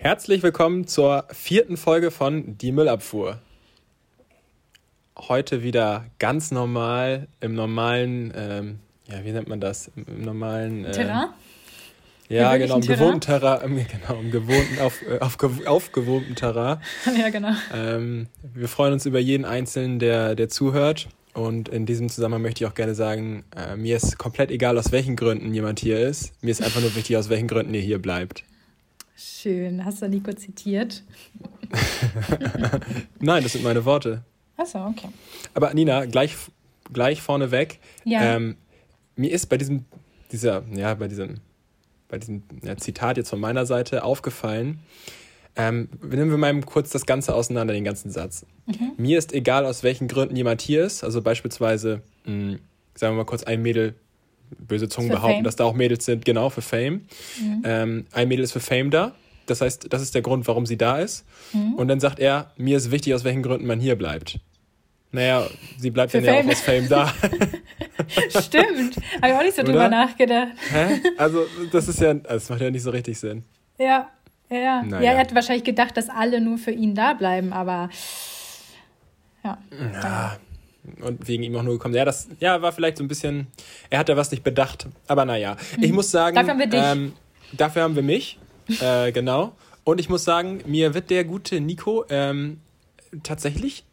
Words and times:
Herzlich 0.00 0.44
willkommen 0.44 0.86
zur 0.86 1.24
vierten 1.32 1.76
Folge 1.76 2.12
von 2.12 2.56
Die 2.56 2.70
Müllabfuhr. 2.70 3.40
Heute 5.18 5.64
wieder 5.64 6.04
ganz 6.20 6.52
normal, 6.52 7.26
im 7.40 7.54
normalen, 7.54 8.32
ähm, 8.36 8.78
ja, 9.08 9.24
wie 9.24 9.32
nennt 9.32 9.48
man 9.48 9.60
das? 9.60 9.90
Im 9.96 10.22
normalen. 10.22 10.84
Äh, 10.84 10.92
Terrain? 10.92 11.30
Ja, 12.28 12.56
genau, 12.58 12.76
im 12.76 12.82
gewohnten 12.82 13.22
Terrain, 13.22 13.60
genau, 13.90 14.20
im 14.20 14.30
gewohnten, 14.30 14.78
auf, 14.80 15.02
äh, 15.02 15.18
auf, 15.18 15.36
aufgewohnten 15.66 16.36
Terrain. 16.36 16.78
ja, 17.18 17.30
genau. 17.30 17.54
Ähm, 17.74 18.28
wir 18.54 18.68
freuen 18.68 18.92
uns 18.92 19.04
über 19.04 19.18
jeden 19.18 19.44
Einzelnen, 19.44 19.98
der, 19.98 20.36
der 20.36 20.48
zuhört. 20.48 21.08
Und 21.34 21.68
in 21.68 21.86
diesem 21.86 22.08
Zusammenhang 22.08 22.42
möchte 22.42 22.62
ich 22.62 22.70
auch 22.70 22.76
gerne 22.76 22.94
sagen, 22.94 23.42
äh, 23.56 23.74
mir 23.74 23.96
ist 23.96 24.16
komplett 24.16 24.52
egal, 24.52 24.78
aus 24.78 24.92
welchen 24.92 25.16
Gründen 25.16 25.52
jemand 25.52 25.80
hier 25.80 25.98
ist. 25.98 26.40
Mir 26.40 26.52
ist 26.52 26.62
einfach 26.62 26.80
nur 26.80 26.94
wichtig, 26.94 27.16
aus 27.16 27.28
welchen 27.30 27.48
Gründen 27.48 27.74
ihr 27.74 27.80
hier 27.80 27.98
bleibt. 27.98 28.44
Schön. 29.20 29.84
Hast 29.84 30.00
du 30.00 30.08
Nico 30.08 30.32
zitiert? 30.32 31.02
Nein, 33.18 33.42
das 33.42 33.52
sind 33.52 33.64
meine 33.64 33.84
Worte. 33.84 34.22
Achso, 34.56 34.86
okay. 34.86 35.08
Aber 35.54 35.74
Nina, 35.74 36.04
gleich, 36.04 36.36
gleich 36.92 37.20
vorneweg. 37.20 37.80
Ja. 38.04 38.36
Ähm, 38.36 38.56
mir 39.16 39.32
ist 39.32 39.46
bei 39.46 39.56
diesem, 39.56 39.86
dieser, 40.30 40.62
ja, 40.72 40.94
bei 40.94 41.08
diesem, 41.08 41.40
bei 42.08 42.18
diesem 42.18 42.44
ja, 42.62 42.76
Zitat 42.76 43.16
jetzt 43.16 43.30
von 43.30 43.40
meiner 43.40 43.66
Seite 43.66 44.04
aufgefallen, 44.04 44.78
ähm, 45.56 45.88
nehmen 46.00 46.30
wir 46.30 46.38
mal 46.38 46.60
kurz 46.60 46.90
das 46.90 47.04
Ganze 47.04 47.34
auseinander, 47.34 47.74
den 47.74 47.82
ganzen 47.82 48.12
Satz. 48.12 48.46
Mhm. 48.66 48.92
Mir 48.98 49.18
ist 49.18 49.32
egal, 49.32 49.66
aus 49.66 49.82
welchen 49.82 50.06
Gründen 50.06 50.36
jemand 50.36 50.62
hier 50.62 50.84
ist. 50.84 51.02
Also 51.02 51.22
beispielsweise, 51.22 52.02
mh, 52.24 52.32
hm, 52.32 52.58
sagen 52.94 53.14
wir 53.14 53.18
mal 53.18 53.24
kurz, 53.24 53.42
ein 53.42 53.62
Mädel 53.62 53.96
böse 54.58 54.88
Zungen 54.88 55.10
behaupten, 55.10 55.36
Fame. 55.36 55.44
dass 55.44 55.56
da 55.56 55.64
auch 55.64 55.74
Mädels 55.74 56.04
sind, 56.04 56.24
genau, 56.24 56.50
für 56.50 56.62
Fame. 56.62 57.06
Mhm. 57.40 57.62
Ähm, 57.64 58.06
ein 58.12 58.28
Mädel 58.28 58.44
ist 58.44 58.52
für 58.52 58.60
Fame 58.60 58.90
da. 58.90 59.12
Das 59.46 59.60
heißt, 59.60 59.92
das 59.92 60.02
ist 60.02 60.14
der 60.14 60.22
Grund, 60.22 60.46
warum 60.46 60.66
sie 60.66 60.76
da 60.76 60.98
ist. 60.98 61.24
Mhm. 61.52 61.74
Und 61.74 61.88
dann 61.88 62.00
sagt 62.00 62.18
er, 62.18 62.52
mir 62.56 62.76
ist 62.76 62.90
wichtig, 62.90 63.14
aus 63.14 63.24
welchen 63.24 63.42
Gründen 63.42 63.66
man 63.66 63.80
hier 63.80 63.96
bleibt. 63.96 64.38
Naja, 65.10 65.46
sie 65.78 65.90
bleibt 65.90 66.12
für 66.12 66.20
dann 66.20 66.34
Fame. 66.34 66.46
ja 66.48 66.52
auch 66.52 66.56
aus 66.56 66.60
Fame 66.60 66.88
da. 66.88 67.08
Stimmt. 68.40 68.96
Habe 69.22 69.28
ich 69.28 69.34
auch 69.34 69.42
nicht 69.42 69.56
so 69.56 69.62
Oder? 69.62 69.72
drüber 69.72 69.88
nachgedacht. 69.88 70.48
Hä? 70.70 71.00
Also, 71.16 71.46
das 71.72 71.88
ist 71.88 72.00
ja, 72.00 72.12
das 72.14 72.50
macht 72.50 72.60
ja 72.60 72.70
nicht 72.70 72.82
so 72.82 72.90
richtig 72.90 73.18
Sinn. 73.18 73.44
Ja, 73.78 74.10
ja. 74.50 74.82
Naja. 74.82 75.02
Ja, 75.02 75.12
er 75.12 75.18
hat 75.20 75.34
wahrscheinlich 75.34 75.64
gedacht, 75.64 75.96
dass 75.96 76.10
alle 76.10 76.40
nur 76.40 76.58
für 76.58 76.72
ihn 76.72 76.94
da 76.94 77.14
bleiben, 77.14 77.52
aber 77.52 77.88
ja. 79.44 79.58
Ja, 79.94 80.36
und 81.00 81.28
wegen 81.28 81.42
ihm 81.42 81.56
auch 81.56 81.62
nur 81.62 81.74
gekommen. 81.74 81.94
Ja, 81.94 82.04
das 82.04 82.28
ja, 82.40 82.60
war 82.62 82.72
vielleicht 82.72 82.98
so 82.98 83.04
ein 83.04 83.08
bisschen, 83.08 83.48
er 83.90 83.98
hat 83.98 84.08
ja 84.08 84.16
was 84.16 84.30
nicht 84.30 84.44
bedacht. 84.44 84.86
Aber 85.06 85.24
naja, 85.24 85.56
mhm. 85.76 85.82
ich 85.82 85.92
muss 85.92 86.10
sagen. 86.10 86.34
Dafür 86.34 86.50
haben 86.50 86.58
wir 86.58 86.66
dich. 86.66 86.80
Ähm, 86.82 87.12
dafür 87.52 87.82
haben 87.82 87.96
wir 87.96 88.02
mich, 88.02 88.38
äh, 88.80 89.12
genau. 89.12 89.52
Und 89.84 90.00
ich 90.00 90.08
muss 90.08 90.24
sagen, 90.24 90.62
mir 90.66 90.94
wird 90.94 91.10
der 91.10 91.24
gute 91.24 91.60
Nico 91.60 92.04
ähm, 92.10 92.60
tatsächlich 93.22 93.84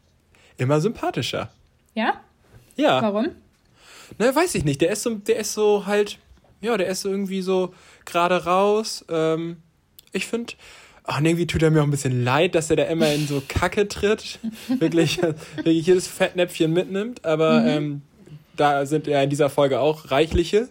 immer 0.57 0.81
sympathischer. 0.81 1.51
Ja? 1.93 2.21
Ja. 2.75 3.01
Warum? 3.01 3.29
Na, 4.17 4.35
weiß 4.35 4.55
ich 4.55 4.65
nicht. 4.65 4.81
Der 4.81 4.91
ist 4.91 5.03
so, 5.03 5.15
der 5.15 5.37
ist 5.37 5.53
so 5.53 5.85
halt, 5.85 6.19
ja, 6.61 6.77
der 6.77 6.87
ist 6.87 7.01
so 7.01 7.09
irgendwie 7.09 7.41
so 7.41 7.73
gerade 8.05 8.45
raus. 8.45 9.05
Ähm, 9.09 9.57
ich 10.11 10.27
finde, 10.27 10.53
Ach, 11.07 11.21
irgendwie 11.21 11.45
tut 11.45 11.61
er 11.61 11.71
mir 11.71 11.81
auch 11.81 11.85
ein 11.85 11.91
bisschen 11.91 12.23
leid, 12.23 12.55
dass 12.55 12.69
er 12.69 12.77
da 12.77 12.83
immer 12.83 13.13
in 13.13 13.27
so 13.27 13.41
Kacke 13.47 13.87
tritt. 13.87 14.39
wirklich, 14.67 15.21
wirklich 15.55 15.85
jedes 15.85 16.07
Fettnäpfchen 16.07 16.73
mitnimmt. 16.73 17.23
Aber 17.23 17.61
mhm. 17.61 17.67
ähm, 17.67 18.01
da 18.55 18.85
sind 18.85 19.07
ja 19.07 19.21
in 19.21 19.29
dieser 19.29 19.49
Folge 19.49 19.79
auch 19.79 20.11
reichliche. 20.11 20.69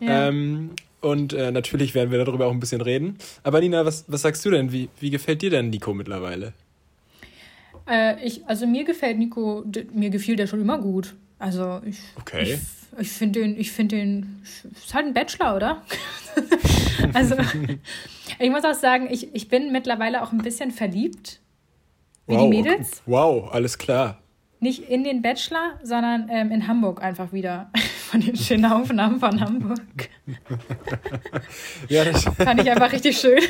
Ja. 0.00 0.28
Ähm, 0.28 0.70
und 1.00 1.32
äh, 1.32 1.52
natürlich 1.52 1.94
werden 1.94 2.10
wir 2.10 2.24
darüber 2.24 2.46
auch 2.46 2.52
ein 2.52 2.60
bisschen 2.60 2.80
reden. 2.80 3.18
Aber 3.44 3.60
Nina, 3.60 3.84
was, 3.84 4.04
was 4.08 4.22
sagst 4.22 4.44
du 4.44 4.50
denn? 4.50 4.72
Wie, 4.72 4.88
wie 4.98 5.10
gefällt 5.10 5.42
dir 5.42 5.50
denn 5.50 5.70
Nico 5.70 5.94
mittlerweile? 5.94 6.52
Äh, 7.88 8.26
ich, 8.26 8.44
also 8.46 8.66
mir 8.66 8.84
gefällt 8.84 9.18
Nico, 9.18 9.64
mir 9.92 10.10
gefiel 10.10 10.36
der 10.36 10.46
schon 10.46 10.60
immer 10.60 10.78
gut. 10.78 11.14
Also 11.38 11.80
ich, 11.84 11.98
okay. 12.18 12.42
ich, 12.42 12.60
ich 12.98 13.10
finde 13.10 13.40
den, 13.40 13.58
ich 13.58 13.72
finde 13.72 13.96
den, 13.96 14.42
ist 14.42 14.94
halt 14.94 15.06
ein 15.06 15.14
Bachelor, 15.14 15.56
oder? 15.56 15.82
also 17.12 17.36
ich 18.38 18.50
muss 18.50 18.64
auch 18.64 18.74
sagen, 18.74 19.08
ich, 19.10 19.34
ich 19.34 19.48
bin 19.48 19.72
mittlerweile 19.72 20.22
auch 20.22 20.32
ein 20.32 20.38
bisschen 20.38 20.70
verliebt. 20.70 21.40
Wie 22.26 22.34
wow, 22.34 22.42
die 22.42 22.48
Mädels. 22.48 23.02
Wow, 23.06 23.52
alles 23.52 23.76
klar. 23.76 24.18
Nicht 24.58 24.88
in 24.88 25.04
den 25.04 25.20
Bachelor, 25.20 25.78
sondern 25.82 26.28
ähm, 26.30 26.50
in 26.50 26.66
Hamburg 26.66 27.02
einfach 27.02 27.32
wieder. 27.32 27.70
Von 28.10 28.20
den 28.20 28.36
schönen 28.36 28.64
Aufnahmen 28.64 29.18
von 29.18 29.40
Hamburg. 29.40 29.80
ja, 31.88 32.04
das 32.04 32.22
fand 32.22 32.62
ich 32.62 32.70
einfach 32.70 32.92
richtig 32.92 33.18
schön. 33.18 33.40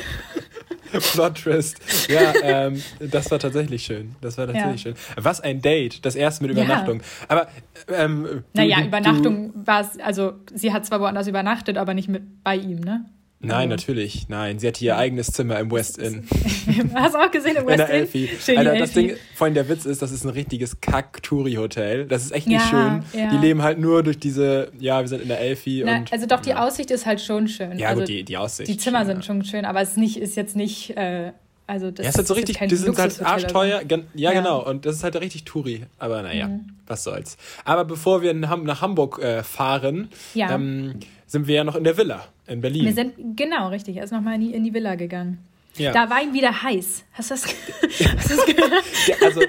Plot 1.13 1.35
Twist. 1.35 1.79
Ja, 2.09 2.33
ähm, 2.41 2.81
das 2.99 3.29
war 3.31 3.39
tatsächlich 3.39 3.83
schön. 3.83 4.15
Das 4.21 4.37
war 4.37 4.47
tatsächlich 4.47 4.83
ja. 4.83 4.95
schön. 4.95 4.95
Was 5.15 5.41
ein 5.41 5.61
Date, 5.61 6.05
das 6.05 6.15
erste 6.15 6.43
mit 6.43 6.51
Übernachtung. 6.51 6.99
Ja. 6.99 7.05
Aber 7.29 7.47
ähm, 7.89 8.43
naja, 8.53 8.83
Übernachtung 8.83 9.51
war 9.55 9.81
es, 9.81 9.99
also 9.99 10.33
sie 10.53 10.73
hat 10.73 10.85
zwar 10.85 10.99
woanders 10.99 11.27
übernachtet, 11.27 11.77
aber 11.77 11.93
nicht 11.93 12.09
mit 12.09 12.43
bei 12.43 12.55
ihm, 12.55 12.79
ne? 12.79 13.05
Nein, 13.39 13.69
natürlich, 13.69 14.29
nein. 14.29 14.57
Sie 14.57 14.67
hatte 14.67 14.83
ihr 14.83 14.97
eigenes 14.97 15.27
Zimmer 15.27 15.59
im 15.59 15.71
West 15.71 15.99
Inn. 15.99 16.27
Hast 16.95 17.13
du 17.13 17.19
auch 17.19 17.29
gesehen 17.29 17.55
im 17.55 17.67
West? 17.67 17.79
In 17.79 17.85
der 17.85 17.89
Elfie. 17.89 18.29
Alter, 18.55 18.77
das 18.79 18.93
Ding, 18.93 19.15
vor 19.35 19.45
allem 19.45 19.53
der 19.53 19.69
Witz 19.69 19.85
ist, 19.85 20.01
das 20.01 20.11
ist 20.11 20.23
ein 20.23 20.31
richtiges 20.31 20.81
Kack-Touri-Hotel. 20.81 22.05
Das 22.05 22.23
ist 22.23 22.31
echt 22.31 22.47
nicht 22.47 22.61
ja, 22.61 22.67
schön. 22.67 23.21
Ja. 23.21 23.29
Die 23.29 23.37
leben 23.37 23.61
halt 23.61 23.79
nur 23.79 24.01
durch 24.01 24.17
diese, 24.17 24.71
ja, 24.79 25.01
wir 25.01 25.07
sind 25.07 25.21
in 25.21 25.27
der 25.27 25.39
Elfie. 25.39 25.83
Na, 25.85 25.97
und, 25.97 26.11
also 26.11 26.25
doch, 26.25 26.39
die 26.39 26.49
ja. 26.49 26.65
Aussicht 26.65 26.89
ist 26.89 27.05
halt 27.05 27.21
schon 27.21 27.47
schön. 27.47 27.77
Ja, 27.77 27.89
also 27.89 28.01
gut, 28.01 28.09
die, 28.09 28.23
die 28.23 28.37
Aussicht. 28.37 28.69
Die 28.69 28.77
Zimmer 28.77 29.05
sind 29.05 29.23
schon 29.23 29.43
schön, 29.43 29.65
aber 29.65 29.81
es 29.81 29.91
ist, 29.91 29.97
nicht, 29.97 30.17
ist 30.17 30.35
jetzt 30.35 30.55
nicht, 30.55 30.97
äh, 30.97 31.31
also 31.67 31.91
das 31.91 32.05
ja, 32.05 32.09
ist 32.09 32.17
halt 32.17 32.27
so 32.27 32.33
richtig, 32.33 32.57
die 32.59 32.75
sind 32.75 32.97
halt 32.97 33.21
arschteuer. 33.21 33.81
Ja, 33.87 33.97
ja, 34.15 34.31
genau. 34.31 34.65
Und 34.65 34.85
das 34.85 34.95
ist 34.95 35.03
halt 35.03 35.17
richtig 35.17 35.43
Touri. 35.43 35.85
Aber 35.99 36.21
naja, 36.21 36.47
mhm. 36.47 36.69
was 36.87 37.03
soll's. 37.03 37.37
Aber 37.65 37.83
bevor 37.83 38.21
wir 38.21 38.33
nach 38.33 38.81
Hamburg 38.81 39.19
äh, 39.19 39.43
fahren, 39.43 40.07
ja. 40.33 40.55
ähm, 40.55 41.01
sind 41.27 41.47
wir 41.47 41.55
ja 41.55 41.63
noch 41.65 41.75
in 41.75 41.83
der 41.83 41.97
Villa 41.97 42.23
in 42.47 42.61
Berlin. 42.61 42.85
Wir 42.85 42.93
sind, 42.93 43.13
genau, 43.35 43.67
richtig. 43.67 43.97
Er 43.97 44.05
ist 44.05 44.11
nochmal 44.11 44.35
in 44.35 44.41
die, 44.41 44.53
in 44.53 44.63
die 44.63 44.73
Villa 44.73 44.95
gegangen. 44.95 45.39
Ja. 45.77 45.91
Da 45.91 46.09
war 46.09 46.21
ihm 46.21 46.33
wieder 46.33 46.63
heiß. 46.63 47.03
Hast 47.13 47.31
du 47.31 47.35
das, 47.35 47.45
hast 48.17 48.31
das 48.31 48.45
gehört? 48.45 48.83
ja, 49.07 49.15
also, 49.23 49.41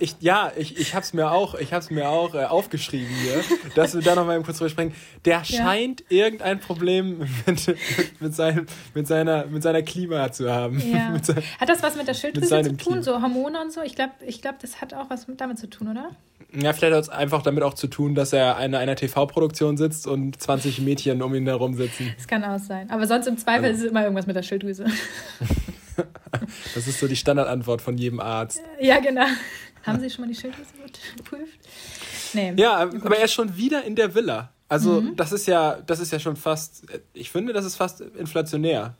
ich, 0.00 0.16
ja, 0.20 0.52
ich, 0.56 0.78
ich 0.78 0.94
habe 0.94 1.04
es 1.04 1.12
mir 1.12 1.30
auch, 1.30 1.54
ich 1.54 1.72
hab's 1.72 1.90
mir 1.90 2.08
auch 2.08 2.34
äh, 2.34 2.44
aufgeschrieben 2.44 3.14
hier, 3.22 3.44
dass 3.74 3.94
wir 3.94 4.02
da 4.02 4.14
nochmal 4.14 4.42
kurz 4.42 4.58
drüber 4.58 4.70
sprechen. 4.70 4.94
Der 5.24 5.38
ja. 5.38 5.44
scheint 5.44 6.04
irgendein 6.08 6.60
Problem 6.60 7.18
mit, 7.46 7.76
mit, 8.20 8.34
seinem, 8.34 8.66
mit, 8.94 9.06
seiner, 9.06 9.46
mit 9.46 9.62
seiner 9.62 9.82
Klima 9.82 10.30
zu 10.32 10.50
haben. 10.50 10.80
Ja. 10.80 11.16
Sein, 11.22 11.42
hat 11.58 11.68
das 11.68 11.82
was 11.82 11.96
mit 11.96 12.06
der 12.06 12.14
Schilddrüse 12.14 12.62
zu 12.62 12.68
tun, 12.68 12.76
Klima. 12.76 13.02
so 13.02 13.22
Hormone 13.22 13.60
und 13.60 13.72
so? 13.72 13.82
Ich 13.82 13.94
glaube, 13.94 14.12
ich 14.26 14.40
glaub, 14.40 14.58
das 14.60 14.80
hat 14.80 14.94
auch 14.94 15.10
was 15.10 15.26
damit 15.36 15.58
zu 15.58 15.68
tun, 15.68 15.88
oder? 15.88 16.10
Ja, 16.52 16.72
vielleicht 16.72 16.94
hat 16.94 17.02
es 17.02 17.08
einfach 17.08 17.42
damit 17.42 17.62
auch 17.62 17.74
zu 17.74 17.88
tun, 17.88 18.14
dass 18.14 18.32
er 18.32 18.58
in 18.64 18.74
einer 18.74 18.96
TV-Produktion 18.96 19.76
sitzt 19.76 20.06
und 20.06 20.40
20 20.40 20.80
Mädchen 20.80 21.20
um 21.20 21.34
ihn 21.34 21.46
herum 21.46 21.74
sitzen. 21.74 22.12
Das 22.16 22.26
kann 22.26 22.42
auch 22.42 22.58
sein. 22.58 22.90
Aber 22.90 23.06
sonst 23.06 23.26
im 23.26 23.36
Zweifel 23.36 23.66
also. 23.66 23.76
ist 23.76 23.84
es 23.84 23.90
immer 23.90 24.02
irgendwas 24.02 24.26
mit 24.26 24.34
der 24.34 24.42
Schilddrüse. 24.42 24.86
das 26.74 26.86
ist 26.86 26.98
so 26.98 27.06
die 27.06 27.16
Standardantwort 27.16 27.82
von 27.82 27.98
jedem 27.98 28.20
Arzt. 28.20 28.62
Ja, 28.80 28.98
genau. 29.00 29.26
Haben 29.84 30.00
Sie 30.00 30.08
schon 30.10 30.24
mal 30.24 30.32
die 30.32 30.38
Schilddrüse 30.38 30.70
geprüft? 31.16 31.58
Nee. 32.32 32.54
Ja, 32.56 32.78
aber 32.78 33.18
er 33.18 33.24
ist 33.24 33.32
schon 33.32 33.56
wieder 33.56 33.84
in 33.84 33.94
der 33.94 34.14
Villa. 34.14 34.50
Also, 34.68 35.00
mhm. 35.00 35.16
das 35.16 35.32
ist 35.32 35.46
ja, 35.46 35.78
das 35.86 35.98
ist 35.98 36.12
ja 36.12 36.18
schon 36.18 36.36
fast, 36.36 36.84
ich 37.14 37.30
finde, 37.30 37.52
das 37.52 37.64
ist 37.64 37.76
fast 37.76 38.00
inflationär, 38.00 38.94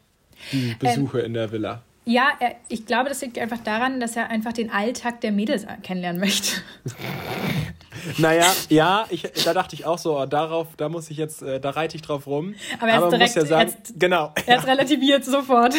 die 0.52 0.74
Besuche 0.78 1.20
ähm, 1.20 1.26
in 1.26 1.34
der 1.34 1.52
Villa. 1.52 1.82
Ja, 2.08 2.30
er, 2.40 2.56
ich 2.68 2.86
glaube, 2.86 3.10
das 3.10 3.20
liegt 3.20 3.38
einfach 3.38 3.58
daran, 3.58 4.00
dass 4.00 4.16
er 4.16 4.30
einfach 4.30 4.54
den 4.54 4.70
Alltag 4.70 5.20
der 5.20 5.30
Mädels 5.30 5.66
kennenlernen 5.82 6.18
möchte. 6.18 6.62
naja, 8.16 8.46
ja, 8.70 9.04
ich, 9.10 9.30
da 9.44 9.52
dachte 9.52 9.74
ich 9.74 9.84
auch 9.84 9.98
so, 9.98 10.18
oh, 10.18 10.24
darauf, 10.24 10.68
da 10.78 10.88
muss 10.88 11.10
ich 11.10 11.18
jetzt, 11.18 11.42
äh, 11.42 11.60
da 11.60 11.68
reite 11.68 11.96
ich 11.96 12.02
drauf 12.02 12.26
rum. 12.26 12.54
Aber 12.80 12.90
er 12.90 13.04
ist 13.04 13.12
direkt, 13.12 13.34
ja 13.34 13.44
sagen, 13.44 13.68
jetzt, 13.68 14.00
genau. 14.00 14.32
Er 14.46 14.56
ist 14.56 14.66
relativiert 14.66 15.22
sofort. 15.26 15.74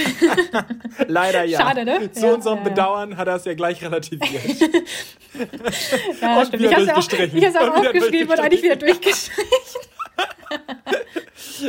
Leider 1.08 1.46
ja. 1.46 1.62
Schade, 1.62 1.84
ne? 1.84 2.12
Zu 2.12 2.28
ja, 2.28 2.34
unserem 2.36 2.60
ja, 2.60 2.64
Bedauern 2.64 3.18
hat 3.18 3.28
er 3.28 3.38
es 3.38 3.46
ja 3.46 3.56
gleich 3.56 3.82
relativiert. 3.82 4.60
ja, 6.22 6.40
und 6.40 6.46
stimmt. 6.46 6.64
Ich 6.64 6.72
habe 6.72 6.84
es 6.84 7.56
auch, 7.56 7.70
auch 7.70 7.78
aufgeschrieben 7.78 8.30
und 8.30 8.40
eigentlich 8.40 8.62
wieder 8.62 8.76
durchgestrichen. 8.76 9.82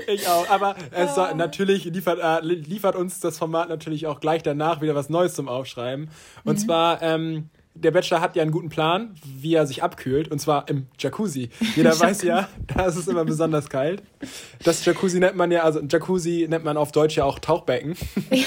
Ich 0.07 0.29
auch. 0.29 0.49
Aber 0.49 0.75
es 0.91 1.15
soll, 1.15 1.35
natürlich 1.35 1.85
liefert, 1.85 2.19
äh, 2.23 2.45
liefert 2.45 2.97
uns 2.97 3.21
das 3.21 3.39
Format 3.39 3.69
natürlich 3.69 4.07
auch 4.07 4.21
gleich 4.21 4.43
danach 4.43 4.81
wieder 4.81 4.95
was 4.95 5.09
Neues 5.09 5.35
zum 5.35 5.49
Aufschreiben. 5.49 6.11
Und 6.45 6.59
mhm. 6.59 6.59
zwar, 6.59 7.03
ähm, 7.03 7.51
der 7.75 7.91
Bachelor 7.93 8.21
hat 8.21 8.37
ja 8.37 8.43
einen 8.43 8.51
guten 8.51 8.69
Plan, 8.69 9.15
wie 9.25 9.55
er 9.55 9.67
sich 9.67 9.83
abkühlt, 9.83 10.29
und 10.29 10.41
zwar 10.41 10.69
im 10.69 10.87
Jacuzzi. 10.99 11.51
Jeder 11.77 11.99
weiß 12.01 12.23
ja, 12.23 12.49
da 12.67 12.87
ist 12.87 12.97
es 12.97 13.09
immer 13.09 13.25
besonders 13.25 13.69
kalt. 13.69 14.03
Das 14.65 14.85
Jacuzzi 14.85 15.19
nennt 15.19 15.37
man 15.37 15.51
ja, 15.51 15.63
also 15.63 15.81
Jacuzzi 15.81 16.47
nennt 16.49 16.65
man 16.65 16.77
auf 16.77 16.93
Deutsch 16.93 17.17
ja 17.17 17.25
auch 17.25 17.39
Tauchbecken. 17.39 17.97
Ja. 18.31 18.45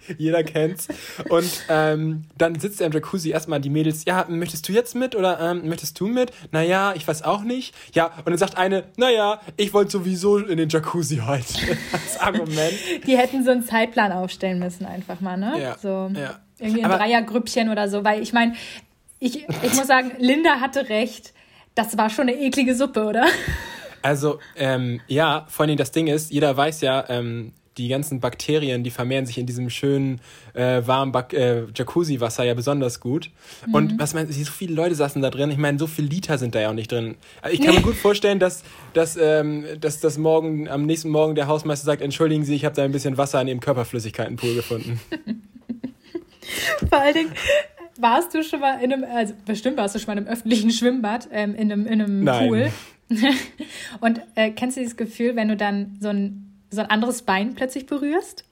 Jeder 0.18 0.42
kennt's. 0.44 0.88
Und 1.28 1.50
ähm, 1.68 2.24
dann 2.36 2.58
sitzt 2.58 2.80
er 2.80 2.86
im 2.86 2.92
Jacuzzi 2.92 3.30
erstmal 3.30 3.60
die 3.60 3.70
Mädels, 3.70 4.04
ja, 4.04 4.26
möchtest 4.28 4.68
du 4.68 4.72
jetzt 4.72 4.94
mit 4.94 5.14
oder 5.14 5.40
ähm, 5.40 5.68
möchtest 5.68 5.98
du 6.00 6.06
mit? 6.06 6.32
Naja, 6.52 6.94
ich 6.96 7.06
weiß 7.06 7.22
auch 7.22 7.42
nicht. 7.42 7.74
Ja, 7.94 8.06
und 8.18 8.28
dann 8.28 8.38
sagt 8.38 8.56
eine, 8.56 8.84
naja, 8.96 9.40
ich 9.56 9.72
wollte 9.72 9.90
sowieso 9.90 10.38
in 10.38 10.56
den 10.56 10.68
Jacuzzi 10.68 11.22
heute. 11.24 11.54
Als 11.92 12.18
Argument. 12.18 12.74
Die 13.06 13.16
hätten 13.16 13.44
so 13.44 13.50
einen 13.50 13.62
Zeitplan 13.62 14.12
aufstellen 14.12 14.58
müssen, 14.58 14.86
einfach 14.86 15.20
mal, 15.20 15.36
ne? 15.36 15.60
Ja. 15.60 15.78
So 15.78 16.10
ja. 16.14 16.40
irgendwie 16.58 16.84
ein 16.84 16.90
Dreiergrüppchen 16.90 17.68
oder 17.70 17.88
so, 17.88 18.04
weil 18.04 18.22
ich 18.22 18.32
meine, 18.32 18.54
ich, 19.18 19.46
ich 19.62 19.74
muss 19.74 19.86
sagen, 19.86 20.12
Linda 20.18 20.60
hatte 20.60 20.88
recht. 20.88 21.34
Das 21.74 21.96
war 21.96 22.10
schon 22.10 22.28
eine 22.28 22.38
eklige 22.38 22.74
Suppe, 22.74 23.04
oder? 23.04 23.26
Also, 24.02 24.38
ähm, 24.56 25.00
ja, 25.06 25.46
vor 25.48 25.66
allem 25.66 25.76
das 25.76 25.92
Ding 25.92 26.06
ist, 26.06 26.30
jeder 26.32 26.56
weiß 26.56 26.80
ja, 26.80 27.04
ähm, 27.08 27.52
die 27.80 27.88
ganzen 27.88 28.20
Bakterien, 28.20 28.84
die 28.84 28.90
vermehren 28.90 29.26
sich 29.26 29.38
in 29.38 29.46
diesem 29.46 29.70
schönen, 29.70 30.20
äh, 30.54 30.82
warmen 30.84 31.14
äh, 31.32 31.62
Jacuzzi-Wasser 31.74 32.44
ja 32.44 32.54
besonders 32.54 33.00
gut. 33.00 33.30
Mhm. 33.66 33.74
Und 33.74 33.98
was 33.98 34.14
man, 34.14 34.30
so 34.30 34.50
viele 34.50 34.74
Leute 34.74 34.94
saßen 34.94 35.22
da 35.22 35.30
drin. 35.30 35.50
Ich 35.50 35.58
meine, 35.58 35.78
so 35.78 35.86
viele 35.86 36.08
Liter 36.08 36.38
sind 36.38 36.54
da 36.54 36.60
ja 36.60 36.70
auch 36.70 36.74
nicht 36.74 36.92
drin. 36.92 37.16
Ich 37.50 37.60
kann 37.60 37.74
mir 37.74 37.80
gut 37.80 37.94
vorstellen, 37.94 38.38
dass, 38.38 38.62
dass, 38.92 39.16
ähm, 39.20 39.64
dass 39.80 40.00
das 40.00 40.18
morgen, 40.18 40.68
am 40.68 40.86
nächsten 40.86 41.08
Morgen 41.08 41.34
der 41.34 41.46
Hausmeister 41.46 41.86
sagt, 41.86 42.02
entschuldigen 42.02 42.44
Sie, 42.44 42.54
ich 42.54 42.64
habe 42.64 42.74
da 42.74 42.82
ein 42.82 42.92
bisschen 42.92 43.16
Wasser 43.16 43.40
in 43.40 43.48
Ihrem 43.48 43.60
Körperflüssigkeitenpool 43.60 44.54
gefunden. 44.54 45.00
Vor 46.88 47.00
allen 47.00 47.14
Dingen, 47.14 47.32
warst 47.98 48.34
du 48.34 48.42
schon 48.42 48.60
mal 48.60 48.82
in 48.82 48.92
einem, 48.92 49.04
also 49.04 49.34
bestimmt 49.44 49.76
warst 49.76 49.94
du 49.94 49.98
schon 49.98 50.06
mal 50.06 50.18
in 50.18 50.26
einem 50.26 50.32
öffentlichen 50.32 50.70
Schwimmbad, 50.70 51.28
ähm, 51.32 51.54
in 51.54 51.72
einem, 51.72 51.86
in 51.86 52.02
einem 52.02 52.24
Pool. 52.24 52.70
Und 54.00 54.20
äh, 54.34 54.50
kennst 54.50 54.76
du 54.76 54.80
dieses 54.80 54.96
Gefühl, 54.96 55.36
wenn 55.36 55.48
du 55.48 55.56
dann 55.56 55.96
so 56.00 56.08
ein 56.08 56.49
so 56.70 56.80
ein 56.80 56.90
anderes 56.90 57.22
Bein 57.22 57.54
plötzlich 57.54 57.86
berührst. 57.86 58.44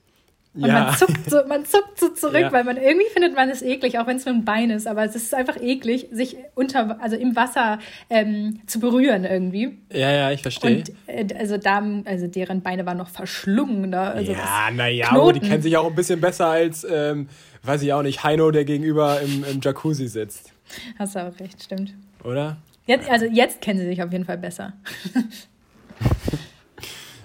Und 0.55 0.65
ja. 0.65 0.85
man 0.85 0.95
zuckt 0.95 1.29
so, 1.29 1.37
man 1.47 1.63
zuckt 1.65 1.99
so 1.99 2.09
zurück, 2.09 2.41
ja. 2.41 2.51
weil 2.51 2.63
man 2.63 2.75
irgendwie 2.77 3.05
findet 3.13 3.35
man 3.35 3.49
es 3.49 3.61
eklig, 3.61 3.99
auch 3.99 4.07
wenn 4.07 4.17
es 4.17 4.25
nur 4.25 4.33
ein 4.33 4.45
Bein 4.45 4.71
ist. 4.71 4.87
Aber 4.87 5.03
es 5.05 5.15
ist 5.15 5.33
einfach 5.33 5.61
eklig, 5.61 6.07
sich 6.11 6.37
unter, 6.55 6.99
also 7.01 7.15
im 7.15 7.35
Wasser 7.35 7.77
ähm, 8.09 8.59
zu 8.65 8.79
berühren 8.79 9.25
irgendwie. 9.25 9.77
Ja, 9.93 10.11
ja, 10.11 10.31
ich 10.31 10.41
verstehe. 10.41 10.77
Und 10.77 10.91
äh, 11.05 11.27
also 11.37 11.57
Damen, 11.57 12.05
also 12.07 12.25
deren 12.25 12.61
Beine 12.61 12.85
waren 12.87 12.97
noch 12.97 13.09
verschlungen. 13.09 13.91
Da, 13.91 14.09
also 14.09 14.31
ja, 14.31 14.71
naja, 14.73 15.11
aber 15.11 15.33
die 15.33 15.39
kennen 15.39 15.61
sich 15.61 15.77
auch 15.77 15.87
ein 15.87 15.95
bisschen 15.95 16.19
besser 16.19 16.47
als, 16.47 16.85
ähm, 16.89 17.29
weiß 17.61 17.83
ich 17.83 17.93
auch 17.93 18.01
nicht, 18.01 18.23
Heino, 18.23 18.49
der 18.49 18.65
gegenüber 18.65 19.21
im, 19.21 19.43
im 19.43 19.61
Jacuzzi 19.61 20.07
sitzt. 20.07 20.51
Hast 20.97 21.15
du 21.15 21.27
auch 21.27 21.39
recht, 21.39 21.63
stimmt. 21.63 21.93
Oder? 22.23 22.57
Jetzt, 22.87 23.07
also 23.07 23.27
jetzt 23.27 23.61
kennen 23.61 23.79
sie 23.79 23.85
sich 23.85 24.01
auf 24.01 24.11
jeden 24.11 24.25
Fall 24.25 24.39
besser. 24.39 24.73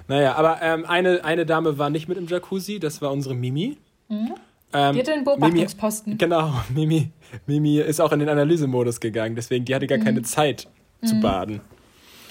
Naja, 0.08 0.34
aber 0.34 0.60
ähm, 0.62 0.84
eine, 0.86 1.24
eine 1.24 1.46
Dame 1.46 1.78
war 1.78 1.90
nicht 1.90 2.08
mit 2.08 2.18
im 2.18 2.26
Jacuzzi, 2.26 2.78
das 2.78 3.00
war 3.00 3.10
unsere 3.12 3.34
Mimi. 3.34 3.78
Mhm. 4.08 4.34
Ähm, 4.72 4.94
die 4.94 5.00
hatte 5.00 5.12
den 5.12 5.24
Beobachtungsposten. 5.24 6.12
Mimi, 6.12 6.18
genau, 6.18 6.52
Mimi, 6.74 7.10
Mimi 7.46 7.78
ist 7.78 8.00
auch 8.00 8.12
in 8.12 8.18
den 8.18 8.28
Analysemodus 8.28 9.00
gegangen, 9.00 9.36
deswegen 9.36 9.64
die 9.64 9.74
hatte 9.74 9.86
gar 9.86 9.98
mhm. 9.98 10.04
keine 10.04 10.22
Zeit 10.22 10.68
zu 11.02 11.14
mhm. 11.14 11.20
baden. 11.20 11.60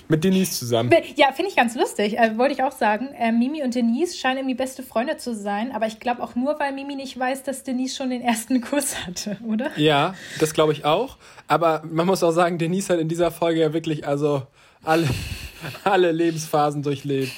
Mit 0.10 0.24
Denise 0.24 0.60
zusammen. 0.60 0.92
Ja, 1.16 1.32
finde 1.32 1.50
ich 1.50 1.56
ganz 1.56 1.76
lustig. 1.76 2.18
Äh, 2.18 2.38
wollte 2.38 2.54
ich 2.54 2.62
auch 2.62 2.74
sagen. 2.74 3.10
Äh, 3.18 3.32
Mimi 3.32 3.64
und 3.64 3.74
Denise 3.74 4.18
scheinen 4.18 4.40
irgendwie 4.40 4.56
beste 4.56 4.84
Freunde 4.84 5.18
zu 5.18 5.34
sein, 5.34 5.72
aber 5.72 5.88
ich 5.88 6.00
glaube 6.00 6.22
auch 6.22 6.36
nur, 6.36 6.60
weil 6.60 6.74
Mimi 6.74 6.96
nicht 6.96 7.18
weiß, 7.18 7.44
dass 7.44 7.64
Denise 7.64 7.96
schon 7.96 8.10
den 8.10 8.22
ersten 8.22 8.60
Kurs 8.70 9.06
hatte, 9.06 9.38
oder? 9.48 9.72
Ja, 9.78 10.14
das 10.40 10.54
glaube 10.54 10.74
ich 10.74 10.84
auch. 10.84 11.18
Aber 11.48 11.84
man 11.90 12.06
muss 12.06 12.22
auch 12.22 12.32
sagen, 12.32 12.58
Denise 12.58 12.90
hat 12.90 13.00
in 13.00 13.08
dieser 13.08 13.32
Folge 13.32 13.62
ja 13.62 13.74
wirklich 13.74 14.06
also 14.06 14.44
alle, 14.84 15.08
alle 15.84 16.12
Lebensphasen 16.12 16.84
durchlebt. 16.84 17.32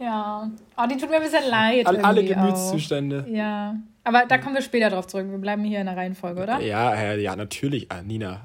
Ja. 0.00 0.50
Oh, 0.76 0.86
die 0.90 0.96
tut 0.96 1.10
mir 1.10 1.16
ein 1.16 1.22
bisschen 1.22 1.48
leid. 1.48 1.86
All, 1.86 1.98
alle 1.98 2.24
Gemütszustände. 2.24 3.24
Auch. 3.26 3.32
Ja. 3.32 3.76
Aber 4.02 4.24
da 4.26 4.38
kommen 4.38 4.54
wir 4.54 4.62
später 4.62 4.88
drauf 4.88 5.06
zurück. 5.06 5.30
Wir 5.30 5.38
bleiben 5.38 5.62
hier 5.62 5.80
in 5.80 5.86
der 5.86 5.96
Reihenfolge, 5.96 6.42
oder? 6.42 6.60
Ja, 6.60 7.14
ja, 7.14 7.36
natürlich, 7.36 7.92
ah, 7.92 8.02
Nina. 8.02 8.40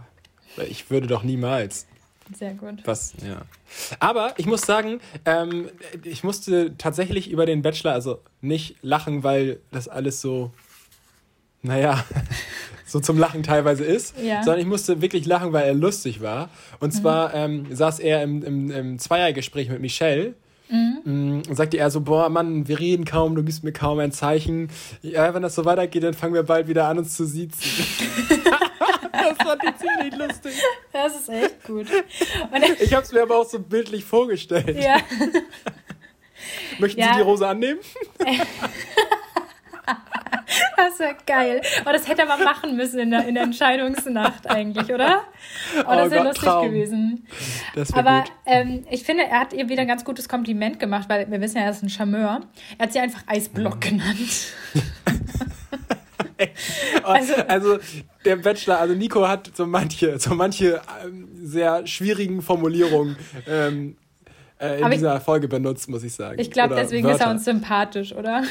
Ich 0.69 0.90
würde 0.90 1.07
doch 1.07 1.24
niemals. 1.24 1.88
Sehr 2.34 2.54
gut. 2.54 2.81
Was, 2.86 3.13
ja. 3.25 3.42
Aber 4.00 4.34
ich 4.38 4.48
muss 4.48 4.62
sagen, 4.62 5.00
ähm, 5.25 5.69
ich 6.04 6.24
musste 6.24 6.75
tatsächlich 6.78 7.30
über 7.30 7.46
den 7.46 7.62
Bachelor, 7.62 7.94
also 7.94 8.19
nicht 8.42 8.78
lachen, 8.81 9.24
weil 9.24 9.60
das 9.72 9.88
alles 9.88 10.22
so, 10.22 10.52
naja, 11.62 12.04
so 12.86 13.00
zum 13.00 13.18
Lachen 13.18 13.44
teilweise 13.44 13.84
ist, 13.84 14.16
ja. 14.19 14.44
sondern 14.44 14.62
ich 14.62 14.68
musste 14.68 15.02
wirklich 15.02 15.25
lachen, 15.25 15.54
weil 15.54 15.66
er 15.66 15.74
lustig 15.74 16.22
war. 16.22 16.50
Und 16.80 16.94
mhm. 16.94 16.98
zwar 16.98 17.34
ähm, 17.34 17.75
saß 17.75 18.00
er 18.00 18.24
im, 18.24 18.44
im, 18.44 18.72
im 18.72 19.00
Zweiergespräch 19.00 19.69
mit 19.69 19.81
Michelle. 19.81 20.34
Mhm. 20.70 21.02
Mm, 21.04 21.42
und 21.48 21.56
sagte 21.56 21.78
er 21.78 21.90
so, 21.92 22.02
boah, 22.02 22.30
Mann, 22.30 22.68
wir 22.68 22.80
reden 22.80 23.06
kaum, 23.06 23.36
du 23.36 23.44
gibst 23.44 23.64
mir 23.64 23.72
kaum 23.72 24.00
ein 24.00 24.12
Zeichen. 24.12 24.70
Ja, 25.02 25.34
wenn 25.34 25.42
das 25.44 25.56
so 25.56 25.66
weitergeht, 25.66 26.04
dann 26.04 26.14
fangen 26.14 26.34
wir 26.34 26.44
bald 26.44 26.68
wieder 26.68 26.88
an, 26.88 26.98
uns 26.98 27.16
zu 27.16 27.26
siezen. 27.26 27.62
das 29.12 29.38
fand 29.38 29.64
ich 29.64 29.76
ziemlich 29.78 30.16
lustig. 30.18 30.54
Das 30.92 31.16
ist 31.16 31.30
echt 31.30 31.64
gut. 31.66 31.88
Und 32.52 32.64
ich 32.82 32.94
habe 32.94 33.04
es 33.04 33.12
mir 33.12 33.22
aber 33.22 33.38
auch 33.38 33.50
so 33.50 33.60
bildlich 33.60 34.04
vorgestellt. 34.04 34.78
Ja. 34.82 34.98
Möchten 36.80 37.00
ja. 37.00 37.08
Sie 37.08 37.18
die 37.18 37.22
Rose 37.22 37.48
annehmen? 37.48 37.80
Das 40.78 41.00
wäre 41.00 41.16
geil. 41.25 41.62
Oh, 41.86 41.92
das 41.92 42.07
hätte 42.07 42.22
er 42.22 42.28
mal 42.28 42.44
machen 42.44 42.75
müssen 42.75 43.00
in 43.00 43.12
der, 43.12 43.28
in 43.28 43.36
der 43.36 43.44
Entscheidungsnacht 43.44 44.48
eigentlich, 44.50 44.94
oder? 44.94 45.22
Oh, 45.80 45.92
das 45.92 46.12
wäre 46.12 46.22
oh 46.22 46.28
lustig 46.28 46.44
Traum. 46.44 46.68
gewesen. 46.68 47.28
Aber 47.94 48.24
ähm, 48.46 48.86
ich 48.90 49.04
finde, 49.04 49.24
er 49.24 49.42
hat 49.42 49.54
ihr 49.54 49.68
wieder 49.69 49.81
ein 49.81 49.88
ganz 49.88 50.06
gutes 50.06 50.30
Kompliment 50.30 50.80
gemacht, 50.80 51.10
weil 51.10 51.30
wir 51.30 51.42
wissen 51.42 51.57
ja, 51.57 51.63
er 51.63 51.72
ist 51.72 51.84
ein 51.84 51.90
Charmeur. 51.90 52.42
Er 52.78 52.84
hat 52.84 52.94
sie 52.94 53.00
einfach 53.00 53.24
Eisblock 53.28 53.81
genannt. 53.81 54.54
also, 57.04 57.34
also, 57.48 57.78
der 58.24 58.36
Bachelor, 58.38 58.80
also 58.80 58.94
Nico 58.94 59.28
hat 59.28 59.52
so 59.56 59.66
manche, 59.66 60.19
so 60.19 60.36
manche 60.36 60.81
ähm, 61.04 61.30
sehr 61.34 61.86
schwierigen 61.88 62.42
Formulierungen 62.42 63.18
ähm, 63.48 63.96
äh, 64.66 64.82
in 64.82 64.92
dieser 64.92 65.18
ich, 65.18 65.24
Folge 65.24 65.48
benutzt, 65.48 65.90
muss 65.90 66.04
ich 66.04 66.14
sagen. 66.14 66.40
Ich 66.40 66.52
glaube, 66.52 66.76
deswegen 66.76 67.06
Wörter. 67.06 67.18
ist 67.18 67.26
er 67.26 67.32
uns 67.32 67.46
sympathisch, 67.46 68.14
oder? 68.14 68.44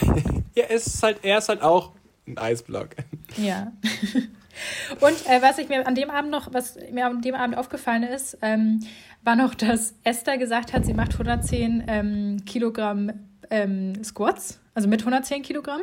ja, 0.54 0.64
er 0.64 0.70
ist 0.70 1.02
halt, 1.02 1.18
er 1.22 1.38
ist 1.38 1.48
halt 1.48 1.62
auch 1.62 1.92
ein 2.26 2.38
Eisblock. 2.38 2.90
Ja. 3.36 3.72
Und 5.00 5.26
äh, 5.26 5.40
was 5.40 5.58
ich 5.58 5.68
mir 5.68 5.86
an 5.86 5.94
dem 5.94 6.10
Abend 6.10 6.30
noch, 6.30 6.52
was 6.52 6.76
mir 6.92 7.06
an 7.06 7.22
dem 7.22 7.34
Abend 7.34 7.56
aufgefallen 7.56 8.02
ist, 8.02 8.38
ähm, 8.42 8.80
war 9.24 9.36
noch, 9.36 9.54
dass 9.54 9.94
Esther 10.04 10.36
gesagt 10.38 10.72
hat, 10.72 10.84
sie 10.84 10.94
macht 10.94 11.12
110 11.12 11.84
ähm, 11.86 12.44
Kilogramm 12.44 13.12
ähm, 13.50 14.04
Squats, 14.04 14.60
also 14.74 14.88
mit 14.88 15.00
110 15.00 15.42
Kilogramm. 15.42 15.82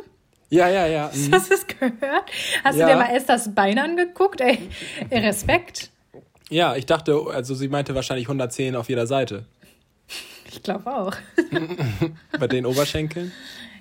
Ja, 0.50 0.68
ja, 0.68 0.88
ja. 0.88 1.12
Mhm. 1.14 1.34
Hast 1.34 1.52
du 1.52 1.56
das 1.56 1.68
gehört? 1.68 2.31
Hast 2.64 2.78
ja. 2.78 2.88
du 2.88 2.94
dir 2.94 2.98
mal 2.98 3.16
Esthers 3.16 3.54
Bein 3.54 3.78
angeguckt? 3.78 4.42
Ey, 4.42 4.70
Respekt. 5.12 5.92
Ja, 6.50 6.76
ich 6.76 6.88
dachte, 6.88 7.20
also 7.31 7.54
sie 7.54 7.68
meinte 7.68 7.94
wahrscheinlich 7.94 8.26
110 8.26 8.76
auf 8.76 8.90
jeder 8.90 9.06
Seite. 9.06 9.46
Ich 10.50 10.63
glaube 10.63 10.94
auch. 10.94 11.13
Bei 12.40 12.48
den 12.48 12.66
Oberschenkeln? 12.66 13.31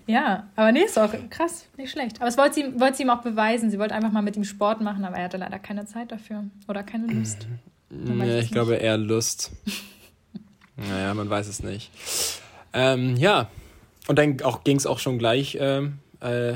Ja, 0.06 0.48
aber 0.56 0.72
nee, 0.72 0.84
ist 0.84 0.98
auch 0.98 1.12
krass, 1.28 1.66
nicht 1.76 1.90
schlecht. 1.90 2.16
Aber 2.20 2.28
es 2.28 2.38
wollte 2.38 2.54
sie, 2.54 2.80
wollte 2.80 2.96
sie 2.96 3.02
ihm 3.02 3.10
auch 3.10 3.20
beweisen. 3.20 3.70
Sie 3.70 3.78
wollte 3.78 3.94
einfach 3.94 4.10
mal 4.10 4.22
mit 4.22 4.36
ihm 4.36 4.44
Sport 4.44 4.80
machen, 4.80 5.04
aber 5.04 5.16
er 5.16 5.24
hatte 5.24 5.36
leider 5.36 5.58
keine 5.58 5.86
Zeit 5.86 6.10
dafür 6.12 6.44
oder 6.66 6.82
keine 6.82 7.06
Lust. 7.08 7.46
Ja, 7.90 8.38
ich 8.38 8.50
glaube 8.50 8.76
eher 8.76 8.96
Lust. 8.96 9.50
naja, 10.76 11.12
man 11.14 11.28
weiß 11.28 11.48
es 11.48 11.62
nicht. 11.62 11.90
Ähm, 12.72 13.16
ja, 13.16 13.48
und 14.08 14.18
dann 14.18 14.38
ging 14.64 14.76
es 14.76 14.86
auch 14.86 14.98
schon 14.98 15.18
gleich 15.18 15.58
ähm, 15.60 15.98
äh, 16.20 16.54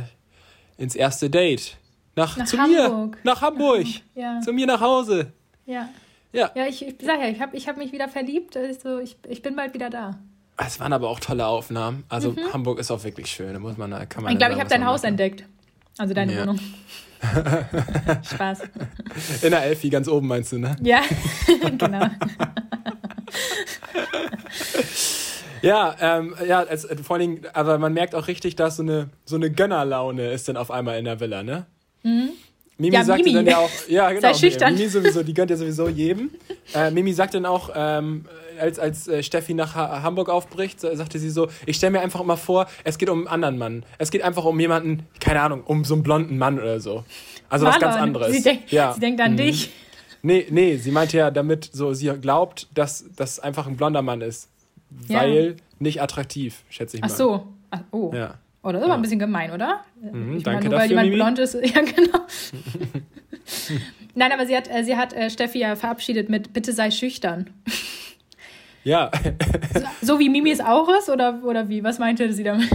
ins 0.78 0.94
erste 0.94 1.28
Date. 1.28 1.76
Nach, 2.16 2.36
nach 2.36 2.46
zu 2.46 2.58
Hamburg. 2.58 3.16
mir, 3.16 3.20
nach 3.24 3.40
Hamburg. 3.40 3.86
Ja. 4.14 4.40
Zu 4.40 4.52
mir 4.52 4.66
nach 4.66 4.80
Hause. 4.80 5.32
Ja. 5.66 5.88
Ja, 6.32 6.50
ja 6.54 6.66
ich, 6.66 6.86
ich 6.86 6.96
sag 7.02 7.20
ja, 7.20 7.28
ich 7.28 7.40
habe 7.40 7.56
ich 7.56 7.68
hab 7.68 7.76
mich 7.76 7.92
wieder 7.92 8.08
verliebt. 8.08 8.56
Also 8.56 8.98
ich, 8.98 9.16
ich 9.28 9.42
bin 9.42 9.56
bald 9.56 9.74
wieder 9.74 9.90
da. 9.90 10.18
Es 10.56 10.80
waren 10.80 10.92
aber 10.92 11.08
auch 11.08 11.20
tolle 11.20 11.46
Aufnahmen. 11.46 12.04
Also 12.08 12.32
mhm. 12.32 12.52
Hamburg 12.52 12.78
ist 12.78 12.90
auch 12.90 13.04
wirklich 13.04 13.28
schön. 13.28 13.52
Da 13.52 13.58
muss 13.58 13.76
man, 13.76 13.90
kann 14.08 14.24
man 14.24 14.32
ich 14.32 14.38
glaube, 14.38 14.54
ich 14.54 14.60
habe 14.60 14.70
dein 14.70 14.86
Haus 14.86 15.02
machen. 15.02 15.10
entdeckt. 15.10 15.44
Also 15.98 16.14
deine 16.14 16.34
ja. 16.34 16.42
Wohnung. 16.42 16.58
Spaß. 18.34 18.62
In 19.42 19.50
der 19.50 19.62
Elfi 19.64 19.90
ganz 19.90 20.08
oben 20.08 20.26
meinst 20.26 20.52
du, 20.52 20.58
ne? 20.58 20.76
Ja, 20.82 21.02
genau. 21.78 22.06
ja, 25.62 25.96
ähm, 26.00 26.34
ja, 26.46 26.62
äh, 26.64 26.76
vor 26.76 27.16
allen 27.16 27.20
Dingen, 27.20 27.46
aber 27.52 27.78
man 27.78 27.92
merkt 27.92 28.14
auch 28.14 28.26
richtig, 28.26 28.56
dass 28.56 28.76
so 28.76 28.82
eine, 28.82 29.10
so 29.24 29.36
eine 29.36 29.50
Gönnerlaune 29.50 30.32
ist 30.32 30.48
dann 30.48 30.56
auf 30.56 30.70
einmal 30.70 30.98
in 30.98 31.04
der 31.04 31.20
Villa, 31.20 31.42
ne? 31.42 31.66
Mhm. 32.02 32.30
Mimi 32.78 32.94
ja, 32.94 33.04
sagte 33.04 33.24
Mimi. 33.24 33.34
dann 33.36 33.46
ja 33.46 33.58
auch, 33.58 33.70
ja 33.88 34.10
genau. 34.10 34.32
Mimi 34.70 34.88
sowieso, 34.88 35.22
die 35.22 35.34
gönnt 35.34 35.50
ja 35.50 35.56
sowieso 35.56 35.88
jedem. 35.88 36.30
Äh, 36.74 36.90
Mimi 36.90 37.12
sagt 37.12 37.34
dann 37.34 37.46
auch, 37.46 37.70
ähm, 37.74 38.24
als, 38.58 38.78
als 38.78 39.08
äh, 39.08 39.22
Steffi 39.22 39.54
nach 39.54 39.74
ha 39.74 40.02
Hamburg 40.02 40.28
aufbricht, 40.28 40.80
sagte 40.80 41.18
sie 41.18 41.30
so, 41.30 41.48
ich 41.66 41.76
stelle 41.76 41.92
mir 41.92 42.00
einfach 42.00 42.20
immer 42.20 42.36
vor, 42.36 42.66
es 42.84 42.98
geht 42.98 43.08
um 43.08 43.20
einen 43.20 43.28
anderen 43.28 43.58
Mann. 43.58 43.84
Es 43.98 44.10
geht 44.10 44.22
einfach 44.22 44.44
um 44.44 44.58
jemanden, 44.58 45.06
keine 45.20 45.40
Ahnung, 45.42 45.62
um 45.64 45.84
so 45.84 45.94
einen 45.94 46.02
blonden 46.02 46.38
Mann 46.38 46.58
oder 46.58 46.80
so. 46.80 47.04
Also 47.48 47.66
Marlon. 47.66 47.82
was 47.82 47.88
ganz 47.88 48.02
anderes. 48.02 48.32
Sie, 48.32 48.42
denk, 48.42 48.72
ja. 48.72 48.94
sie 48.94 49.00
denkt 49.00 49.20
an 49.20 49.32
mhm. 49.32 49.36
dich. 49.36 49.70
Nee, 50.22 50.46
nee, 50.50 50.76
sie 50.76 50.92
meinte 50.92 51.18
ja 51.18 51.30
damit, 51.30 51.70
so, 51.72 51.94
sie 51.94 52.06
glaubt, 52.20 52.68
dass 52.74 53.04
das 53.16 53.40
einfach 53.40 53.66
ein 53.66 53.76
blonder 53.76 54.02
Mann 54.02 54.20
ist. 54.20 54.48
Weil 55.08 55.46
ja. 55.46 55.52
nicht 55.78 56.00
attraktiv, 56.00 56.62
schätze 56.70 56.96
ich 56.96 57.02
mal. 57.02 57.08
Ach 57.10 57.16
so. 57.16 57.46
Ach, 57.70 57.80
oh. 57.90 58.12
Ja. 58.14 58.38
Oder? 58.62 58.78
Das 58.78 58.88
war 58.88 58.94
ein 58.94 59.02
bisschen 59.02 59.18
gemein, 59.18 59.50
oder? 59.50 59.84
Mhm, 60.00 60.36
ich 60.36 60.42
danke 60.44 60.68
meine, 60.68 60.70
nur, 60.70 60.78
weil 60.78 60.88
jemand 60.88 61.08
Mimi. 61.08 61.16
blond 61.16 61.38
ist. 61.38 61.54
Ja, 61.62 61.82
genau. 61.82 62.20
Nein, 64.14 64.32
aber 64.32 64.46
sie 64.46 64.56
hat, 64.56 64.68
äh, 64.70 64.84
sie 64.84 64.96
hat 64.96 65.12
äh, 65.14 65.30
Steffi 65.30 65.58
ja 65.58 65.74
verabschiedet 65.74 66.28
mit 66.28 66.52
Bitte 66.52 66.72
sei 66.72 66.90
schüchtern. 66.90 67.50
Ja. 68.84 69.10
so, 69.74 70.06
so, 70.06 70.18
wie 70.18 70.28
Mimi 70.28 70.50
es 70.50 70.60
auch 70.60 70.88
ist, 70.98 71.08
oder, 71.08 71.42
oder 71.44 71.68
wie? 71.68 71.82
Was 71.82 71.98
meinte 71.98 72.32
sie 72.32 72.44
damit? 72.44 72.68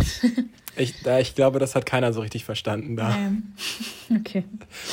Ich, 0.78 0.94
ich 1.06 1.36
glaube, 1.36 1.60
das 1.60 1.76
hat 1.76 1.86
keiner 1.86 2.14
so 2.14 2.22
richtig 2.22 2.46
verstanden 2.46 2.96
da. 2.96 3.16
Ähm, 3.16 3.54
okay. 4.16 4.44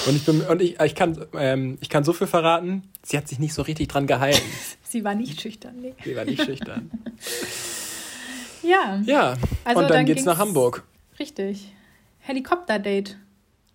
Und 0.07 0.17
ich, 0.17 0.25
bin, 0.25 0.41
und 0.41 0.63
ich, 0.63 0.81
ich, 0.81 0.95
kann, 0.95 1.27
ähm, 1.37 1.79
ich 1.81 1.89
kann 1.89 2.05
so 2.05 2.13
viel 2.13 2.27
verraten, 2.27 2.83
sie 3.03 3.17
hat 3.19 3.29
sich 3.29 3.39
nicht 3.39 3.55
so 3.55 3.63
richtig 3.63 3.89
dran 3.89 4.07
gehalten. 4.07 4.41
sie 4.83 5.05
war 5.05 5.15
nicht 5.15 5.41
schüchtern, 5.41 5.75
nee. 5.81 5.95
Sie 6.03 6.17
war 6.17 6.25
nicht 6.25 6.43
schüchtern. 6.43 6.91
Ja. 8.65 9.01
Ja, 9.05 9.35
also 9.65 9.81
und 9.81 9.91
dann, 9.91 9.99
dann 9.99 10.07
geht's 10.07 10.25
nach 10.25 10.39
Hamburg. 10.39 10.83
Richtig. 11.19 11.73
Helikopter-Date. 12.21 13.17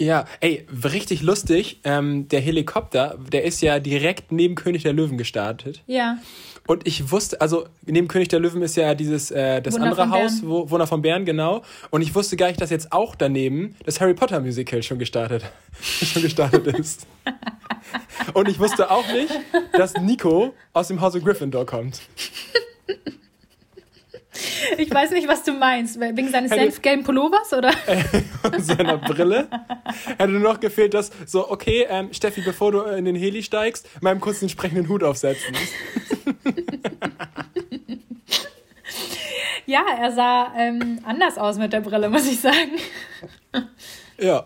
Ja, 0.02 0.26
ey, 0.40 0.66
richtig 0.86 1.22
lustig. 1.22 1.82
Ähm, 1.84 2.30
der 2.30 2.40
Helikopter, 2.40 3.18
der 3.32 3.44
ist 3.44 3.62
ja 3.62 3.80
direkt 3.80 4.32
neben 4.32 4.56
König 4.56 4.84
der 4.84 4.94
Löwen 4.94 5.18
gestartet. 5.18 5.84
Ja. 5.88 6.20
Und 6.68 6.88
ich 6.88 7.12
wusste, 7.12 7.42
also 7.42 7.68
neben 7.86 8.08
König 8.08 8.30
der 8.30 8.40
Löwen 8.40 8.62
ist 8.62 8.78
ja 8.78 8.96
dieses 8.96 9.30
äh, 9.30 9.62
das 9.62 9.74
Wunder 9.74 9.88
andere 9.88 10.10
Haus, 10.10 10.42
wo 10.44 10.70
Wunder 10.70 10.88
von 10.88 11.02
Bären, 11.02 11.26
genau. 11.26 11.64
Und 11.90 12.02
ich 12.02 12.16
wusste 12.16 12.38
gar 12.38 12.48
nicht, 12.48 12.62
dass 12.62 12.70
jetzt 12.70 12.94
auch 12.94 13.16
daneben 13.16 13.76
das 13.86 14.00
Harry 14.00 14.14
Potter 14.14 14.40
Musical 14.40 14.82
schon 14.84 15.00
gestartet, 15.00 15.44
schon 15.82 16.22
gestartet 16.22 16.66
ist. 16.68 17.06
Und 18.34 18.48
ich 18.48 18.58
wusste 18.58 18.90
auch 18.92 19.08
nicht, 19.12 19.34
dass 19.74 19.96
Nico 19.96 20.54
aus 20.72 20.88
dem 20.88 21.02
Hause 21.02 21.20
Gryffindor 21.20 21.66
kommt. 21.66 22.02
Ich 24.78 24.94
weiß 24.94 25.12
nicht, 25.12 25.28
was 25.28 25.44
du 25.44 25.54
meinst. 25.54 26.00
Wegen 26.00 26.30
seines 26.30 26.52
senfgelben 26.52 27.04
Pullovers, 27.04 27.54
oder? 27.54 27.72
Und 28.44 28.66
seiner 28.66 28.98
Brille. 28.98 29.48
Hätte 30.18 30.32
nur 30.32 30.42
noch 30.42 30.60
gefehlt, 30.60 30.94
dass 30.94 31.12
so, 31.26 31.50
okay, 31.50 31.86
ähm, 31.90 32.14
Steffi, 32.14 32.42
bevor 32.42 32.72
du 32.72 32.82
in 32.82 33.06
den 33.06 33.16
Heli 33.16 33.44
steigst, 33.44 33.88
meinem 34.02 34.20
kurz 34.20 34.40
den 34.40 34.46
entsprechenden 34.46 34.88
Hut 34.90 35.04
aufsetzen. 35.04 35.56
ja, 39.66 39.84
er 40.00 40.12
sah 40.12 40.54
ähm, 40.56 41.00
anders 41.04 41.38
aus 41.38 41.58
mit 41.58 41.74
der 41.74 41.82
Brille, 41.82 42.10
muss 42.10 42.28
ich 42.28 42.40
sagen. 42.40 42.72
Ja, 44.18 44.46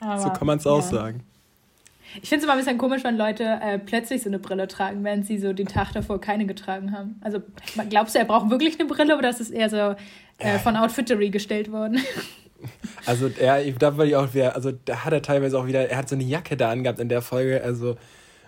Aber, 0.00 0.20
so 0.20 0.30
kann 0.30 0.46
man 0.46 0.58
es 0.58 0.66
auch 0.66 0.82
ja. 0.82 0.82
sagen. 0.82 1.24
Ich 2.22 2.28
finde 2.28 2.38
es 2.38 2.44
immer 2.44 2.52
ein 2.52 2.58
bisschen 2.58 2.78
komisch, 2.78 3.04
wenn 3.04 3.16
Leute 3.16 3.44
äh, 3.62 3.78
plötzlich 3.78 4.22
so 4.22 4.28
eine 4.28 4.38
Brille 4.38 4.68
tragen, 4.68 5.04
während 5.04 5.26
sie 5.26 5.38
so 5.38 5.52
den 5.52 5.66
Tag 5.66 5.92
davor 5.92 6.20
keine 6.20 6.46
getragen 6.46 6.92
haben. 6.92 7.20
Also 7.22 7.42
glaubst 7.88 8.14
du, 8.14 8.18
er 8.18 8.24
braucht 8.24 8.50
wirklich 8.50 8.78
eine 8.78 8.88
Brille 8.88 9.16
oder 9.16 9.30
ist 9.30 9.40
es 9.40 9.50
eher 9.50 9.70
so 9.70 9.96
äh, 10.38 10.58
von 10.58 10.76
Outfittery 10.76 11.30
gestellt 11.30 11.70
worden? 11.72 12.00
Also 13.04 13.28
er, 13.38 13.62
da 13.72 13.96
war 13.98 14.06
ich 14.06 14.16
auch 14.16 14.32
wieder, 14.32 14.56
also 14.56 14.72
da 14.72 15.04
hat 15.04 15.12
er 15.12 15.20
teilweise 15.20 15.58
auch 15.58 15.66
wieder, 15.66 15.88
er 15.88 15.98
hat 15.98 16.08
so 16.08 16.16
eine 16.16 16.24
Jacke 16.24 16.56
da 16.56 16.70
angehabt 16.70 16.98
in 16.98 17.08
der 17.08 17.20
Folge, 17.20 17.62
also 17.62 17.96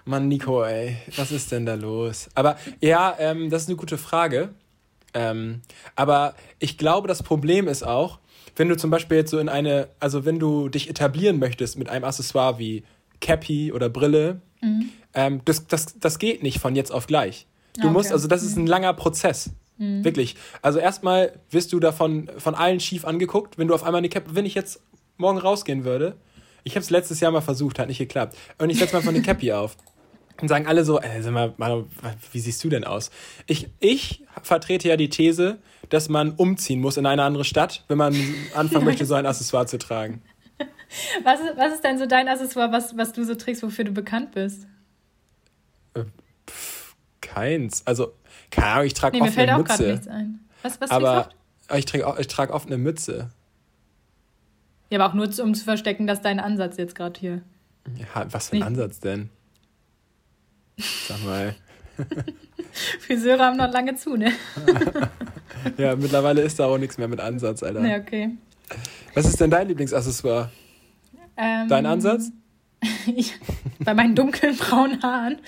Mann, 0.07 0.29
Nico, 0.29 0.65
ey, 0.65 0.97
was 1.17 1.31
ist 1.31 1.53
denn 1.53 1.67
da 1.67 1.75
los? 1.75 2.29
Aber 2.35 2.57
ja, 2.81 3.15
ähm, 3.19 3.51
das 3.51 3.63
ist 3.63 3.69
eine 3.69 3.77
gute 3.77 3.99
Frage. 3.99 4.49
Ähm, 5.15 5.61
aber 5.95 6.35
ich 6.59 6.79
glaube, 6.79 7.07
das 7.09 7.23
Problem 7.23 7.69
ist 7.69 7.83
auch, 7.83 8.19
wenn 8.57 8.69
du 8.69 8.77
zum 8.77 8.91
Beispiel 8.91 9.19
jetzt 9.19 9.31
so 9.31 9.39
in 9.39 9.49
eine, 9.49 9.89
also 10.01 10.25
wenn 10.25 10.39
du 10.39 10.69
dich 10.69 10.89
etablieren 10.89 11.39
möchtest 11.39 11.79
mit 11.79 11.89
einem 11.89 12.05
Accessoire 12.05 12.59
wie 12.59 12.85
Cappy 13.21 13.73
oder 13.73 13.89
Brille, 13.89 14.41
mhm. 14.61 14.91
ähm, 15.15 15.41
das, 15.45 15.67
das, 15.67 15.99
das 15.99 16.19
geht 16.19 16.43
nicht 16.43 16.59
von 16.59 16.77
jetzt 16.77 16.93
auf 16.93 17.07
gleich. 17.07 17.47
Du 17.77 17.85
okay. 17.85 17.93
musst, 17.93 18.13
also 18.13 18.29
das 18.29 18.43
ist 18.43 18.57
ein 18.57 18.63
mhm. 18.63 18.69
langer 18.69 18.95
Prozess. 18.95 19.51
Mhm. 19.79 20.05
Wirklich. 20.05 20.37
Also 20.63 20.79
erstmal 20.79 21.33
wirst 21.51 21.73
du 21.73 21.81
davon 21.81 22.31
von 22.39 22.55
allen 22.55 22.81
schief 22.81 23.05
angeguckt, 23.05 23.59
wenn 23.59 23.69
du 23.69 23.75
auf 23.75 23.85
einmal 23.85 23.99
eine 23.99 24.09
Cap, 24.09 24.25
wenn 24.31 24.47
ich 24.47 24.55
jetzt 24.55 24.81
morgen 25.17 25.39
rausgehen 25.39 25.85
würde, 25.85 26.17
ich 26.65 26.75
habe 26.75 26.83
es 26.83 26.91
letztes 26.91 27.21
Jahr 27.21 27.33
mal 27.33 27.41
versucht, 27.41 27.79
hat 27.79 27.89
nicht 27.89 27.99
geklappt. 27.99 28.37
Und 28.59 28.71
ich 28.71 28.79
setze 28.79 28.95
mal 28.95 29.03
von 29.03 29.15
eine 29.15 29.23
Cappy 29.23 29.53
auf. 29.53 29.77
Und 30.41 30.47
sagen 30.47 30.69
alle 30.69 30.85
so, 30.85 31.01
äh, 31.01 31.21
sag 31.21 31.33
mal, 31.33 31.53
Manu, 31.57 31.87
wie 32.31 32.39
siehst 32.39 32.63
du 32.63 32.69
denn 32.69 32.85
aus? 32.85 33.11
Ich, 33.47 33.71
ich 33.81 34.23
vertrete 34.43 34.87
ja 34.87 34.97
die 34.97 35.09
These, 35.09 35.59
dass 35.89 36.09
man 36.09 36.33
umziehen 36.33 36.81
muss 36.81 36.97
in 36.97 37.07
eine 37.07 37.25
andere 37.25 37.45
Stadt, 37.45 37.85
wenn 37.89 37.99
man 37.99 38.15
anfangen 38.55 38.85
möchte, 38.85 39.05
so 39.05 39.15
ein 39.15 39.27
Accessoire 39.27 39.67
zu 39.67 39.79
tragen. 39.79 40.23
Was 41.23 41.41
ist, 41.41 41.57
was 41.57 41.75
ist 41.75 41.85
denn 41.85 41.99
so 41.99 42.07
dein 42.07 42.29
Accessoire, 42.29 42.73
was, 42.73 42.97
was 42.97 43.13
du 43.13 43.25
so 43.25 43.35
trägst, 43.35 43.63
wofür 43.63 43.85
du 43.85 43.93
bekannt 43.93 44.33
bist? 44.33 44.67
Äh, 45.95 46.05
pff, 46.49 46.97
keins. 47.21 47.87
Also, 47.87 48.15
keine 48.51 48.69
Ahnung, 48.69 48.87
ich 48.87 48.95
trage 48.95 49.19
nee, 49.19 49.23
oft 49.23 49.39
eine 49.39 49.59
Mütze. 49.59 49.87
Nichts 49.91 50.09
ein. 50.09 50.41
Was, 50.63 50.81
was 50.81 50.91
aber 50.91 51.29
ich 51.75 51.85
trage 51.85 52.21
ich 52.21 52.27
trag 52.29 52.51
oft 52.51 52.67
eine 52.67 52.79
Mütze. 52.79 53.31
Ja, 54.91 54.99
aber 54.99 55.11
auch 55.11 55.15
nur, 55.15 55.29
um 55.45 55.55
zu 55.55 55.65
verstecken, 55.65 56.07
dass 56.07 56.23
dein 56.23 56.41
Ansatz 56.41 56.79
jetzt 56.79 56.95
gerade 56.95 57.19
hier. 57.21 57.43
Ja, 57.97 58.27
was 58.31 58.49
für 58.49 58.57
ein 58.57 58.59
Nicht. 58.59 58.67
Ansatz 58.67 59.01
denn? 59.01 59.31
Sag 60.79 61.23
mal. 61.25 61.55
Friseure 63.01 63.45
haben 63.45 63.57
noch 63.57 63.73
lange 63.73 63.97
zu, 63.97 64.17
ne? 64.17 64.33
ja, 65.77 65.97
mittlerweile 65.97 66.43
ist 66.43 66.59
da 66.59 66.67
auch 66.67 66.79
nichts 66.79 66.97
mehr 66.97 67.09
mit 67.09 67.21
Ansatz, 67.21 67.63
Alter. 67.63 67.85
Ja, 67.85 67.99
okay. 67.99 68.31
Was 69.15 69.27
ist 69.27 69.41
denn 69.41 69.51
dein 69.51 69.69
Lieblingsaccessoire? 69.69 70.51
Ähm, 71.39 71.69
Dein 71.69 71.87
Ansatz? 71.87 72.33
ich, 73.17 73.35
bei 73.79 73.95
meinen 73.95 74.15
dunklen 74.15 74.57
braunen 74.57 75.03
Haaren. 75.03 75.39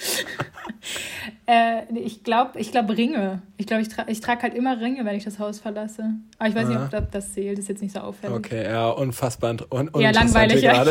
äh, 1.47 1.83
ich 1.95 2.25
glaube, 2.25 2.59
ich 2.59 2.73
glaub 2.73 2.89
Ringe. 2.91 3.43
Ich 3.57 3.67
glaube, 3.67 3.83
ich, 3.83 3.89
tra 3.89 4.05
ich 4.09 4.21
trage 4.21 4.43
halt 4.43 4.55
immer 4.55 4.81
Ringe, 4.81 5.05
wenn 5.05 5.17
ich 5.17 5.25
das 5.25 5.39
Haus 5.39 5.61
verlasse. 5.61 6.15
Aber 6.39 6.49
ich 6.49 6.55
weiß 6.55 6.69
Aha. 6.69 6.85
nicht, 6.85 6.95
ob 6.95 7.11
das 7.11 7.33
zählt. 7.33 7.59
Das 7.59 7.65
ist 7.65 7.69
jetzt 7.69 7.83
nicht 7.83 7.93
so 7.93 8.01
auffällig. 8.01 8.37
Okay, 8.37 8.65
ja, 8.65 8.89
unfassbar. 8.89 9.57
Un 9.71 9.91
ja, 9.99 10.11
langweilig. 10.11 10.63
Ja. 10.63 10.85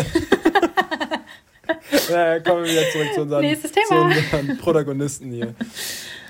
ja, 2.10 2.40
kommen 2.40 2.64
wir 2.64 2.72
wieder 2.72 2.90
zurück 2.92 3.08
zu 3.16 3.22
unseren, 3.22 3.42
Nächstes 3.42 3.72
Thema. 3.72 3.88
Zu 3.88 3.96
unseren 3.96 4.58
Protagonisten 4.58 5.32
hier. 5.32 5.56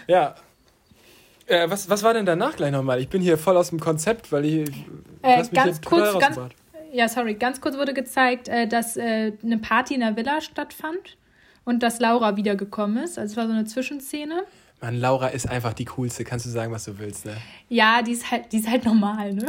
Ja, 0.07 0.35
äh, 1.49 1.69
was, 1.69 1.89
was 1.89 2.03
war 2.03 2.13
denn 2.13 2.25
danach 2.25 2.55
gleich 2.55 2.71
nochmal? 2.71 2.99
Ich 2.99 3.09
bin 3.09 3.21
hier 3.21 3.37
voll 3.37 3.57
aus 3.57 3.69
dem 3.69 3.79
Konzept, 3.79 4.31
weil 4.31 4.45
ich. 4.45 4.69
Äh, 5.23 5.43
ganz 5.51 5.81
kurz, 5.81 6.19
ganz, 6.19 6.39
ja, 6.91 7.07
sorry, 7.07 7.35
ganz 7.35 7.61
kurz 7.61 7.77
wurde 7.77 7.93
gezeigt, 7.93 8.47
äh, 8.47 8.67
dass 8.67 8.97
äh, 8.97 9.33
eine 9.43 9.57
Party 9.57 9.93
in 9.93 10.01
der 10.01 10.15
Villa 10.15 10.41
stattfand 10.41 11.17
und 11.65 11.83
dass 11.83 11.99
Laura 11.99 12.35
wiedergekommen 12.35 13.03
ist. 13.03 13.19
Also 13.19 13.33
es 13.33 13.37
war 13.37 13.47
so 13.47 13.53
eine 13.53 13.65
Zwischenszene. 13.65 14.43
Mann, 14.81 14.99
Laura 14.99 15.27
ist 15.27 15.49
einfach 15.49 15.73
die 15.73 15.85
coolste. 15.85 16.23
Kannst 16.23 16.45
du 16.45 16.49
sagen, 16.49 16.71
was 16.71 16.85
du 16.85 16.97
willst, 16.97 17.25
ne? 17.25 17.35
Ja, 17.67 18.01
die 18.01 18.13
ist 18.13 18.31
halt, 18.31 18.51
die 18.51 18.57
ist 18.57 18.69
halt 18.69 18.85
normal, 18.85 19.33
ne? 19.33 19.47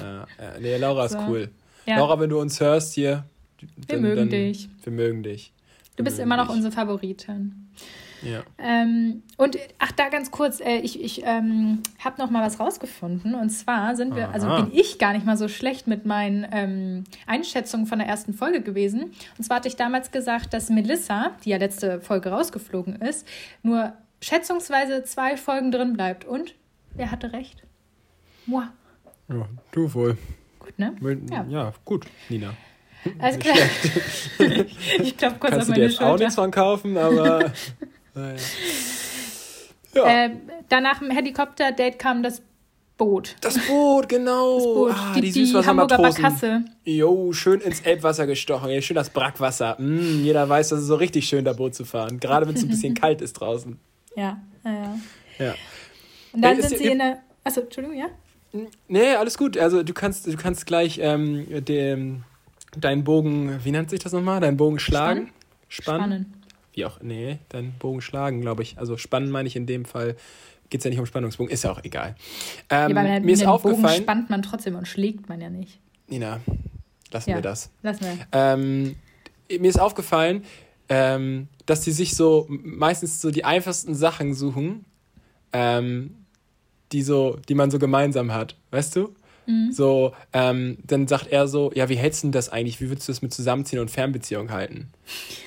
Ja, 0.00 0.26
ja. 0.38 0.58
nee, 0.60 0.76
Laura 0.76 1.08
so. 1.08 1.18
ist 1.18 1.24
cool. 1.28 1.50
Ja. 1.84 1.96
Laura, 1.96 2.20
wenn 2.20 2.30
du 2.30 2.40
uns 2.40 2.60
hörst 2.60 2.94
hier. 2.94 3.24
Wir 3.60 3.68
dann, 3.88 4.02
mögen 4.02 4.16
dann, 4.16 4.28
dich. 4.30 4.68
Wir 4.84 4.92
mögen 4.92 5.22
dich. 5.22 5.52
Du 5.96 6.04
bist 6.04 6.20
immer 6.20 6.36
noch 6.36 6.48
unsere 6.48 6.70
Favoritin. 6.72 7.70
Ja. 8.22 8.42
Ähm, 8.58 9.22
und 9.36 9.56
ach, 9.78 9.92
da 9.92 10.08
ganz 10.08 10.30
kurz, 10.30 10.60
äh, 10.60 10.78
ich, 10.78 11.02
ich 11.02 11.22
ähm, 11.24 11.82
habe 11.98 12.20
noch 12.20 12.30
mal 12.30 12.44
was 12.44 12.60
rausgefunden. 12.60 13.34
Und 13.34 13.50
zwar 13.50 13.96
sind 13.96 14.14
wir, 14.16 14.30
also 14.30 14.46
Aha. 14.46 14.56
also 14.56 14.66
bin 14.66 14.78
ich 14.78 14.98
gar 14.98 15.12
nicht 15.12 15.26
mal 15.26 15.36
so 15.36 15.48
schlecht 15.48 15.86
mit 15.86 16.06
meinen 16.06 16.46
ähm, 16.52 17.04
Einschätzungen 17.26 17.86
von 17.86 17.98
der 17.98 18.08
ersten 18.08 18.34
Folge 18.34 18.62
gewesen. 18.62 19.12
Und 19.36 19.44
zwar 19.44 19.58
hatte 19.58 19.68
ich 19.68 19.76
damals 19.76 20.10
gesagt, 20.10 20.52
dass 20.52 20.70
Melissa, 20.70 21.32
die 21.44 21.50
ja 21.50 21.58
letzte 21.58 22.00
Folge 22.00 22.30
rausgeflogen 22.30 22.96
ist, 22.96 23.26
nur 23.62 23.92
schätzungsweise 24.20 25.04
zwei 25.04 25.36
Folgen 25.36 25.70
drin 25.70 25.92
bleibt. 25.92 26.24
Und 26.24 26.54
wer 26.94 27.10
hatte 27.10 27.32
recht? 27.32 27.62
Moi. 28.46 28.64
Ja, 29.28 29.46
du 29.72 29.92
wohl. 29.94 30.16
Gut, 30.58 30.78
ne? 30.78 30.94
Ja, 31.30 31.44
ja 31.48 31.72
gut, 31.84 32.06
Nina. 32.28 32.54
Alles 33.18 33.38
klar. 33.40 33.56
ich 35.02 35.16
glaube 35.16 35.36
kurz 35.38 35.52
Kannst 35.52 35.62
auf 35.62 35.68
meine 35.68 35.68
du 35.68 35.74
dir 35.74 35.82
jetzt 35.82 35.96
Schulter. 35.96 36.12
auch 36.12 36.18
nichts 36.18 36.34
von 36.34 36.50
kaufen, 36.50 36.96
aber 36.96 37.52
Ja. 39.94 40.24
Äh, 40.24 40.30
danach 40.68 41.00
im 41.02 41.10
Helikopter-Date 41.10 41.98
kam 41.98 42.22
das 42.22 42.42
Boot. 42.96 43.36
Das 43.40 43.58
Boot, 43.66 44.08
genau. 44.08 44.56
Das 44.56 44.64
Boot. 44.64 44.92
Ah, 44.92 45.12
die, 45.14 45.30
die, 45.30 45.44
die 45.44 45.52
Barkasse. 45.52 46.64
Jo, 46.84 47.32
schön 47.32 47.60
ins 47.60 47.80
Elbwasser 47.80 48.26
gestochen. 48.26 48.82
Schön 48.82 48.96
das 48.96 49.10
Brackwasser. 49.10 49.76
Mm, 49.80 50.24
jeder 50.24 50.48
weiß, 50.48 50.70
das 50.70 50.80
ist 50.80 50.86
so 50.86 50.96
richtig 50.96 51.26
schön, 51.26 51.44
da 51.44 51.52
Boot 51.52 51.74
zu 51.74 51.84
fahren. 51.84 52.18
Gerade 52.18 52.46
wenn 52.46 52.54
es 52.54 52.62
ein 52.62 52.68
bisschen 52.68 52.94
kalt 53.00 53.22
ist 53.22 53.34
draußen. 53.34 53.78
Ja, 54.16 54.40
ja. 54.64 54.98
ja. 55.38 55.54
Und 56.32 56.42
dann 56.42 56.60
sind 56.60 56.78
sie 56.78 56.86
in 56.86 56.98
der. 56.98 57.20
Achso, 57.44 57.60
Entschuldigung, 57.60 57.98
ja? 57.98 58.06
Nee, 58.88 59.14
alles 59.14 59.38
gut. 59.38 59.56
Also 59.56 59.82
du 59.82 59.92
kannst, 59.92 60.26
du 60.26 60.36
kannst 60.36 60.66
gleich 60.66 60.98
ähm, 61.00 61.64
den, 61.64 62.24
deinen 62.76 63.04
Bogen, 63.04 63.60
wie 63.62 63.70
nennt 63.70 63.90
sich 63.90 64.00
das 64.00 64.12
nochmal? 64.12 64.40
Deinen 64.40 64.56
Bogen 64.56 64.80
schlagen? 64.80 65.30
Spannen. 65.68 66.26
Spannen 66.26 66.37
wie 66.78 66.84
auch, 66.84 67.00
nee, 67.02 67.38
dann 67.48 67.72
Bogen 67.78 68.00
schlagen, 68.00 68.40
glaube 68.40 68.62
ich. 68.62 68.78
Also 68.78 68.96
spannen 68.96 69.30
meine 69.30 69.48
ich 69.48 69.56
in 69.56 69.66
dem 69.66 69.84
Fall. 69.84 70.16
Geht 70.70 70.80
es 70.80 70.84
ja 70.84 70.90
nicht 70.90 71.00
um 71.00 71.06
Spannungsbogen, 71.06 71.52
ist 71.52 71.64
ja 71.64 71.72
auch 71.72 71.82
egal. 71.82 72.14
Ähm, 72.70 72.94
ja, 72.94 73.20
mir 73.20 73.32
ist 73.32 73.44
aufgefallen. 73.44 73.82
Bogen 73.82 74.02
spannt 74.02 74.30
man 74.30 74.42
trotzdem 74.42 74.76
und 74.76 74.86
schlägt 74.86 75.28
man 75.28 75.40
ja 75.40 75.50
nicht. 75.50 75.80
Nina, 76.06 76.40
lassen 77.10 77.30
ja, 77.30 77.36
wir 77.36 77.42
das. 77.42 77.70
Lassen 77.82 78.04
wir. 78.04 78.26
Ähm, 78.32 78.96
mir 79.48 79.68
ist 79.68 79.80
aufgefallen, 79.80 80.44
ähm, 80.88 81.48
dass 81.66 81.84
sie 81.84 81.92
sich 81.92 82.14
so 82.14 82.46
meistens 82.48 83.20
so 83.20 83.30
die 83.30 83.44
einfachsten 83.44 83.94
Sachen 83.94 84.34
suchen, 84.34 84.84
ähm, 85.52 86.14
die, 86.92 87.02
so, 87.02 87.38
die 87.48 87.54
man 87.54 87.70
so 87.70 87.78
gemeinsam 87.78 88.32
hat. 88.32 88.56
Weißt 88.70 88.94
du? 88.94 89.14
Mhm. 89.48 89.72
So, 89.72 90.12
ähm, 90.34 90.76
dann 90.86 91.08
sagt 91.08 91.28
er 91.28 91.48
so, 91.48 91.72
ja, 91.74 91.88
wie 91.88 91.96
hältst 91.96 92.22
du 92.22 92.26
denn 92.26 92.32
das 92.32 92.50
eigentlich? 92.50 92.80
Wie 92.80 92.90
würdest 92.90 93.08
du 93.08 93.12
das 93.12 93.22
mit 93.22 93.32
Zusammenziehen 93.32 93.80
und 93.80 93.90
Fernbeziehung 93.90 94.50
halten? 94.50 94.90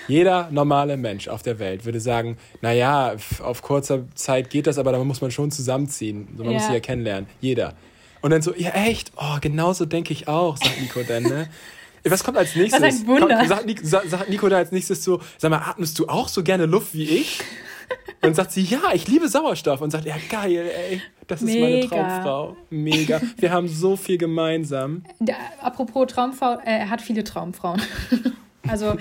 Jeder 0.08 0.50
normale 0.52 0.98
Mensch 0.98 1.28
auf 1.28 1.44
der 1.44 1.60
Welt 1.60 1.86
würde 1.86 2.00
sagen, 2.00 2.38
naja, 2.62 3.16
auf 3.44 3.62
kurzer 3.62 4.06
Zeit 4.16 4.50
geht 4.50 4.66
das, 4.66 4.80
aber 4.80 4.92
da 4.92 5.04
muss 5.04 5.22
man 5.22 5.30
schon 5.30 5.52
zusammenziehen. 5.52 6.30
So, 6.36 6.44
man 6.44 6.54
ja. 6.54 6.58
muss 6.58 6.68
sie 6.68 6.74
ja 6.74 6.80
kennenlernen. 6.80 7.30
Jeder. 7.42 7.76
Und 8.22 8.32
dann 8.32 8.42
so, 8.42 8.56
ja 8.56 8.72
echt? 8.72 9.12
Oh, 9.18 9.38
genauso 9.40 9.86
denke 9.86 10.14
ich 10.14 10.28
auch, 10.28 10.58
sagt 10.58 10.82
Nico 10.82 11.02
dann, 11.08 11.24
ne? 11.24 11.48
Was 12.04 12.24
kommt 12.24 12.38
als 12.38 12.56
nächstes? 12.56 12.82
Was 12.82 13.02
ein 13.02 13.08
Wunder. 13.08 13.36
Kommt, 13.36 13.48
sagt, 13.48 13.66
Nico, 13.68 13.86
sagt 13.86 14.30
Nico 14.30 14.50
da 14.50 14.58
als 14.58 14.72
nächstes 14.72 15.04
so, 15.04 15.22
sag 15.38 15.52
mal, 15.52 15.60
atmest 15.60 16.00
du 16.00 16.08
auch 16.08 16.28
so 16.28 16.42
gerne 16.42 16.66
Luft 16.66 16.96
wie 16.96 17.04
ich? 17.04 17.40
Und 18.24 18.36
sagt 18.36 18.52
sie, 18.52 18.64
ja, 18.64 18.82
ich 18.94 19.08
liebe 19.08 19.28
Sauerstoff. 19.28 19.82
Und 19.82 19.92
sagt, 19.92 20.06
ja, 20.06 20.16
geil, 20.30 20.72
ey, 20.90 21.02
das 21.32 21.42
ist 21.42 21.48
Mega. 21.48 21.68
meine 21.68 21.88
Traumfrau. 21.88 22.58
Mega. 22.70 23.22
Wir 23.38 23.52
haben 23.52 23.68
so 23.68 23.96
viel 23.96 24.18
gemeinsam. 24.18 25.04
Der, 25.20 25.36
apropos 25.62 26.08
Traumfrau, 26.08 26.56
äh, 26.60 26.80
er 26.80 26.90
hat 26.90 27.02
viele 27.02 27.24
Traumfrauen. 27.24 27.82
also 28.68 28.96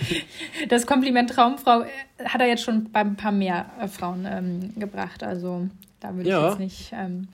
das 0.69 0.87
Kompliment 0.87 1.31
Traumfrau 1.31 1.83
äh, 1.83 2.25
hat 2.25 2.41
er 2.41 2.47
jetzt 2.47 2.63
schon 2.63 2.91
bei 2.93 3.01
ein 3.01 3.17
paar 3.17 3.33
mehr 3.33 3.67
äh, 3.81 3.89
Frauen 3.89 4.27
ähm, 4.31 4.73
gebracht. 4.79 5.25
Also 5.25 5.67
da 5.99 6.15
würde 6.15 6.29
ich 6.29 6.35
ja. 6.35 6.49
jetzt 6.51 6.61
nicht, 6.61 6.93
ähm, 6.93 7.29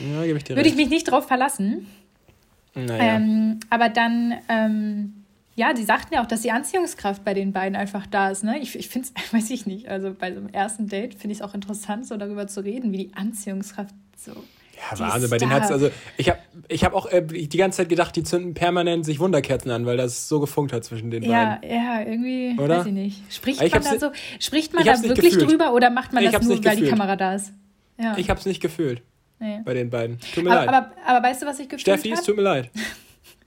ja, 0.00 0.22
ich 0.22 0.48
würde 0.48 0.68
ich 0.68 0.76
mich 0.76 0.88
nicht 0.88 1.10
drauf 1.10 1.26
verlassen. 1.26 1.88
Naja. 2.74 3.16
Ähm, 3.16 3.58
aber 3.68 3.88
dann 3.88 4.34
ähm, 4.48 5.24
ja, 5.56 5.72
die 5.72 5.84
sagten 5.84 6.14
ja 6.14 6.22
auch, 6.22 6.26
dass 6.26 6.42
die 6.42 6.52
Anziehungskraft 6.52 7.24
bei 7.24 7.32
den 7.32 7.52
beiden 7.52 7.76
einfach 7.76 8.06
da 8.06 8.30
ist. 8.30 8.44
Ne? 8.44 8.58
Ich, 8.60 8.78
ich 8.78 8.88
finde 8.88 9.08
es, 9.08 9.32
weiß 9.32 9.50
ich 9.50 9.66
nicht, 9.66 9.88
also 9.88 10.14
bei 10.16 10.32
so 10.32 10.38
einem 10.38 10.50
ersten 10.50 10.86
Date 10.86 11.14
finde 11.14 11.32
ich 11.32 11.38
es 11.38 11.42
auch 11.42 11.54
interessant, 11.54 12.06
so 12.06 12.16
darüber 12.16 12.46
zu 12.46 12.62
reden, 12.62 12.92
wie 12.92 12.98
die 12.98 13.14
Anziehungskraft 13.14 13.94
so. 14.16 14.32
Ja, 14.76 14.98
Wahnsinn, 14.98 15.30
bei 15.30 15.38
denen 15.38 15.52
hat 15.52 15.70
also 15.70 15.90
ich 16.18 16.28
habe 16.28 16.38
ich 16.68 16.84
hab 16.84 16.92
auch 16.92 17.06
äh, 17.06 17.22
die 17.22 17.56
ganze 17.56 17.78
Zeit 17.78 17.88
gedacht, 17.88 18.14
die 18.14 18.22
zünden 18.22 18.52
permanent 18.52 19.06
sich 19.06 19.18
Wunderkerzen 19.18 19.70
an, 19.70 19.86
weil 19.86 19.96
das 19.96 20.28
so 20.28 20.38
gefunkt 20.38 20.72
hat 20.72 20.84
zwischen 20.84 21.10
den 21.10 21.22
ja, 21.22 21.58
beiden. 21.60 21.70
Ja, 21.70 22.00
irgendwie, 22.00 22.60
oder? 22.60 22.78
weiß 22.78 22.86
ich 22.86 22.92
nicht. 22.92 23.32
Spricht 23.32 23.62
ich 23.62 23.72
man 23.72 23.82
da 23.82 23.98
so, 23.98 24.10
spricht 24.38 24.74
man 24.74 24.84
da 24.84 25.02
wirklich 25.02 25.32
gefühlt. 25.32 25.50
drüber 25.50 25.72
oder 25.72 25.88
macht 25.88 26.12
man 26.12 26.22
ich 26.24 26.30
das 26.30 26.46
nur, 26.46 26.62
weil 26.62 26.76
die 26.76 26.88
Kamera 26.88 27.16
da 27.16 27.34
ist? 27.34 27.52
Ja. 27.98 28.18
Ich 28.18 28.28
habe 28.28 28.38
es 28.38 28.44
nicht 28.44 28.60
gefühlt. 28.60 29.02
Nee. 29.38 29.60
Bei 29.64 29.74
den 29.74 29.90
beiden. 29.90 30.18
Tut 30.34 30.44
mir 30.44 30.50
aber, 30.50 30.66
leid. 30.66 30.68
Aber, 30.68 30.92
aber, 31.06 31.28
weißt 31.28 31.42
du, 31.42 31.46
was 31.46 31.58
ich 31.58 31.68
gefühlt 31.68 31.88
habe? 31.88 31.98
Steffi, 31.98 32.14
es 32.14 32.22
tut 32.22 32.36
mir 32.36 32.42
leid. 32.42 32.70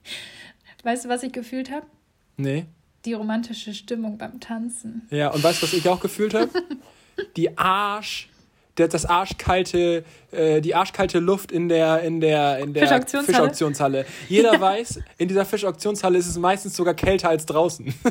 weißt 0.84 1.06
du, 1.06 1.10
was 1.10 1.24
ich 1.24 1.32
gefühlt 1.32 1.72
habe? 1.72 1.86
Nee. 2.38 2.66
Die 3.06 3.14
romantische 3.14 3.74
Stimmung 3.74 4.18
beim 4.18 4.40
Tanzen. 4.40 5.08
Ja, 5.10 5.30
und 5.30 5.44
weißt 5.44 5.62
du, 5.62 5.68
was 5.68 5.74
ich 5.74 5.88
auch 5.88 6.00
gefühlt 6.00 6.34
habe? 6.34 6.50
die 7.38 7.58
Arsch, 7.58 8.30
das 8.88 9.06
arschkalte, 9.06 10.04
äh, 10.32 10.62
die 10.62 10.76
arschkalte 10.76 11.20
Luft 11.20 11.52
in 11.52 11.70
der, 11.70 12.02
in 12.02 12.22
der, 12.22 12.60
in 12.60 12.74
der 12.74 12.84
Fischauktionshalle. 12.84 13.38
Fischauktionshalle. 13.38 14.06
Jeder 14.28 14.54
ja. 14.54 14.62
weiß, 14.62 15.00
in 15.18 15.28
dieser 15.28 15.46
Fischauktionshalle 15.46 16.18
ist 16.18 16.28
es 16.28 16.38
meistens 16.38 16.76
sogar 16.76 16.94
kälter 16.94 17.30
als 17.30 17.46
draußen. 17.46 17.94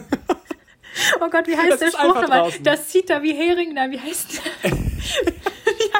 Oh 1.20 1.28
Gott, 1.30 1.46
wie 1.46 1.56
heißt 1.56 1.70
das 1.70 1.80
der 1.80 1.90
Spruch 1.90 2.14
nochmal? 2.14 2.50
Das 2.62 2.88
zieht 2.88 3.10
da 3.10 3.22
wie 3.22 3.32
Hering, 3.32 3.74
nein, 3.74 3.90
wie 3.90 4.00
heißt 4.00 4.40
der? 4.64 4.72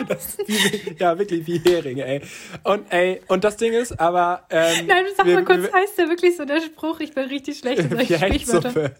das, 0.08 0.38
wie, 0.46 0.96
ja, 0.98 1.18
wirklich 1.18 1.46
wie 1.46 1.58
Hering, 1.58 1.98
ey. 1.98 2.20
Und 2.64 2.90
ey, 2.92 3.20
und 3.28 3.44
das 3.44 3.56
Ding 3.56 3.72
ist, 3.72 3.98
aber. 4.00 4.44
Ähm, 4.50 4.86
nein, 4.86 5.04
sag 5.16 5.26
wir, 5.26 5.34
mal 5.36 5.44
kurz, 5.44 5.62
wir, 5.62 5.72
heißt 5.72 5.98
der 5.98 6.08
wirklich 6.08 6.36
so 6.36 6.44
der 6.44 6.60
Spruch? 6.60 7.00
Ich 7.00 7.14
bin 7.14 7.28
richtig 7.28 7.58
schlecht 7.58 7.80
in 7.80 7.90
solchen 7.90 8.16
Sprichwörtern. 8.16 8.90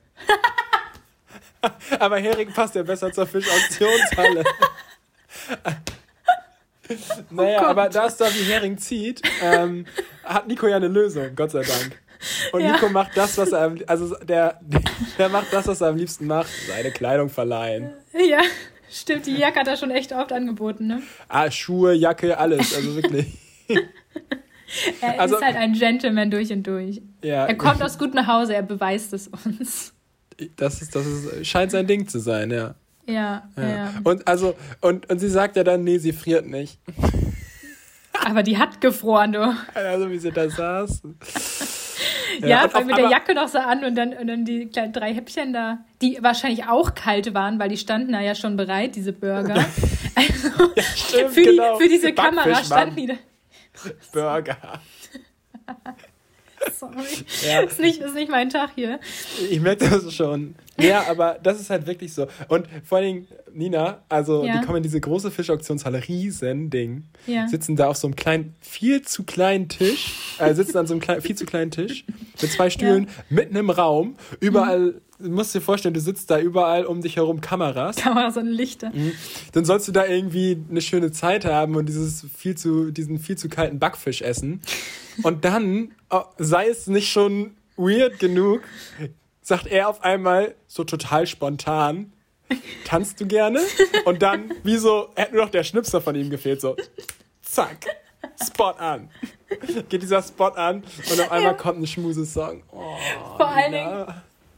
aber 1.99 2.19
Hering 2.19 2.53
passt 2.53 2.75
ja 2.75 2.83
besser 2.83 3.13
zur 3.13 3.27
Fischauktionshalle. 3.27 4.45
naja, 7.31 7.63
oh 7.63 7.67
aber 7.67 7.89
da 7.89 8.07
es 8.07 8.17
da 8.17 8.27
wie 8.27 8.45
Hering 8.45 8.79
zieht, 8.79 9.23
ähm, 9.43 9.87
hat 10.25 10.47
Nico 10.49 10.67
ja 10.67 10.77
eine 10.77 10.89
Lösung, 10.89 11.35
Gott 11.35 11.51
sei 11.51 11.63
Dank. 11.63 12.01
Und 12.53 12.63
ja. 12.63 12.73
Nico 12.73 12.89
macht 12.89 13.17
das, 13.17 13.39
was 13.39 13.53
er, 13.53 13.75
also 13.87 14.17
der, 14.17 14.61
der 15.19 15.29
macht 15.29 15.53
das, 15.53 15.67
was 15.67 15.81
er 15.81 15.89
am 15.89 15.97
liebsten 15.97 16.27
macht, 16.27 16.51
seine 16.67 16.91
Kleidung 16.91 17.29
verleihen. 17.29 17.93
Ja, 18.13 18.41
stimmt, 18.91 19.27
die 19.27 19.37
Jacke 19.37 19.61
hat 19.61 19.69
er 19.69 19.77
schon 19.77 19.91
echt 19.91 20.13
oft 20.13 20.33
angeboten, 20.33 20.87
ne? 20.87 21.03
Ah, 21.29 21.51
Schuhe, 21.51 21.95
Jacke, 21.95 22.39
alles, 22.39 22.75
also 22.75 22.97
wirklich. 22.97 23.27
er 25.01 25.21
also, 25.21 25.37
ist 25.37 25.45
halt 25.45 25.57
ein 25.57 25.75
Gentleman 25.75 26.31
durch 26.31 26.51
und 26.51 26.67
durch. 26.67 27.01
Ja. 27.23 27.47
Er 27.47 27.55
kommt 27.55 27.83
aus 27.83 27.99
gut 27.99 28.15
nach 28.15 28.27
Hause, 28.27 28.55
er 28.55 28.63
beweist 28.63 29.13
es 29.13 29.29
uns. 29.29 29.95
Das 30.57 30.81
ist, 30.83 30.95
das 30.95 31.05
ist, 31.07 31.47
scheint 31.47 31.73
sein 31.73 31.87
Ding 31.87 32.07
zu 32.07 32.19
sein, 32.19 32.51
ja. 32.51 32.75
Ja, 33.09 33.49
ja. 33.57 33.69
ja. 33.69 33.91
Und 34.05 34.29
also, 34.29 34.55
und, 34.81 35.09
und 35.11 35.19
sie 35.19 35.29
sagt 35.29 35.57
ja 35.57 35.65
dann, 35.65 35.83
nee, 35.83 35.99
sie 35.99 36.13
friert 36.13 36.47
nicht. 36.47 36.79
Aber 38.13 38.43
die 38.43 38.59
hat 38.59 38.81
gefroren, 38.81 39.33
du. 39.33 39.57
Also, 39.75 40.11
wie 40.11 40.19
sie 40.19 40.31
da 40.31 40.49
saß. 40.49 41.03
Ja, 42.41 42.49
ja 42.49 42.75
weil 42.75 42.85
mit 42.85 42.97
der 42.97 43.11
Jacke 43.11 43.35
noch 43.35 43.49
so 43.49 43.59
an 43.59 43.85
und 43.85 43.97
dann, 43.97 44.13
und 44.13 44.29
dann 44.29 44.45
die 44.45 44.67
kleinen 44.67 44.93
drei 44.93 45.13
Häppchen 45.13 45.53
da, 45.53 45.79
die 46.01 46.19
wahrscheinlich 46.21 46.67
auch 46.67 46.95
kalt 46.95 47.35
waren, 47.35 47.59
weil 47.59 47.69
die 47.69 47.77
standen 47.77 48.13
da 48.13 48.21
ja 48.21 48.37
schon 48.37 48.57
bereit, 48.57 48.95
diese 48.95 49.13
Burger. 49.13 49.65
Also 50.15 50.49
ja, 50.75 50.83
stimmt, 50.83 51.31
für, 51.31 51.43
genau. 51.43 51.79
die, 51.79 51.85
für 51.85 51.89
diese 51.89 52.13
Kamera 52.13 52.65
standen 52.65 52.97
die 52.97 53.07
da. 53.07 53.15
Burger. 54.13 54.57
Sorry. 56.79 57.25
Ja. 57.47 57.61
Ist, 57.61 57.81
nicht, 57.81 58.01
ist 58.01 58.15
nicht 58.15 58.31
mein 58.31 58.51
Tag 58.51 58.71
hier. 58.75 59.01
Ich 59.51 59.61
merke 59.61 59.89
das 59.89 60.13
schon. 60.13 60.55
Ja, 60.81 61.05
aber 61.09 61.39
das 61.43 61.61
ist 61.61 61.71
halt 61.71 61.87
wirklich 61.87 62.13
so. 62.13 62.27
Und 62.49 62.69
vor 62.85 62.99
allen 62.99 63.07
Dingen, 63.07 63.29
Nina, 63.53 64.03
also 64.09 64.45
ja. 64.45 64.59
die 64.59 64.65
kommen 64.65 64.79
in 64.79 64.83
diese 64.83 65.01
große 65.01 65.31
Fischauktionshalle, 65.31 66.07
riesen 66.07 66.71
Ding, 66.71 67.05
ja. 67.27 67.49
sitzen 67.49 67.75
da 67.75 67.89
auf 67.89 67.97
so 67.97 68.07
einem 68.07 68.17
kleinen, 68.17 68.55
viel 68.61 69.03
zu 69.03 69.25
kleinen 69.25 69.69
Tisch, 69.69 70.15
äh, 70.39 70.55
sitzen 70.55 70.79
an 70.79 70.87
so 70.87 70.95
einem 70.95 71.01
kleinen, 71.01 71.23
viel 71.23 71.37
zu 71.37 71.47
kleinen 71.47 71.71
Tisch 71.71 72.05
mit 72.41 72.53
zwei 72.53 72.71
Stühlen 72.71 73.09
mitten 73.29 73.57
im 73.57 73.71
Raum, 73.71 74.17
überall 74.41 74.79
mhm 74.79 75.01
musst 75.19 75.55
dir 75.55 75.61
vorstellen, 75.61 75.95
du 75.95 76.01
sitzt 76.01 76.31
da 76.31 76.39
überall 76.39 76.85
um 76.87 77.01
dich 77.01 77.17
herum 77.17 77.41
Kameras. 77.41 77.97
Kameras 78.03 78.37
und 78.37 78.47
Lichter. 78.47 78.91
Mhm. 78.91 79.13
Dann 79.53 79.65
sollst 79.65 79.89
du 79.89 79.93
da 79.93 80.07
irgendwie 80.07 80.63
eine 80.71 80.81
schöne 80.81 81.11
Zeit 81.13 81.45
haben 81.45 81.77
und 81.77 81.87
dieses 81.87 82.27
viel 82.37 82.57
zu, 82.57 82.91
diesen 82.91 83.19
viel 83.19 83.37
zu 83.37 83.49
kalten 83.49 83.79
Backfisch 83.79 84.23
essen. 84.23 84.61
Und 85.23 85.45
dann, 85.45 85.93
oh, 86.11 86.23
sei 86.39 86.69
es 86.69 86.87
nicht 86.87 87.11
schon 87.11 87.57
weird 87.77 88.19
genug, 88.19 88.63
sagt 89.43 89.67
er 89.67 89.89
auf 89.89 90.03
einmal 90.03 90.55
so 90.67 90.85
total 90.85 91.27
spontan, 91.27 92.13
tanzt 92.85 93.21
du 93.21 93.27
gerne? 93.27 93.61
Und 94.05 94.23
dann, 94.23 94.53
wie 94.63 94.77
so, 94.77 95.11
hätte 95.17 95.35
nur 95.35 95.45
noch 95.45 95.51
der 95.51 95.65
Schnipser 95.65 96.01
von 96.01 96.15
ihm 96.15 96.31
gefehlt, 96.31 96.61
so, 96.61 96.77
zack, 97.43 97.87
Spot 98.43 98.71
an. 98.79 99.11
Geht 99.89 100.03
dieser 100.03 100.23
Spot 100.23 100.49
an 100.49 100.83
und 101.11 101.21
auf 101.21 101.33
einmal 101.33 101.53
ja. 101.53 101.59
kommt 101.59 101.81
ein 101.81 101.87
Schmusesong. 101.87 102.63
Oh, 102.73 102.97
Vor 103.37 103.49
allen 103.49 103.73
Dingen, 103.73 104.07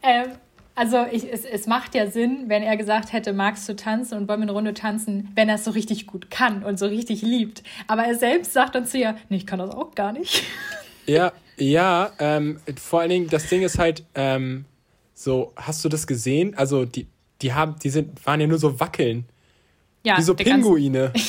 ähm, 0.03 0.33
also 0.75 1.05
ich, 1.11 1.31
es, 1.31 1.45
es 1.45 1.67
macht 1.67 1.95
ja 1.95 2.11
Sinn, 2.11 2.45
wenn 2.47 2.63
er 2.63 2.77
gesagt 2.77 3.13
hätte, 3.13 3.33
magst 3.33 3.69
du 3.69 3.77
tanzen 3.77 4.17
und 4.17 4.29
wollen 4.29 4.41
wir 4.41 4.45
eine 4.45 4.53
Runde 4.53 4.75
tanzen, 4.75 5.29
wenn 5.35 5.49
er 5.49 5.57
es 5.57 5.65
so 5.65 5.71
richtig 5.73 6.07
gut 6.07 6.31
kann 6.31 6.63
und 6.63 6.79
so 6.79 6.87
richtig 6.87 7.23
liebt. 7.23 7.63
Aber 7.87 8.05
er 8.05 8.15
selbst 8.15 8.53
sagt 8.53 8.75
dann 8.75 8.87
zu 8.87 8.99
ihr, 8.99 9.17
nee, 9.29 9.37
ich 9.37 9.47
kann 9.47 9.59
das 9.59 9.71
auch 9.71 9.95
gar 9.95 10.13
nicht. 10.13 10.43
Ja, 11.07 11.33
ja, 11.59 12.13
ähm, 12.19 12.61
vor 12.81 13.01
allen 13.01 13.11
Dingen, 13.11 13.29
das 13.29 13.49
Ding 13.49 13.63
ist 13.63 13.79
halt, 13.79 14.05
ähm, 14.15 14.65
so, 15.13 15.53
hast 15.57 15.85
du 15.85 15.89
das 15.89 16.07
gesehen? 16.07 16.55
Also 16.57 16.87
die, 16.87 17.07
die 17.43 17.53
haben, 17.53 17.77
die 17.83 17.91
sind, 17.91 18.25
waren 18.25 18.41
ja 18.41 18.47
nur 18.47 18.59
so 18.59 18.81
wackeln. 18.81 19.27
Ja, 20.03 20.17
Wie 20.17 20.23
so 20.23 20.35
Pinguine. 20.35 21.13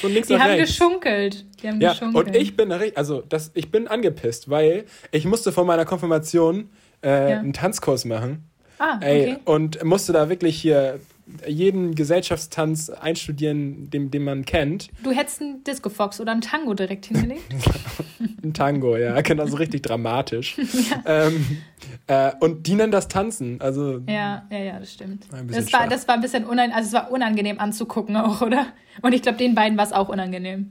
Von 0.00 0.12
links 0.12 0.28
die 0.28 0.38
haben 0.38 0.50
rechts. 0.50 0.78
geschunkelt. 0.78 1.44
Die 1.62 1.68
haben 1.68 1.80
ja, 1.80 1.92
geschunkelt. 1.92 2.28
Und 2.28 2.36
ich 2.36 2.56
bin, 2.56 2.70
also 2.70 3.22
das, 3.22 3.50
ich 3.54 3.70
bin 3.70 3.88
angepisst, 3.88 4.48
weil 4.50 4.84
ich 5.10 5.24
musste 5.24 5.52
vor 5.52 5.64
meiner 5.64 5.84
Konfirmation 5.84 6.70
äh, 7.02 7.30
ja. 7.30 7.38
einen 7.38 7.52
Tanzkurs 7.52 8.04
machen. 8.04 8.44
Ah, 8.78 8.96
okay. 8.96 9.24
Ey, 9.24 9.36
und 9.44 9.82
musste 9.84 10.12
da 10.12 10.28
wirklich 10.28 10.60
hier 10.60 11.00
jeden 11.46 11.94
Gesellschaftstanz 11.94 12.90
einstudieren, 12.90 13.90
den, 13.90 14.10
den 14.10 14.24
man 14.24 14.44
kennt. 14.44 14.88
Du 15.02 15.10
hättest 15.10 15.40
einen 15.40 15.64
Disco 15.64 15.88
Fox 15.88 16.20
oder 16.20 16.32
einen 16.32 16.40
Tango 16.40 16.74
direkt 16.74 17.06
hingelegt? 17.06 17.42
ein 18.42 18.52
Tango, 18.52 18.96
ja, 18.96 19.20
genau, 19.20 19.46
so 19.46 19.56
richtig 19.56 19.82
dramatisch. 19.82 20.56
ja. 21.06 21.28
ähm, 21.28 21.58
äh, 22.06 22.32
und 22.40 22.66
die 22.66 22.74
nennen 22.74 22.92
das 22.92 23.08
Tanzen, 23.08 23.60
also. 23.60 24.00
Ja, 24.08 24.46
ja, 24.50 24.58
ja, 24.58 24.78
das 24.78 24.92
stimmt. 24.92 25.26
Das 25.48 25.72
war, 25.72 25.88
das 25.88 26.08
war 26.08 26.14
ein 26.14 26.20
bisschen 26.20 26.44
unangenehm, 26.44 26.76
also 26.76 26.86
es 26.88 26.92
war 26.92 27.10
unangenehm 27.10 27.58
anzugucken 27.58 28.16
auch, 28.16 28.42
oder? 28.42 28.66
Und 29.02 29.12
ich 29.12 29.22
glaube, 29.22 29.38
den 29.38 29.54
beiden 29.54 29.78
war 29.78 29.84
es 29.84 29.92
auch 29.92 30.08
unangenehm. 30.08 30.70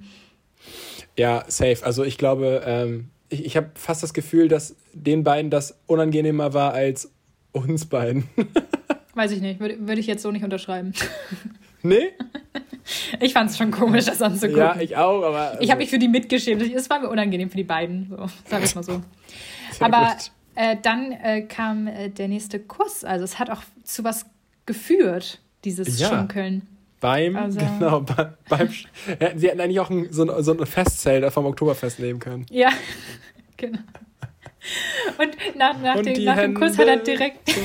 Ja, 1.17 1.43
safe. 1.47 1.79
Also 1.83 2.03
ich 2.03 2.17
glaube, 2.17 2.63
ähm, 2.65 3.09
ich, 3.29 3.45
ich 3.45 3.57
habe 3.57 3.71
fast 3.75 4.03
das 4.03 4.13
Gefühl, 4.13 4.47
dass 4.47 4.75
den 4.93 5.23
beiden 5.23 5.49
das 5.49 5.79
unangenehmer 5.87 6.53
war 6.53 6.73
als 6.73 7.11
uns 7.51 7.85
beiden. 7.85 8.27
Weiß 9.15 9.31
ich 9.31 9.41
nicht, 9.41 9.59
würde, 9.59 9.87
würde 9.87 9.99
ich 9.99 10.07
jetzt 10.07 10.21
so 10.21 10.31
nicht 10.31 10.43
unterschreiben. 10.43 10.93
Nee? 11.81 12.11
Ich 13.21 13.31
fand 13.31 13.49
es 13.49 13.57
schon 13.57 13.71
komisch, 13.71 14.03
das 14.03 14.21
anzugucken. 14.21 14.57
Ja, 14.57 14.81
ich 14.81 14.97
auch, 14.97 15.23
aber. 15.23 15.51
Also 15.51 15.61
ich 15.61 15.71
habe 15.71 15.79
mich 15.79 15.89
für 15.89 15.97
die 15.97 16.09
mitgeschämt. 16.09 16.61
Es 16.61 16.89
war 16.89 16.99
mir 16.99 17.07
unangenehm 17.07 17.49
für 17.49 17.55
die 17.55 17.63
beiden, 17.63 18.09
so, 18.09 18.25
sag 18.45 18.65
ich 18.65 18.75
mal 18.75 18.83
so. 18.83 19.01
Sehr 19.71 19.85
aber 19.87 20.17
äh, 20.55 20.75
dann 20.81 21.13
äh, 21.13 21.43
kam 21.43 21.87
äh, 21.87 22.09
der 22.09 22.27
nächste 22.27 22.59
Kuss. 22.59 23.05
Also 23.05 23.23
es 23.23 23.39
hat 23.39 23.49
auch 23.49 23.61
zu 23.83 24.03
was 24.03 24.25
geführt, 24.65 25.39
dieses 25.63 25.99
ja. 25.99 26.09
Schunkeln. 26.09 26.67
Beim, 26.99 27.35
also. 27.35 27.59
genau, 27.59 28.01
bei, 28.01 28.33
beim. 28.49 28.69
Sie 29.35 29.47
hätten 29.47 29.61
eigentlich 29.61 29.79
auch 29.79 29.89
ein, 29.89 30.11
so, 30.11 30.29
ein, 30.29 30.43
so 30.43 30.51
ein 30.51 30.65
Festzelt 30.65 31.31
vom 31.31 31.45
Oktoberfest 31.45 31.99
nehmen 31.99 32.19
können. 32.19 32.45
Ja, 32.49 32.69
genau. 33.57 33.79
Und 35.17 35.57
nach, 35.57 35.79
nach, 35.79 35.95
Und 35.95 36.05
dem, 36.05 36.23
nach 36.25 36.37
dem 36.37 36.53
Kuss 36.53 36.77
hat 36.77 36.87
er 36.87 36.97
direkt. 36.97 37.49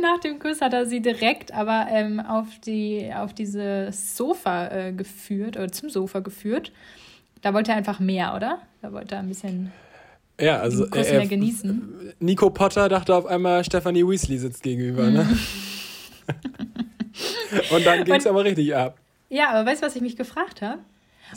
nach 0.00 0.18
dem 0.20 0.38
Kuss 0.38 0.60
hat 0.60 0.72
er 0.72 0.86
sie 0.86 1.00
direkt 1.00 1.52
aber 1.52 1.86
ähm, 1.90 2.20
auf, 2.20 2.46
die, 2.64 3.10
auf 3.14 3.32
dieses 3.32 4.16
Sofa 4.16 4.68
äh, 4.68 4.92
geführt, 4.92 5.56
oder 5.56 5.70
zum 5.70 5.90
Sofa 5.90 6.20
geführt. 6.20 6.72
Da 7.42 7.54
wollte 7.54 7.70
er 7.70 7.76
einfach 7.76 8.00
mehr, 8.00 8.34
oder? 8.34 8.62
Da 8.82 8.92
wollte 8.92 9.14
er 9.14 9.20
ein 9.20 9.28
bisschen 9.28 9.70
ja, 10.40 10.58
also, 10.58 10.84
den 10.84 10.90
Kuss 10.90 11.06
äh, 11.08 11.18
mehr 11.18 11.26
genießen. 11.26 12.14
Nico 12.20 12.50
Potter 12.50 12.88
dachte 12.88 13.14
auf 13.14 13.26
einmal, 13.26 13.64
Stephanie 13.64 14.06
Weasley 14.06 14.38
sitzt 14.38 14.62
gegenüber, 14.62 15.08
ne? 15.10 15.28
Und 17.70 17.86
dann 17.86 18.04
ging 18.04 18.14
es 18.14 18.26
aber 18.26 18.44
richtig 18.44 18.74
ab. 18.74 18.98
Ja, 19.28 19.50
aber 19.50 19.68
weißt 19.68 19.82
du, 19.82 19.86
was 19.86 19.96
ich 19.96 20.02
mich 20.02 20.16
gefragt 20.16 20.62
habe? 20.62 20.78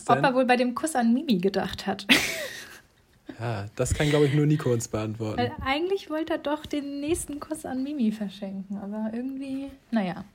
Ob 0.08 0.24
er 0.24 0.34
wohl 0.34 0.46
bei 0.46 0.56
dem 0.56 0.74
Kuss 0.76 0.96
an 0.96 1.14
Mimi 1.14 1.38
gedacht 1.38 1.88
hat. 1.88 2.06
Ja, 3.40 3.66
das 3.76 3.96
kann, 3.96 4.08
glaube 4.10 4.28
ich, 4.28 4.36
nur 4.36 4.46
Nico 4.46 4.72
uns 4.72 4.88
beantworten. 4.88 5.40
Weil 5.40 5.52
eigentlich 5.66 6.12
wollte 6.12 6.34
er 6.34 6.38
doch 6.38 6.64
den 6.68 7.00
nächsten 7.00 7.40
Kuss 7.40 7.66
an 7.66 7.82
Mimi 7.82 8.12
verschenken, 8.12 8.78
aber 8.78 9.10
irgendwie, 9.14 9.72
naja. 9.90 10.26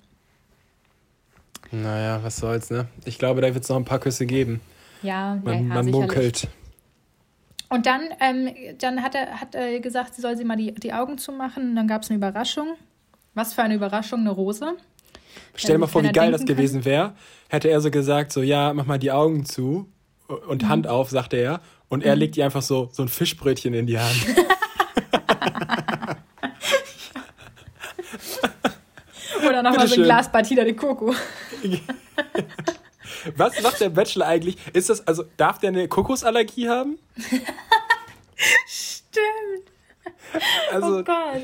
Naja, 1.71 2.19
was 2.25 2.39
soll's, 2.39 2.71
ne? 2.71 2.89
Ich 3.05 3.19
glaube, 3.19 3.43
da 3.43 3.55
wird 3.55 3.63
es 3.63 3.69
noch 3.69 3.77
ein 3.77 3.85
paar 3.85 4.01
Küsse 4.01 4.27
geben. 4.27 4.61
Ja, 5.03 5.39
man, 5.45 5.69
ja, 5.69 5.75
man 5.75 5.87
munkelt. 5.87 6.49
Und 7.69 7.87
dann, 7.87 8.03
ähm, 8.21 8.49
dann 8.79 9.03
hat 9.03 9.15
er, 9.15 9.41
hat 9.41 9.55
er 9.55 9.79
gesagt, 9.81 10.15
sie 10.15 10.21
soll 10.21 10.37
sie 10.37 10.45
mal 10.45 10.57
die, 10.57 10.73
die 10.73 10.93
Augen 10.93 11.19
zumachen. 11.19 11.71
Und 11.71 11.77
dann 11.77 11.89
gab 11.89 12.03
es 12.03 12.11
eine 12.11 12.17
Überraschung. 12.17 12.77
Was 13.35 13.55
für 13.55 13.63
eine 13.63 13.75
Überraschung, 13.75 14.21
eine 14.21 14.31
Rose. 14.31 14.75
Stell 15.55 15.77
dir 15.77 15.79
mal 15.79 15.87
vor, 15.87 16.03
wie 16.03 16.13
geil 16.13 16.33
das 16.33 16.45
gewesen 16.45 16.85
wäre. 16.85 17.15
Hätte 17.49 17.69
er 17.69 17.81
so 17.81 17.91
gesagt, 17.91 18.33
so, 18.33 18.43
ja, 18.43 18.73
mach 18.75 18.87
mal 18.87 18.99
die 18.99 19.13
Augen 19.13 19.45
zu 19.45 19.89
und 20.49 20.63
mhm. 20.63 20.69
Hand 20.69 20.87
auf, 20.87 21.11
sagte 21.11 21.37
er. 21.37 21.61
Und 21.89 22.05
er 22.05 22.15
mhm. 22.15 22.21
legt 22.21 22.37
ihr 22.37 22.45
einfach 22.45 22.63
so, 22.63 22.89
so 22.93 23.03
ein 23.03 23.09
Fischbrötchen 23.09 23.73
in 23.75 23.87
die 23.87 23.99
Hand. 23.99 24.17
Oder 29.47 29.63
nochmal 29.63 29.87
so 29.87 29.95
ein 29.95 30.03
Glas 30.03 30.31
Batida 30.31 30.65
de 30.65 30.75
Coco. 30.75 31.15
Was 33.37 33.61
macht 33.63 33.81
der 33.81 33.91
Bachelor 33.91 34.27
eigentlich? 34.27 34.57
Ist 34.73 34.91
das, 34.91 35.07
also, 35.07 35.25
darf 35.37 35.59
der 35.59 35.69
eine 35.69 35.89
Kokosallergie 35.89 36.69
haben? 36.69 36.99
Stimmt. 38.67 39.71
Also, 40.85 40.99
oh 40.99 41.05
Gott. 41.05 41.43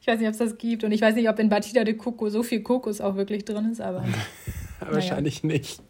Ich 0.00 0.06
weiß 0.06 0.18
nicht, 0.18 0.28
ob 0.28 0.32
es 0.32 0.38
das 0.38 0.58
gibt. 0.58 0.84
Und 0.84 0.92
ich 0.92 1.00
weiß 1.00 1.14
nicht, 1.14 1.28
ob 1.28 1.38
in 1.38 1.48
Batida 1.48 1.84
de 1.84 1.94
Coco 1.94 2.28
so 2.28 2.42
viel 2.42 2.62
Kokos 2.62 3.00
auch 3.00 3.16
wirklich 3.16 3.44
drin 3.44 3.70
ist, 3.70 3.80
aber. 3.80 4.04
Wahrscheinlich 4.80 5.42
naja. 5.42 5.58
nicht. 5.58 5.82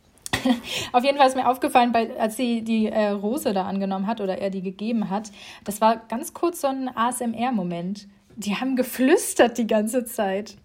Auf 0.93 1.05
jeden 1.05 1.19
Fall 1.19 1.29
ist 1.29 1.37
mir 1.37 1.49
aufgefallen, 1.49 1.93
bei, 1.93 2.19
als 2.19 2.37
sie 2.37 2.63
die 2.63 2.87
äh, 2.87 3.09
Rose 3.09 3.53
da 3.53 3.65
angenommen 3.65 4.07
hat 4.07 4.21
oder 4.21 4.39
er 4.39 4.51
die 4.51 4.63
gegeben 4.63 5.11
hat, 5.11 5.31
das 5.65 5.81
war 5.81 5.97
ganz 6.09 6.35
kurz 6.35 6.61
so 6.63 6.69
ein 6.69 6.89
ASMR-Moment. 6.95 8.09
Die 8.37 8.57
haben 8.57 8.77
geflüstert 8.77 9.59
die 9.59 9.67
ganze 9.67 10.05
Zeit. 10.05 10.57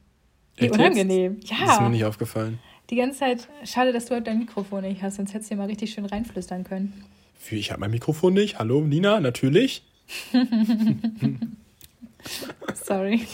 Wie 0.57 0.69
unangenehm. 0.69 1.37
Jetzt? 1.39 1.51
Ja. 1.51 1.57
Das 1.65 1.73
ist 1.75 1.81
mir 1.81 1.89
nicht 1.89 2.05
aufgefallen. 2.05 2.59
Die 2.89 2.95
ganze 2.95 3.19
Zeit, 3.19 3.47
schade, 3.63 3.91
dass 3.91 4.05
du 4.05 4.13
halt 4.13 4.27
dein 4.27 4.39
Mikrofon 4.39 4.83
nicht 4.83 5.01
hast, 5.01 5.15
sonst 5.15 5.33
hättest 5.33 5.49
du 5.49 5.55
dir 5.55 5.61
mal 5.61 5.67
richtig 5.67 5.91
schön 5.91 6.05
reinflüstern 6.05 6.63
können. 6.63 7.03
Wie, 7.49 7.55
ich 7.55 7.71
habe 7.71 7.81
mein 7.81 7.91
Mikrofon 7.91 8.33
nicht. 8.33 8.59
Hallo, 8.59 8.81
Nina, 8.81 9.19
natürlich. 9.19 9.83
Sorry. 12.73 13.27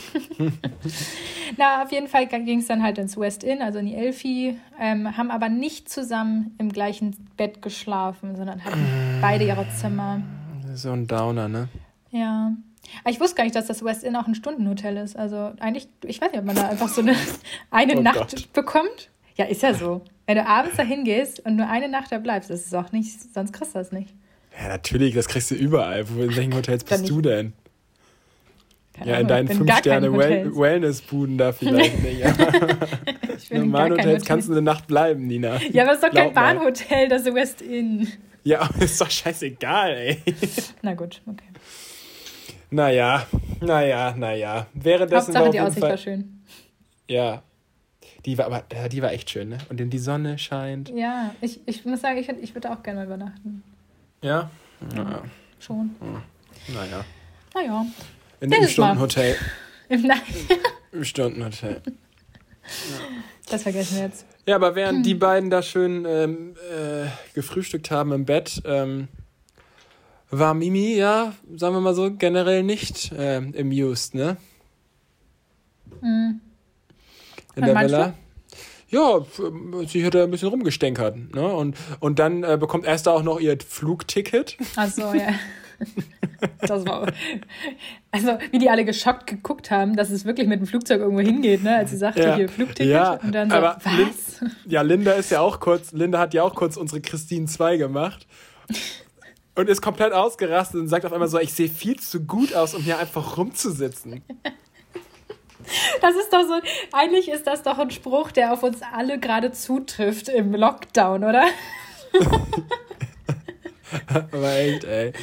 Na, 1.57 1.83
auf 1.83 1.91
jeden 1.91 2.07
Fall 2.07 2.27
ging 2.27 2.59
es 2.59 2.67
dann 2.67 2.83
halt 2.83 2.97
ins 2.97 3.17
West 3.17 3.43
Inn, 3.43 3.61
also 3.61 3.79
in 3.79 3.85
die 3.85 3.95
Elfi, 3.95 4.57
ähm, 4.79 5.17
haben 5.17 5.31
aber 5.31 5.49
nicht 5.49 5.89
zusammen 5.89 6.55
im 6.57 6.71
gleichen 6.71 7.15
Bett 7.37 7.61
geschlafen, 7.61 8.35
sondern 8.35 8.63
hatten 8.63 8.85
beide 9.21 9.45
ihre 9.45 9.67
Zimmer. 9.69 10.21
So 10.73 10.91
ein 10.91 11.07
Downer, 11.07 11.47
ne? 11.47 11.67
Ja. 12.11 12.53
Ich 13.07 13.19
wusste 13.19 13.35
gar 13.35 13.43
nicht, 13.43 13.55
dass 13.55 13.67
das 13.67 13.83
West 13.83 14.03
Inn 14.03 14.15
auch 14.15 14.27
ein 14.27 14.35
Stundenhotel 14.35 14.97
ist. 14.97 15.15
Also 15.15 15.53
eigentlich, 15.59 15.87
ich 16.03 16.19
weiß 16.21 16.31
nicht, 16.31 16.39
ob 16.39 16.45
man 16.45 16.55
da 16.55 16.67
einfach 16.67 16.89
so 16.89 17.01
eine, 17.01 17.15
eine 17.71 17.97
oh 17.97 18.01
Nacht 18.01 18.17
Gott. 18.17 18.53
bekommt. 18.53 19.09
Ja, 19.35 19.45
ist 19.45 19.61
ja 19.61 19.73
so. 19.73 20.01
Wenn 20.25 20.37
du 20.37 20.45
abends 20.45 20.77
da 20.77 20.83
hingehst 20.83 21.39
und 21.41 21.55
nur 21.55 21.67
eine 21.67 21.89
Nacht 21.89 22.11
da 22.11 22.17
bleibst, 22.17 22.49
das 22.49 22.65
ist 22.65 22.75
auch 22.75 22.91
nicht, 22.91 23.33
sonst 23.33 23.53
kriegst 23.53 23.75
du 23.75 23.79
das 23.79 23.91
nicht. 23.91 24.13
Ja, 24.59 24.67
natürlich, 24.67 25.13
das 25.13 25.27
kriegst 25.27 25.51
du 25.51 25.55
überall. 25.55 26.09
Wo, 26.09 26.21
in 26.21 26.35
welchen 26.35 26.53
Hotels 26.53 26.83
bist 26.83 27.09
du 27.09 27.21
denn? 27.21 27.53
Ja, 29.05 29.17
in 29.17 29.27
deinen 29.27 29.47
5-Sterne-Wellness-Buden 29.47 31.37
da 31.37 31.51
vielleicht 31.57 32.01
nicht. 32.01 32.19
Ja. 32.19 32.33
in 33.49 33.73
Hotels 33.73 34.25
kannst 34.25 34.47
du 34.47 34.53
eine 34.53 34.61
Nacht 34.61 34.87
bleiben, 34.87 35.27
Nina. 35.27 35.59
Ja, 35.71 35.83
aber 35.83 35.91
es 35.91 35.97
ist 35.99 36.03
doch 36.03 36.11
Glaub 36.11 36.25
kein 36.25 36.33
Bahnhotel, 36.33 37.07
das 37.09 37.25
ist 37.25 37.33
West 37.33 37.61
Inn. 37.61 38.07
Ja, 38.43 38.61
aber 38.61 38.81
ist 38.81 38.99
doch 38.99 39.09
scheißegal, 39.09 39.91
ey. 39.91 40.17
Na 40.81 40.93
gut, 40.93 41.21
okay. 41.25 41.45
Naja, 42.69 43.27
naja, 43.59 44.15
naja. 44.17 44.67
Währenddessen 44.73 45.35
Hauptsache, 45.35 45.43
war 45.43 45.51
die 45.51 45.59
Aussicht 45.59 45.79
Fall, 45.79 45.89
war 45.91 45.97
schön. 45.97 46.41
Ja. 47.07 47.43
Die 48.25 48.37
war 48.37 48.45
aber, 48.45 48.63
die 48.89 49.01
war 49.01 49.11
echt 49.11 49.29
schön, 49.29 49.49
ne? 49.49 49.57
Und 49.69 49.77
die 49.77 49.97
Sonne 49.97 50.37
scheint. 50.37 50.89
Ja, 50.89 51.35
ich, 51.41 51.59
ich 51.65 51.85
muss 51.85 52.01
sagen, 52.01 52.17
ich, 52.17 52.29
ich 52.29 52.55
würde 52.55 52.71
auch 52.71 52.81
gerne 52.83 52.99
mal 52.99 53.05
übernachten. 53.05 53.63
Ja? 54.21 54.49
Ja. 54.95 55.23
Schon. 55.59 55.95
Hm. 55.99 56.21
Naja. 56.73 57.03
Naja. 57.53 57.85
In 58.41 58.53
einem 58.53 58.67
Stundenhotel. 58.67 59.37
Im, 59.89 60.11
Im 60.91 61.03
Stundenhotel. 61.05 61.81
Ja. 61.85 63.05
Das 63.49 63.63
vergessen 63.63 63.97
wir 63.97 64.03
jetzt. 64.03 64.25
Ja, 64.45 64.55
aber 64.55 64.75
während 64.75 64.97
hm. 64.97 65.03
die 65.03 65.13
beiden 65.13 65.49
da 65.49 65.61
schön 65.61 66.05
ähm, 66.07 66.55
äh, 66.71 67.07
gefrühstückt 67.33 67.91
haben 67.91 68.11
im 68.11 68.25
Bett, 68.25 68.61
ähm, 68.65 69.07
war 70.31 70.53
Mimi, 70.53 70.95
ja, 70.95 71.33
sagen 71.55 71.75
wir 71.75 71.81
mal 71.81 71.93
so, 71.93 72.09
generell 72.11 72.63
nicht 72.63 73.11
äh, 73.11 73.37
amused, 73.37 74.15
ne? 74.15 74.37
Mhm. 76.01 76.39
In 77.55 77.65
der 77.65 77.79
Villa. 77.79 78.13
Ja, 78.89 79.25
sie 79.87 80.05
hat 80.05 80.15
da 80.15 80.23
ein 80.23 80.31
bisschen 80.31 80.49
rumgestänkert, 80.49 81.33
ne? 81.35 81.47
Und, 81.47 81.77
und 81.99 82.19
dann 82.19 82.43
äh, 82.43 82.57
bekommt 82.57 82.85
Esther 82.85 83.13
auch 83.13 83.23
noch 83.23 83.39
ihr 83.39 83.57
Flugticket. 83.59 84.57
Ach 84.75 84.89
so, 84.89 85.13
ja. 85.13 85.33
Das 86.59 86.85
war, 86.85 87.11
also 88.11 88.37
wie 88.51 88.57
die 88.59 88.69
alle 88.69 88.83
geschockt 88.85 89.27
geguckt 89.27 89.69
haben, 89.69 89.95
dass 89.95 90.09
es 90.09 90.25
wirklich 90.25 90.47
mit 90.47 90.59
dem 90.59 90.65
Flugzeug 90.65 91.01
irgendwo 91.01 91.21
hingeht, 91.21 91.63
ne? 91.63 91.75
Als 91.75 91.91
sie 91.91 91.97
sagte, 91.97 92.21
ja. 92.21 92.35
hier 92.35 92.49
Flugticket 92.49 92.91
ja, 92.91 93.13
und 93.13 93.33
dann 93.33 93.49
so, 93.49 93.61
was? 93.61 93.83
Lin, 93.95 94.09
ja, 94.65 94.81
Linda 94.81 95.11
ist 95.13 95.31
ja 95.31 95.41
auch 95.41 95.59
kurz, 95.59 95.91
Linda 95.91 96.19
hat 96.19 96.33
ja 96.33 96.43
auch 96.43 96.55
kurz 96.55 96.77
unsere 96.77 97.01
Christine 97.01 97.45
2 97.45 97.77
gemacht 97.77 98.27
und 99.55 99.69
ist 99.69 99.81
komplett 99.81 100.13
ausgerastet 100.13 100.81
und 100.81 100.87
sagt 100.87 101.05
auf 101.05 101.13
einmal 101.13 101.27
so, 101.27 101.39
ich 101.39 101.53
sehe 101.53 101.69
viel 101.69 101.99
zu 101.99 102.21
gut 102.21 102.55
aus, 102.55 102.73
um 102.73 102.81
hier 102.81 102.97
einfach 102.97 103.37
rumzusitzen. 103.37 104.23
Das 106.01 106.15
ist 106.15 106.33
doch 106.33 106.41
so, 106.41 106.59
eigentlich 106.91 107.29
ist 107.29 107.45
das 107.45 107.61
doch 107.61 107.77
ein 107.77 107.91
Spruch, 107.91 108.31
der 108.31 108.51
auf 108.51 108.63
uns 108.63 108.81
alle 108.93 109.19
gerade 109.19 109.51
zutrifft 109.51 110.27
im 110.27 110.53
Lockdown, 110.55 111.23
oder? 111.23 111.43
Aber 114.07 114.51
echt, 114.57 114.83
ey. 114.83 115.13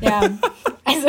ja, 0.00 0.20
also. 0.84 1.08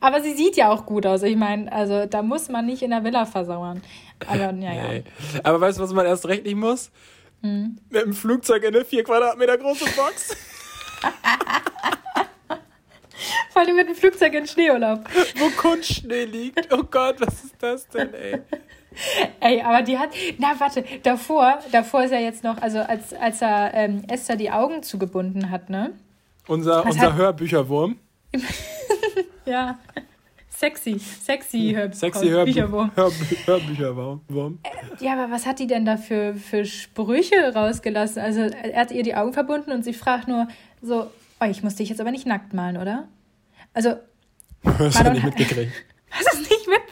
Aber 0.00 0.20
sie 0.22 0.34
sieht 0.34 0.56
ja 0.56 0.70
auch 0.70 0.86
gut 0.86 1.04
aus. 1.06 1.22
Ich 1.22 1.36
meine, 1.36 1.70
also 1.70 2.06
da 2.06 2.22
muss 2.22 2.48
man 2.48 2.66
nicht 2.66 2.82
in 2.82 2.90
der 2.90 3.04
Villa 3.04 3.26
versauern. 3.26 3.82
Aber 4.26 4.52
naja. 4.52 4.88
Nee. 4.88 5.04
Aber 5.42 5.60
weißt 5.60 5.78
du, 5.78 5.82
was 5.82 5.92
man 5.92 6.06
erst 6.06 6.26
recht 6.26 6.44
nicht 6.44 6.56
muss? 6.56 6.90
Hm. 7.42 7.78
Mit 7.90 8.02
dem 8.02 8.14
Flugzeug 8.14 8.62
in 8.64 8.74
eine 8.74 8.84
4 8.84 9.04
Quadratmeter 9.04 9.58
große 9.58 9.84
Box. 9.96 10.36
Vor 13.52 13.62
allem 13.62 13.76
mit 13.76 13.88
dem 13.88 13.94
Flugzeug 13.94 14.34
in 14.34 14.46
Schneeurlaub. 14.46 15.04
Wo 15.36 15.50
Kunstschnee 15.50 16.24
liegt. 16.24 16.72
Oh 16.72 16.82
Gott, 16.84 17.20
was 17.20 17.44
ist 17.44 17.54
das 17.58 17.88
denn, 17.88 18.14
ey? 18.14 18.40
Ey, 19.40 19.62
aber 19.62 19.82
die 19.82 19.98
hat. 19.98 20.10
Na, 20.38 20.58
warte, 20.58 20.84
davor, 21.02 21.58
davor 21.72 22.04
ist 22.04 22.12
er 22.12 22.20
jetzt 22.20 22.44
noch, 22.44 22.60
also 22.60 22.80
als, 22.80 23.14
als 23.14 23.42
er 23.42 23.72
ähm, 23.74 24.02
Esther 24.08 24.36
die 24.36 24.50
Augen 24.50 24.82
zugebunden 24.82 25.50
hat, 25.50 25.70
ne? 25.70 25.92
Unser, 26.46 26.84
unser 26.84 27.12
hat... 27.12 27.16
Hörbücherwurm. 27.16 27.96
ja. 29.46 29.78
Sexy, 30.48 30.98
sexy 30.98 31.72
Hör 31.74 31.90
sexy 31.90 32.28
Hörbücherwurm. 32.28 32.90
Hörbücherwurm. 32.94 34.58
Äh, 34.62 35.04
ja, 35.04 35.14
aber 35.14 35.32
was 35.32 35.46
hat 35.46 35.58
die 35.58 35.66
denn 35.66 35.86
da 35.86 35.96
für, 35.96 36.34
für 36.34 36.66
Sprüche 36.66 37.54
rausgelassen? 37.54 38.20
Also, 38.20 38.40
er 38.40 38.80
hat 38.80 38.90
ihr 38.90 39.02
die 39.02 39.14
Augen 39.14 39.32
verbunden 39.32 39.72
und 39.72 39.84
sie 39.84 39.94
fragt 39.94 40.28
nur 40.28 40.48
so: 40.82 41.10
Oh, 41.40 41.46
ich 41.46 41.62
muss 41.62 41.76
dich 41.76 41.88
jetzt 41.88 42.00
aber 42.00 42.10
nicht 42.10 42.26
nackt 42.26 42.52
malen, 42.52 42.76
oder? 42.76 43.08
Also. 43.72 43.94
Das 44.78 44.98
hat 44.98 45.14
nicht 45.14 45.24
mitgekriegt. 45.24 45.72
Es 46.10 46.38
nicht 46.38 46.39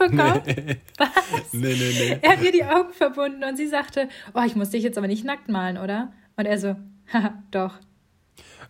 mitbekommen? 0.01 0.43
Nee. 0.47 0.77
Was? 0.99 1.53
Nee, 1.53 1.75
nee, 1.75 1.93
nee. 1.99 2.19
Er 2.21 2.31
hat 2.33 2.43
ihr 2.43 2.53
die 2.53 2.65
Augen 2.65 2.93
verbunden 2.93 3.45
und 3.45 3.57
sie 3.57 3.67
sagte, 3.67 4.09
oh, 4.35 4.43
ich 4.47 4.57
muss 4.57 4.71
dich 4.71 4.83
jetzt 4.83 4.99
aber 4.99 5.07
nicht 5.07 5.25
nackt 5.25 5.49
malen, 5.49 5.79
oder? 5.79 6.13
Und 6.37 6.47
er 6.47 6.59
so, 6.59 6.77
haha, 7.13 7.43
doch. 7.51 7.75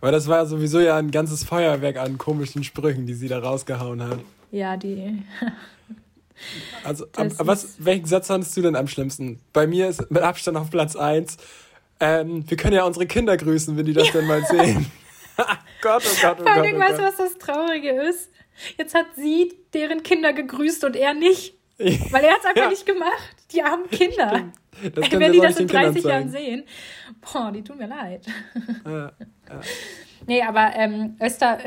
Aber 0.01 0.11
das 0.11 0.27
war 0.27 0.45
sowieso 0.45 0.79
ja 0.79 0.97
ein 0.97 1.11
ganzes 1.11 1.43
Feuerwerk 1.43 1.97
an 1.97 2.17
komischen 2.17 2.63
Sprüchen, 2.63 3.05
die 3.05 3.13
sie 3.13 3.27
da 3.27 3.39
rausgehauen 3.39 4.01
hat. 4.03 4.19
Ja, 4.51 4.77
die. 4.77 5.23
Also, 6.85 7.05
das 7.11 7.35
was, 7.39 7.75
welchen 7.79 8.05
Satz 8.05 8.27
fandest 8.27 8.55
du 8.55 8.61
denn 8.61 8.77
am 8.77 8.87
schlimmsten? 8.87 9.41
Bei 9.51 9.67
mir 9.67 9.89
ist 9.89 10.09
mit 10.09 10.23
Abstand 10.23 10.55
auf 10.55 10.69
Platz 10.69 10.95
1. 10.95 11.35
Ähm, 11.99 12.49
wir 12.49 12.55
können 12.55 12.75
ja 12.75 12.85
unsere 12.85 13.05
Kinder 13.07 13.35
grüßen, 13.35 13.75
wenn 13.75 13.85
die 13.85 13.91
das 13.91 14.09
denn 14.11 14.25
mal 14.25 14.41
sehen. 14.49 14.89
Gott, 15.81 16.03
oh 16.05 16.17
Gott, 16.21 16.37
oh 16.39 16.43
Vor 16.43 16.51
allem, 16.51 16.75
oh 16.75 16.79
weißt 16.79 16.99
du, 16.99 17.03
was 17.03 17.17
das 17.17 17.37
Traurige 17.37 17.89
ist? 17.89 18.29
Jetzt 18.77 18.95
hat 18.95 19.07
sie 19.15 19.53
deren 19.73 20.03
Kinder 20.03 20.33
gegrüßt 20.33 20.83
und 20.83 20.95
er 20.95 21.13
nicht. 21.13 21.55
Weil 21.77 22.25
er 22.25 22.33
hat 22.33 22.39
es 22.39 22.45
einfach 22.45 22.63
ja. 22.63 22.69
nicht 22.69 22.85
gemacht. 22.85 23.35
Die 23.51 23.63
armen 23.63 23.89
Kinder. 23.89 24.51
Das 24.93 25.11
Wenn 25.11 25.31
die 25.31 25.39
das 25.39 25.59
in 25.59 25.67
30 25.67 26.03
Jahren 26.03 26.29
sehen. 26.29 26.63
Boah, 27.21 27.51
die 27.51 27.63
tun 27.63 27.77
mir 27.77 27.87
leid. 27.87 28.25
Ja, 28.85 29.11
ja. 29.49 29.61
Nee, 30.27 30.41
aber 30.43 30.73
ähm, 30.75 31.15
Esther, 31.19 31.59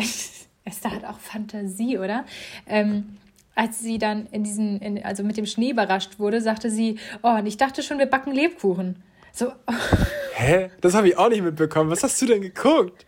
Esther 0.65 0.91
hat 0.95 1.05
auch 1.05 1.19
Fantasie, 1.19 1.99
oder? 1.99 2.25
Ähm, 2.67 3.17
als 3.55 3.81
sie 3.81 3.99
dann 3.99 4.27
in 4.27 4.45
diesen, 4.45 4.81
in, 4.81 5.05
also 5.05 5.25
mit 5.25 5.37
dem 5.37 5.47
Schnee 5.47 5.71
überrascht 5.71 6.19
wurde, 6.19 6.41
sagte 6.41 6.71
sie, 6.71 6.99
oh, 7.23 7.31
und 7.31 7.47
ich 7.47 7.57
dachte 7.57 7.83
schon, 7.83 7.99
wir 7.99 8.07
backen 8.07 8.33
Lebkuchen. 8.33 9.03
So. 9.33 9.53
Hä? 10.35 10.71
Das 10.81 10.95
habe 10.95 11.09
ich 11.09 11.19
auch 11.19 11.29
nicht 11.29 11.43
mitbekommen. 11.43 11.91
Was 11.91 12.03
hast 12.03 12.21
du 12.23 12.27
denn 12.27 12.41
geguckt? 12.41 13.05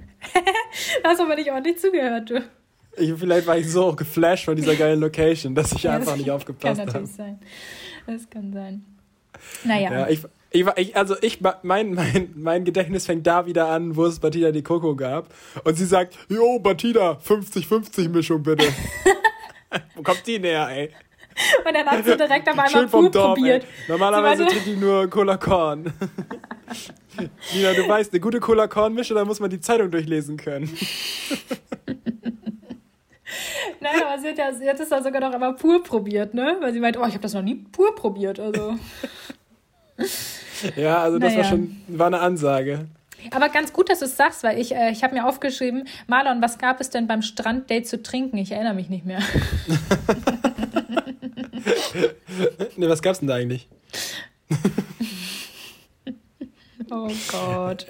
hast 1.05 1.21
aber 1.21 1.37
nicht 1.37 1.51
ordentlich 1.51 1.79
zugehört, 1.79 2.31
du. 2.31 2.43
Ich, 2.97 3.13
vielleicht 3.15 3.47
war 3.47 3.59
ich 3.59 3.71
so 3.71 3.95
geflasht 3.95 4.45
von 4.45 4.57
dieser 4.57 4.77
geilen 4.77 5.01
Location, 5.01 5.55
dass 5.55 5.73
ich 5.73 5.89
einfach 5.89 6.17
nicht 6.17 6.31
aufgepasst 6.31 6.81
habe. 6.81 6.93
Kann 6.93 7.03
natürlich 7.03 7.11
hab. 7.11 7.17
sein. 7.17 7.39
Das 8.07 8.31
kann 8.31 8.53
sein. 8.53 8.85
Naja. 9.65 9.93
Ja, 9.93 10.09
ich, 10.09 10.21
ich, 10.51 10.97
also 10.97 11.17
ich, 11.21 11.41
mein, 11.63 11.95
mein, 11.95 12.31
mein 12.35 12.65
Gedächtnis 12.65 13.07
fängt 13.07 13.27
da 13.27 13.47
wieder 13.47 13.69
an, 13.69 13.97
wo 13.97 14.07
es 14.07 14.21
Batida 14.21 14.53
die 14.53 14.63
Coco 14.63 14.95
gab. 14.95 15.35
Und 15.65 15.77
sie 15.77 15.87
sagt, 15.87 16.17
jo, 16.29 16.59
Batida, 16.61 17.19
50-50 17.27 18.09
Mischung 18.09 18.43
bitte. 18.43 18.67
wo 19.97 20.03
kommt 20.03 20.25
die 20.27 20.39
näher, 20.39 20.69
ey? 20.71 20.91
Und 21.67 21.75
dann 21.75 21.87
hat 21.87 22.05
sie 22.05 22.17
direkt 22.17 22.49
auf 22.49 22.59
einmal 22.59 22.87
Pur 22.87 23.11
probiert. 23.11 23.65
Ey. 23.65 23.69
Normalerweise 23.89 24.47
trinkt 24.47 24.67
die 24.67 24.77
nur 24.77 25.11
Cola 25.11 25.37
Korn. 25.37 25.93
Nina, 27.53 27.73
du 27.77 27.89
weißt, 27.89 28.13
eine 28.13 28.21
gute 28.21 28.39
Cola 28.39 28.69
Korn 28.69 28.95
Mische, 28.95 29.15
da 29.15 29.25
muss 29.25 29.41
man 29.41 29.51
die 29.51 29.61
Zeitung 29.61 29.91
durchlesen 29.91 30.37
können. 30.37 30.71
Nein, 33.81 34.03
aber 34.05 34.21
sie 34.21 34.29
hat, 34.29 34.39
ja, 34.39 34.53
sie 34.53 34.69
hat 34.69 34.81
es 34.81 34.89
dann 34.89 35.03
sogar 35.03 35.21
noch 35.21 35.33
einmal 35.33 35.55
pur 35.55 35.83
probiert, 35.83 36.35
ne? 36.35 36.57
Weil 36.61 36.73
sie 36.73 36.81
meint, 36.81 36.97
oh, 36.97 37.07
ich 37.07 37.15
habe 37.15 37.21
das 37.21 37.35
noch 37.35 37.43
nie 37.43 37.55
pur 37.55 37.95
probiert. 37.95 38.41
Also. 38.41 38.79
ja, 40.77 41.03
also 41.03 41.19
das 41.19 41.33
naja. 41.33 41.45
war 41.45 41.51
schon 41.51 41.77
war 41.89 42.07
eine 42.09 42.21
Ansage. 42.21 42.87
Aber 43.31 43.49
ganz 43.49 43.73
gut, 43.73 43.89
dass 43.89 44.01
du 44.01 44.05
es 44.05 44.17
sagst, 44.17 44.43
weil 44.43 44.59
ich, 44.59 44.75
äh, 44.75 44.91
ich 44.91 45.03
habe 45.03 45.15
mir 45.15 45.27
aufgeschrieben, 45.27 45.89
Marlon, 46.07 46.43
was 46.43 46.59
gab 46.59 46.81
es 46.81 46.91
denn 46.91 47.07
beim 47.07 47.23
Stranddate 47.23 47.85
zu 47.85 48.03
trinken? 48.03 48.37
Ich 48.37 48.53
erinnere 48.53 48.75
mich 48.75 48.91
nicht 48.91 49.07
mehr. 49.07 49.21
ne, 52.77 52.89
was 52.89 53.01
gab's 53.01 53.21
denn 53.21 53.29
da 53.29 53.35
eigentlich? 53.35 53.69
oh 56.91 57.09
Gott. 57.31 57.87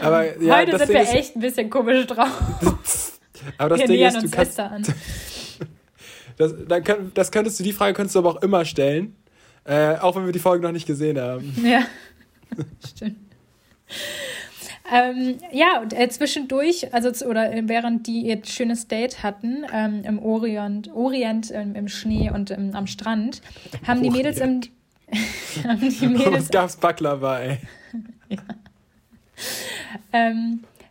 Aber, 0.00 0.40
ja, 0.40 0.58
Heute 0.58 0.78
sind 0.78 0.88
wir 0.88 1.00
echt 1.00 1.36
ein 1.36 1.40
bisschen 1.40 1.68
komisch 1.68 2.06
drauf. 2.06 3.19
Aber 3.58 3.70
das 3.70 3.80
wir 3.80 3.86
Ding 3.86 4.06
ist, 4.06 4.22
du 4.22 4.30
kannst, 4.30 4.60
an. 4.60 4.82
das, 6.36 6.54
dann 6.68 6.84
kann, 6.84 7.12
das 7.14 7.30
könntest 7.30 7.58
du, 7.60 7.64
die 7.64 7.72
Frage 7.72 7.94
könntest 7.94 8.14
du 8.14 8.20
aber 8.20 8.30
auch 8.30 8.42
immer 8.42 8.64
stellen, 8.64 9.16
äh, 9.64 9.96
auch 9.96 10.16
wenn 10.16 10.26
wir 10.26 10.32
die 10.32 10.38
Folge 10.38 10.64
noch 10.64 10.72
nicht 10.72 10.86
gesehen 10.86 11.18
haben. 11.18 11.54
Ja, 11.64 11.82
stimmt. 12.86 13.16
Ähm, 14.92 15.38
ja, 15.52 15.80
und 15.80 15.92
äh, 15.92 16.08
zwischendurch, 16.08 16.92
also 16.92 17.10
oder 17.24 17.52
während 17.64 18.08
die 18.08 18.22
ihr 18.22 18.44
schönes 18.44 18.88
Date 18.88 19.22
hatten 19.22 19.64
ähm, 19.72 20.02
im 20.04 20.18
Orient, 20.18 20.90
Orient 20.92 21.52
ähm, 21.52 21.76
im 21.76 21.86
Schnee 21.86 22.30
und 22.30 22.50
ähm, 22.50 22.72
am 22.74 22.88
Strand, 22.88 23.40
haben 23.86 24.02
die 24.02 24.10
Mädels 24.10 24.38
im 24.38 24.62
haben 25.64 25.80
die 25.80 26.06
Mädels, 26.06 26.32
Was 26.32 26.50
gab's 26.50 26.76
Baklava, 26.76 27.38
ey. 27.38 27.58
ja. 28.28 28.38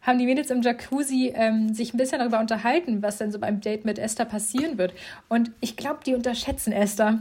Haben 0.09 0.19
die 0.19 0.25
Mädels 0.25 0.49
im 0.49 0.61
Jacuzzi 0.61 1.31
ähm, 1.35 1.73
sich 1.73 1.93
ein 1.93 1.97
bisschen 1.97 2.19
darüber 2.19 2.39
unterhalten, 2.39 3.01
was 3.01 3.17
denn 3.17 3.31
so 3.31 3.39
beim 3.39 3.61
Date 3.61 3.85
mit 3.85 3.99
Esther 3.99 4.25
passieren 4.25 4.77
wird. 4.77 4.93
Und 5.27 5.51
ich 5.61 5.77
glaube, 5.77 5.99
die 6.05 6.15
unterschätzen 6.15 6.73
Esther. 6.73 7.19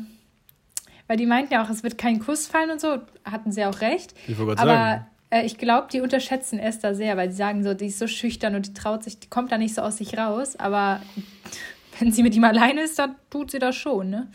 Weil 1.07 1.19
die 1.19 1.27
meinten 1.27 1.53
ja 1.53 1.65
auch, 1.65 1.71
es 1.71 1.83
wird 1.83 1.99
kein 1.99 2.19
Kuss 2.19 2.47
fallen 2.47 2.71
und 2.71 2.81
so, 2.81 2.99
hatten 3.25 3.53
sie 3.53 3.65
auch 3.65 3.81
recht. 3.81 4.15
Ich 4.27 4.39
wollte 4.39 4.61
Aber 4.61 4.73
sagen. 4.73 5.07
Äh, 5.31 5.45
ich 5.45 5.59
glaube, 5.59 5.89
die 5.93 6.01
unterschätzen 6.01 6.59
Esther 6.59 6.95
sehr, 6.95 7.17
weil 7.17 7.31
sie 7.31 7.37
sagen 7.37 7.63
so, 7.63 7.75
die 7.75 7.87
ist 7.87 7.99
so 7.99 8.07
schüchtern 8.07 8.55
und 8.55 8.67
die 8.67 8.75
traut 8.75 9.05
sich, 9.05 9.21
die 9.21 9.29
kommt 9.29 9.53
da 9.53 9.59
nicht 9.59 9.75
so 9.75 9.83
aus 9.83 9.99
sich 9.99 10.17
raus. 10.17 10.57
Aber 10.57 11.03
wenn 11.99 12.13
sie 12.13 12.23
mit 12.23 12.35
ihm 12.35 12.45
alleine 12.45 12.83
ist, 12.83 12.99
dann 12.99 13.17
tut 13.31 13.51
sie 13.51 13.59
das 13.59 13.77
schon, 13.77 14.11
ne? 14.11 14.29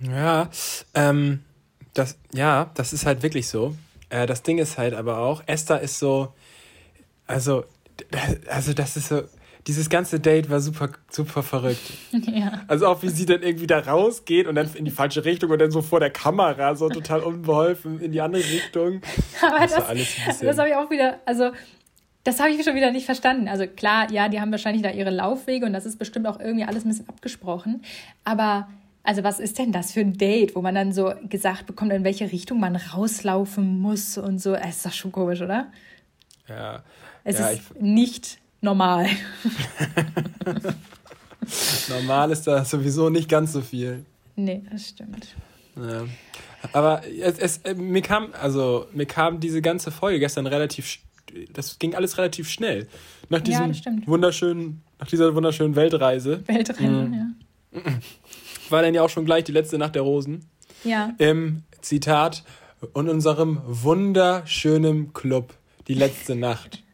Ja, 0.00 0.50
ähm, 0.94 1.40
das, 1.94 2.18
ja, 2.34 2.70
das 2.74 2.92
ist 2.92 3.06
halt 3.06 3.22
wirklich 3.22 3.48
so. 3.48 3.74
Äh, 4.10 4.26
das 4.26 4.42
Ding 4.42 4.58
ist 4.58 4.76
halt 4.76 4.92
aber 4.92 5.18
auch, 5.18 5.42
Esther 5.46 5.80
ist 5.80 5.98
so, 5.98 6.34
also, 7.26 7.64
also 8.48 8.72
das 8.72 8.96
ist 8.96 9.08
so, 9.08 9.22
dieses 9.66 9.90
ganze 9.90 10.20
Date 10.20 10.48
war 10.48 10.60
super, 10.60 10.90
super 11.10 11.42
verrückt. 11.42 11.92
Ja. 12.26 12.62
Also 12.66 12.86
auch 12.86 13.02
wie 13.02 13.08
sie 13.08 13.24
dann 13.24 13.42
irgendwie 13.42 13.66
da 13.66 13.78
rausgeht 13.78 14.46
und 14.46 14.56
dann 14.56 14.68
in 14.74 14.84
die 14.84 14.90
falsche 14.90 15.24
Richtung 15.24 15.50
und 15.50 15.58
dann 15.58 15.70
so 15.70 15.80
vor 15.80 16.00
der 16.00 16.10
Kamera 16.10 16.74
so 16.74 16.88
total 16.88 17.20
unbeholfen 17.20 18.00
in 18.00 18.12
die 18.12 18.20
andere 18.20 18.42
Richtung. 18.42 19.00
Aber 19.42 19.60
das, 19.60 19.74
das, 19.74 20.40
das 20.40 20.58
habe 20.58 20.68
ich 20.68 20.74
auch 20.74 20.90
wieder, 20.90 21.20
also 21.24 21.50
das 22.24 22.40
habe 22.40 22.50
ich 22.50 22.62
schon 22.64 22.74
wieder 22.74 22.90
nicht 22.90 23.06
verstanden. 23.06 23.48
Also 23.48 23.66
klar, 23.66 24.10
ja, 24.10 24.28
die 24.28 24.40
haben 24.40 24.50
wahrscheinlich 24.50 24.82
da 24.82 24.90
ihre 24.90 25.10
Laufwege 25.10 25.66
und 25.66 25.72
das 25.72 25.86
ist 25.86 25.98
bestimmt 25.98 26.26
auch 26.26 26.40
irgendwie 26.40 26.64
alles 26.64 26.84
ein 26.84 26.88
bisschen 26.88 27.08
abgesprochen. 27.08 27.82
Aber 28.24 28.68
also 29.02 29.22
was 29.22 29.38
ist 29.38 29.58
denn 29.58 29.72
das 29.72 29.92
für 29.92 30.00
ein 30.00 30.18
Date, 30.18 30.56
wo 30.56 30.62
man 30.62 30.74
dann 30.74 30.92
so 30.92 31.12
gesagt 31.28 31.66
bekommt, 31.66 31.92
in 31.92 32.04
welche 32.04 32.30
Richtung 32.32 32.58
man 32.60 32.76
rauslaufen 32.76 33.80
muss 33.80 34.18
und 34.18 34.40
so? 34.40 34.54
Es 34.54 34.78
ist 34.78 34.86
doch 34.86 34.92
schon 34.92 35.12
komisch, 35.12 35.40
oder? 35.40 35.68
Ja, 36.48 36.82
es 37.26 37.40
ja, 37.40 37.48
ist 37.48 37.80
nicht 37.80 38.38
normal. 38.60 39.08
normal 41.88 42.30
ist 42.30 42.46
da 42.46 42.64
sowieso 42.64 43.10
nicht 43.10 43.28
ganz 43.28 43.52
so 43.52 43.62
viel. 43.62 44.04
Nee, 44.36 44.62
das 44.70 44.90
stimmt. 44.90 45.34
Ja. 45.76 46.04
Aber 46.72 47.02
es, 47.04 47.38
es, 47.38 47.58
äh, 47.58 47.74
mir 47.74 48.02
kam, 48.02 48.28
also 48.40 48.86
mir 48.92 49.06
kam 49.06 49.40
diese 49.40 49.60
ganze 49.60 49.90
Folge 49.90 50.20
gestern 50.20 50.46
relativ, 50.46 51.00
das 51.52 51.80
ging 51.80 51.96
alles 51.96 52.16
relativ 52.16 52.48
schnell. 52.48 52.86
Nach 53.28 53.40
diesem 53.40 53.72
ja, 53.72 53.92
wunderschönen, 54.06 54.82
nach 55.00 55.08
dieser 55.08 55.34
wunderschönen 55.34 55.74
Weltreise. 55.74 56.46
Weltreise, 56.46 56.88
mhm. 56.88 57.34
ja. 57.74 57.82
War 58.70 58.82
dann 58.82 58.94
ja 58.94 59.02
auch 59.02 59.10
schon 59.10 59.24
gleich 59.24 59.42
die 59.42 59.52
letzte 59.52 59.78
Nacht 59.78 59.96
der 59.96 60.02
Rosen. 60.02 60.44
Ja. 60.84 61.12
Im 61.18 61.64
Zitat 61.80 62.44
und 62.92 63.08
unserem 63.08 63.60
wunderschönen 63.66 65.12
Club 65.12 65.54
die 65.88 65.94
letzte 65.94 66.36
Nacht. 66.36 66.84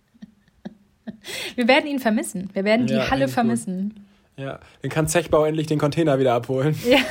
Wir 1.55 1.69
werden 1.69 1.87
ihn 1.87 1.99
vermissen. 1.99 2.51
Wir 2.53 2.65
werden 2.65 2.87
die 2.87 2.95
ja, 2.95 3.11
Halle 3.11 3.29
vermissen. 3.29 3.91
Gut. 3.91 4.45
Ja, 4.45 4.61
dann 4.81 4.91
kann 4.91 5.09
Zechbau 5.09 5.45
endlich 5.45 5.67
den 5.67 5.79
Container 5.79 6.19
wieder 6.19 6.35
abholen. 6.35 6.77
Ja. 6.89 6.99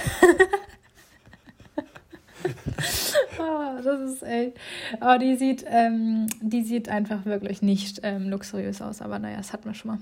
oh, 3.40 3.82
das 3.84 4.12
ist 4.12 4.24
echt. 4.24 4.58
Oh, 5.00 5.18
die 5.20 5.36
sieht, 5.36 5.64
ähm, 5.68 6.28
die 6.42 6.64
sieht 6.64 6.90
einfach 6.90 7.26
wirklich 7.26 7.62
nicht 7.62 8.02
ähm, 8.04 8.30
luxuriös 8.30 8.82
aus, 8.82 9.02
aber 9.02 9.20
naja, 9.20 9.38
das 9.38 9.54
hatten 9.54 9.66
wir 9.66 9.76
schon 9.76 9.92
mal. 9.92 10.00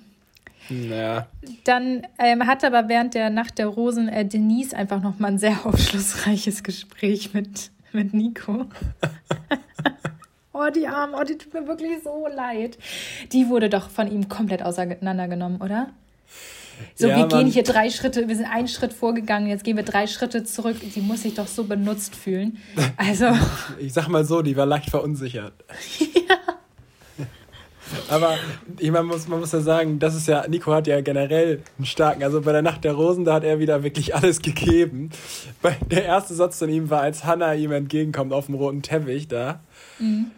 Naja. 0.70 1.28
Dann 1.64 2.06
ähm, 2.20 2.46
hat 2.46 2.64
aber 2.64 2.90
während 2.90 3.16
der 3.16 3.30
Nacht 3.30 3.58
der 3.58 3.68
Rosen 3.68 4.08
äh, 4.08 4.26
Denise 4.26 4.74
einfach 4.74 5.02
nochmal 5.02 5.32
ein 5.32 5.40
sehr 5.40 5.66
aufschlussreiches 5.66 6.64
Gespräch 6.64 7.34
mit, 7.34 7.72
mit 7.92 8.14
Nico. 8.14 8.66
Oh, 10.60 10.70
die 10.70 10.88
Arme, 10.88 11.16
oh, 11.18 11.24
die 11.24 11.38
tut 11.38 11.54
mir 11.54 11.66
wirklich 11.68 12.04
so 12.04 12.28
leid. 12.28 12.78
Die 13.32 13.48
wurde 13.48 13.70
doch 13.70 13.90
von 13.90 14.12
ihm 14.12 14.28
komplett 14.28 14.62
auseinandergenommen, 14.62 15.62
oder? 15.62 15.88
So, 16.96 17.08
ja, 17.08 17.18
wir 17.18 17.28
gehen 17.28 17.48
hier 17.48 17.64
drei 17.64 17.90
Schritte, 17.90 18.28
wir 18.28 18.36
sind 18.36 18.46
einen 18.46 18.68
Schritt 18.68 18.92
vorgegangen, 18.92 19.48
jetzt 19.48 19.64
gehen 19.64 19.78
wir 19.78 19.84
drei 19.84 20.06
Schritte 20.06 20.44
zurück. 20.44 20.76
Die 20.82 21.02
muss 21.02 21.24
sich 21.24 21.34
doch 21.34 21.48
so 21.48 21.64
benutzt 21.64 22.16
fühlen. 22.16 22.58
Also. 22.98 23.28
Ich 23.80 23.94
sag 23.94 24.10
mal 24.10 24.26
so, 24.26 24.42
die 24.42 24.58
war 24.58 24.66
leicht 24.66 24.90
verunsichert. 24.90 25.54
ja. 26.00 26.36
Aber 28.10 28.36
ich, 28.78 28.92
man, 28.92 29.06
muss, 29.06 29.28
man 29.28 29.40
muss 29.40 29.54
ja 29.54 29.62
sagen, 29.62 29.98
das 29.98 30.14
ist 30.14 30.28
ja, 30.28 30.46
Nico 30.48 30.74
hat 30.74 30.88
ja 30.88 31.00
generell 31.02 31.64
einen 31.78 31.86
starken, 31.86 32.22
also 32.22 32.42
bei 32.42 32.52
der 32.52 32.62
Nacht 32.62 32.84
der 32.84 32.94
Rosen, 32.94 33.26
da 33.26 33.34
hat 33.34 33.44
er 33.44 33.60
wieder 33.60 33.82
wirklich 33.84 34.14
alles 34.16 34.42
gegeben. 34.42 35.10
Der 35.90 36.06
erste 36.06 36.36
Satz 36.36 36.60
von 36.60 36.70
ihm 36.70 36.90
war, 36.90 37.02
als 37.02 37.24
Hannah 37.24 37.54
ihm 37.54 37.72
entgegenkommt 37.72 38.34
auf 38.34 38.48
dem 38.48 38.56
roten 38.56 38.82
Teppich 38.82 39.28
da. 39.28 39.62
Mhm 40.00 40.32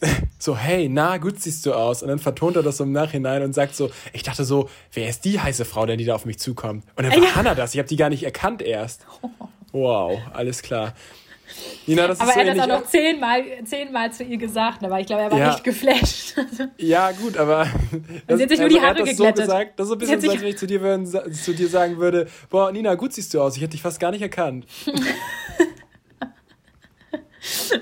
so, 0.38 0.56
hey, 0.56 0.88
na, 0.88 1.16
gut 1.18 1.40
siehst 1.40 1.66
du 1.66 1.74
aus. 1.74 2.02
Und 2.02 2.08
dann 2.08 2.18
vertont 2.18 2.56
er 2.56 2.62
das 2.62 2.76
so 2.76 2.84
im 2.84 2.92
Nachhinein 2.92 3.42
und 3.42 3.52
sagt 3.52 3.74
so, 3.74 3.90
ich 4.12 4.22
dachte 4.22 4.44
so, 4.44 4.68
wer 4.92 5.08
ist 5.08 5.24
die 5.24 5.40
heiße 5.40 5.64
Frau 5.64 5.86
denn, 5.86 5.98
die 5.98 6.04
da 6.04 6.14
auf 6.14 6.24
mich 6.24 6.38
zukommt? 6.38 6.84
Und 6.96 7.04
dann 7.04 7.12
war 7.12 7.22
ja. 7.22 7.34
Hannah 7.34 7.54
das, 7.54 7.74
ich 7.74 7.78
habe 7.78 7.88
die 7.88 7.96
gar 7.96 8.10
nicht 8.10 8.24
erkannt 8.24 8.62
erst. 8.62 9.06
Wow, 9.70 10.18
alles 10.32 10.62
klar. 10.62 10.94
Nina, 11.86 12.06
das 12.06 12.20
aber 12.20 12.30
ist 12.30 12.34
so 12.34 12.40
er 12.40 12.50
hat 12.50 12.56
das 12.56 12.64
auch 12.64 12.80
noch 12.80 12.86
zehnmal, 12.86 13.42
zehnmal 13.64 14.12
zu 14.12 14.24
ihr 14.24 14.36
gesagt, 14.36 14.84
aber 14.84 15.00
ich 15.00 15.06
glaube, 15.06 15.22
er 15.22 15.30
war 15.30 15.38
ja. 15.38 15.50
echt 15.52 15.64
geflasht. 15.64 16.36
ja, 16.78 17.10
gut, 17.12 17.36
aber. 17.36 17.66
Das, 18.26 18.38
sie 18.38 18.42
hat 18.44 18.50
sich 18.50 18.60
nur 18.60 18.68
die 18.68 18.80
Haare 18.80 19.04
geglättet. 19.04 19.36
So 19.36 19.42
gesagt, 19.42 19.78
das 19.78 19.84
ist 19.84 19.88
so 19.88 19.94
ein 19.94 19.98
bisschen 19.98 20.20
so, 20.20 20.30
als 20.30 20.40
wenn 20.40 20.48
ich 20.48 20.58
zu 20.58 20.66
dir, 20.66 20.80
würden, 20.80 21.06
zu 21.06 21.54
dir 21.54 21.68
sagen 21.68 21.98
würde: 21.98 22.28
Boah, 22.50 22.72
Nina, 22.72 22.94
gut 22.94 23.12
siehst 23.12 23.32
du 23.34 23.40
aus, 23.40 23.56
ich 23.56 23.62
hätte 23.62 23.72
dich 23.72 23.82
fast 23.82 24.00
gar 24.00 24.10
nicht 24.10 24.22
erkannt. 24.22 24.66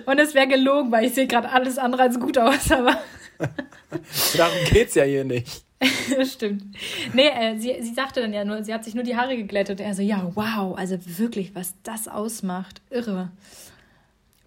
Und 0.06 0.18
es 0.18 0.34
wäre 0.34 0.48
gelogen, 0.48 0.90
weil 0.90 1.04
ich 1.04 1.14
sehe 1.14 1.26
gerade 1.26 1.50
alles 1.50 1.78
andere 1.78 2.02
als 2.02 2.18
gut 2.18 2.38
aus, 2.38 2.70
aber. 2.70 3.00
Darum 4.36 4.58
geht's 4.70 4.94
ja 4.94 5.04
hier 5.04 5.24
nicht. 5.24 5.64
Stimmt. 6.24 6.64
Nee, 7.12 7.28
äh, 7.28 7.58
sie, 7.58 7.76
sie 7.80 7.92
sagte 7.92 8.20
dann 8.20 8.32
ja 8.32 8.44
nur, 8.44 8.64
sie 8.64 8.72
hat 8.72 8.84
sich 8.84 8.94
nur 8.94 9.04
die 9.04 9.16
Haare 9.16 9.36
geglättet. 9.36 9.80
Er 9.80 9.94
so, 9.94 10.02
ja, 10.02 10.30
wow, 10.34 10.76
also 10.76 10.96
wirklich, 11.18 11.54
was 11.54 11.74
das 11.82 12.08
ausmacht. 12.08 12.80
Irre. 12.90 13.30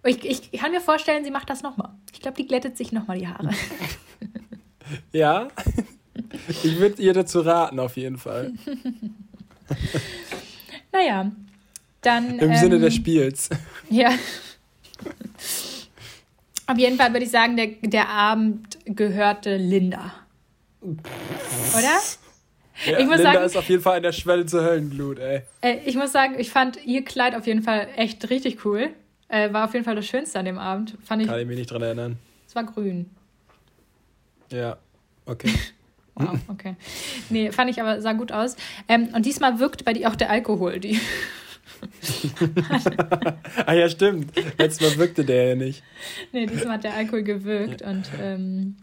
Ich, 0.06 0.24
ich, 0.26 0.50
ich 0.52 0.60
kann 0.60 0.72
mir 0.72 0.82
vorstellen, 0.82 1.24
sie 1.24 1.32
macht 1.32 1.50
das 1.50 1.62
nochmal. 1.62 1.92
Ich 2.14 2.22
glaube, 2.22 2.38
die 2.38 2.48
glättet 2.48 2.78
sich 2.78 2.92
nochmal 2.92 3.20
die 3.20 3.28
Haare. 3.28 3.50
ja, 5.12 5.50
ich 6.64 6.80
würde 6.80 7.02
ihr 7.02 7.14
dazu 7.14 7.42
raten, 7.42 7.80
auf 7.80 7.98
jeden 7.98 8.18
Fall. 8.18 8.54
naja, 10.92 11.32
dann. 12.02 12.40
Im 12.40 12.52
ähm, 12.52 12.58
Sinne 12.58 12.80
des 12.80 12.96
Spiels. 12.96 13.50
Ja. 13.90 14.12
Auf 16.68 16.78
jeden 16.78 16.98
Fall 16.98 17.14
würde 17.14 17.26
ich 17.26 17.32
sagen, 17.32 17.58
der, 17.58 17.68
der 17.82 18.10
Abend 18.10 18.78
gehörte 18.86 19.58
Linda. 19.58 20.14
Oder? 20.82 22.00
Ja, 22.86 23.00
ich 23.00 23.06
muss 23.06 23.18
Linda 23.18 23.34
sagen, 23.34 23.46
ist 23.46 23.58
auf 23.58 23.70
jeden 23.70 23.82
Fall 23.82 23.98
an 23.98 24.04
der 24.04 24.12
Schwelle 24.12 24.46
zur 24.46 24.64
Höllenblut, 24.64 25.20
ey. 25.20 25.42
Äh, 25.62 25.78
ich 25.86 25.96
muss 25.96 26.12
sagen, 26.12 26.36
ich 26.38 26.50
fand 26.50 26.86
ihr 26.86 27.04
Kleid 27.04 27.36
auf 27.36 27.48
jeden 27.48 27.64
Fall 27.64 27.88
echt 27.96 28.30
richtig 28.30 28.64
cool. 28.66 28.90
Äh, 29.28 29.52
war 29.52 29.66
auf 29.66 29.74
jeden 29.74 29.86
Fall 29.86 29.96
das 29.96 30.06
Schönste 30.06 30.40
an 30.40 30.46
dem 30.46 30.58
Abend. 30.58 30.96
Fand 31.04 31.22
ich, 31.22 31.28
Kann 31.28 31.40
ich 31.40 31.48
mich 31.48 31.58
nicht 31.58 31.72
dran 31.72 31.82
erinnern. 31.82 32.18
Es 32.48 32.56
war 32.56 32.64
grün. 32.64 33.10
Ja, 34.52 34.78
okay. 35.26 35.54
wow, 36.16 36.38
okay. 36.48 36.76
Nee, 37.30 37.52
fand 37.52 37.70
ich 37.70 37.82
aber, 37.82 38.02
sah 38.02 38.14
gut 38.14 38.32
aus. 38.32 38.56
Ähm, 38.88 39.10
und 39.14 39.26
diesmal 39.26 39.60
wirkt 39.60 39.86
bei 39.86 39.94
dir 39.94 40.10
auch 40.10 40.16
der 40.16 40.30
Alkohol. 40.30 40.80
Die 40.80 41.00
ah 43.66 43.74
ja, 43.74 43.90
stimmt. 43.90 44.32
Letztes 44.58 44.90
Mal 44.90 45.00
wirkte 45.00 45.26
der 45.26 45.50
ja 45.50 45.56
nicht. 45.56 45.84
Nee, 46.32 46.46
diesmal 46.46 46.76
hat 46.76 46.84
der 46.84 46.96
Alkohol 46.96 47.24
gewirkt 47.24 47.82
und 47.82 48.04
ähm, 48.22 48.76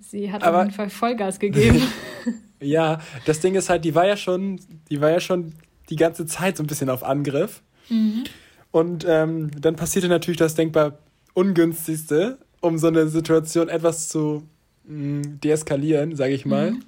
sie 0.00 0.32
hat 0.32 0.42
aber, 0.42 0.58
auf 0.58 0.64
jeden 0.64 0.74
Fall 0.74 0.90
Vollgas 0.90 1.38
gegeben. 1.38 1.82
ja, 2.60 3.00
das 3.24 3.40
Ding 3.40 3.54
ist 3.54 3.68
halt, 3.68 3.84
die 3.84 3.94
war 3.94 4.06
ja 4.06 4.16
schon, 4.16 4.60
die 4.90 5.00
war 5.00 5.10
ja 5.10 5.20
schon 5.20 5.54
die 5.90 5.96
ganze 5.96 6.26
Zeit 6.26 6.56
so 6.56 6.62
ein 6.62 6.66
bisschen 6.66 6.90
auf 6.90 7.02
Angriff. 7.02 7.62
Mhm. 7.88 8.24
Und 8.70 9.04
ähm, 9.06 9.50
dann 9.60 9.76
passierte 9.76 10.08
natürlich 10.08 10.38
das 10.38 10.54
denkbar 10.54 10.98
ungünstigste, 11.34 12.38
um 12.60 12.78
so 12.78 12.86
eine 12.86 13.08
Situation 13.08 13.68
etwas 13.68 14.08
zu 14.08 14.46
mh, 14.84 14.96
mm, 14.96 15.40
deeskalieren, 15.40 16.16
sage 16.16 16.34
ich 16.34 16.46
mal. 16.46 16.72
Mhm. 16.72 16.82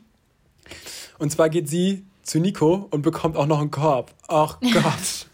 Und 1.18 1.30
zwar 1.30 1.48
geht 1.48 1.68
sie 1.68 2.04
zu 2.24 2.40
Nico 2.40 2.88
und 2.90 3.02
bekommt 3.02 3.36
auch 3.36 3.46
noch 3.46 3.60
einen 3.60 3.70
Korb. 3.70 4.12
Ach 4.28 4.58
Gott. 4.72 5.26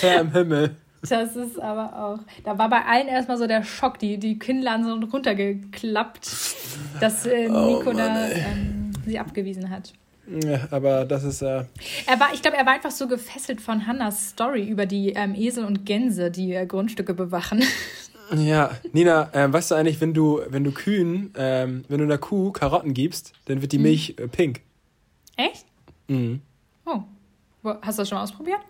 Herr 0.00 0.20
im 0.20 0.32
Himmel. 0.32 0.76
Das 1.08 1.36
ist 1.36 1.60
aber 1.60 1.98
auch. 1.98 2.18
Da 2.44 2.56
war 2.56 2.70
bei 2.70 2.84
allen 2.84 3.08
erstmal 3.08 3.36
so 3.36 3.46
der 3.46 3.62
Schock, 3.62 3.98
die, 3.98 4.18
die 4.18 4.38
Kinnladen 4.38 4.84
sind 4.84 5.12
runtergeklappt, 5.12 6.30
dass 7.00 7.26
äh, 7.26 7.48
oh 7.50 7.66
Nico 7.66 7.90
oh 7.90 7.92
Mann, 7.92 7.96
da 7.96 8.28
ähm, 8.30 8.90
sie 9.04 9.18
abgewiesen 9.18 9.68
hat. 9.68 9.92
Ja, 10.26 10.66
aber 10.70 11.04
das 11.04 11.24
ist 11.24 11.42
äh 11.42 11.64
er 12.06 12.20
war, 12.20 12.32
ich 12.32 12.40
glaube, 12.40 12.56
er 12.56 12.64
war 12.64 12.72
einfach 12.72 12.90
so 12.90 13.06
gefesselt 13.06 13.60
von 13.60 13.86
Hannas 13.86 14.30
Story 14.30 14.66
über 14.66 14.86
die 14.86 15.10
ähm, 15.10 15.34
Esel 15.34 15.66
und 15.66 15.84
Gänse, 15.84 16.30
die 16.30 16.54
äh, 16.54 16.64
Grundstücke 16.64 17.12
bewachen. 17.12 17.62
Ja, 18.34 18.70
Nina, 18.92 19.28
ähm, 19.34 19.52
weißt 19.52 19.70
du 19.70 19.74
eigentlich, 19.74 20.00
wenn 20.00 20.14
du, 20.14 20.40
wenn 20.48 20.64
du 20.64 20.72
Kühen, 20.72 21.32
ähm, 21.36 21.84
wenn 21.88 21.98
du 21.98 22.04
einer 22.04 22.16
Kuh 22.16 22.52
Karotten 22.52 22.94
gibst, 22.94 23.34
dann 23.44 23.60
wird 23.60 23.72
die 23.72 23.78
mhm. 23.78 23.84
Milch 23.84 24.14
äh, 24.18 24.28
pink. 24.28 24.62
Echt? 25.36 25.66
Mhm. 26.08 26.40
Oh. 26.86 27.02
Hast 27.82 27.98
du 27.98 28.02
das 28.02 28.08
schon 28.08 28.16
mal 28.16 28.24
ausprobiert? 28.24 28.60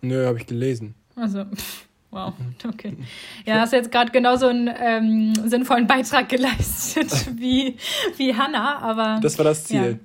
Nö, 0.00 0.26
habe 0.26 0.38
ich 0.38 0.46
gelesen. 0.46 0.94
Also, 1.14 1.44
wow, 2.10 2.32
okay. 2.66 2.96
Ja, 3.44 3.60
hast 3.60 3.72
jetzt 3.72 3.92
gerade 3.92 4.10
genauso 4.10 4.46
einen 4.46 4.70
ähm, 4.78 5.34
sinnvollen 5.46 5.86
Beitrag 5.86 6.28
geleistet 6.28 7.10
wie, 7.38 7.76
wie 8.16 8.34
Hannah, 8.34 8.78
aber. 8.78 9.20
Das 9.22 9.36
war 9.38 9.44
das 9.44 9.64
Ziel. 9.64 9.98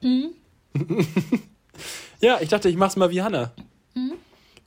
Ja, 0.00 0.08
mhm. 0.08 0.30
ja 2.20 2.38
ich 2.40 2.48
dachte, 2.48 2.68
ich 2.68 2.76
mach's 2.76 2.96
mal 2.96 3.10
wie 3.10 3.22
Hannah. 3.22 3.52
Mhm. 3.94 4.12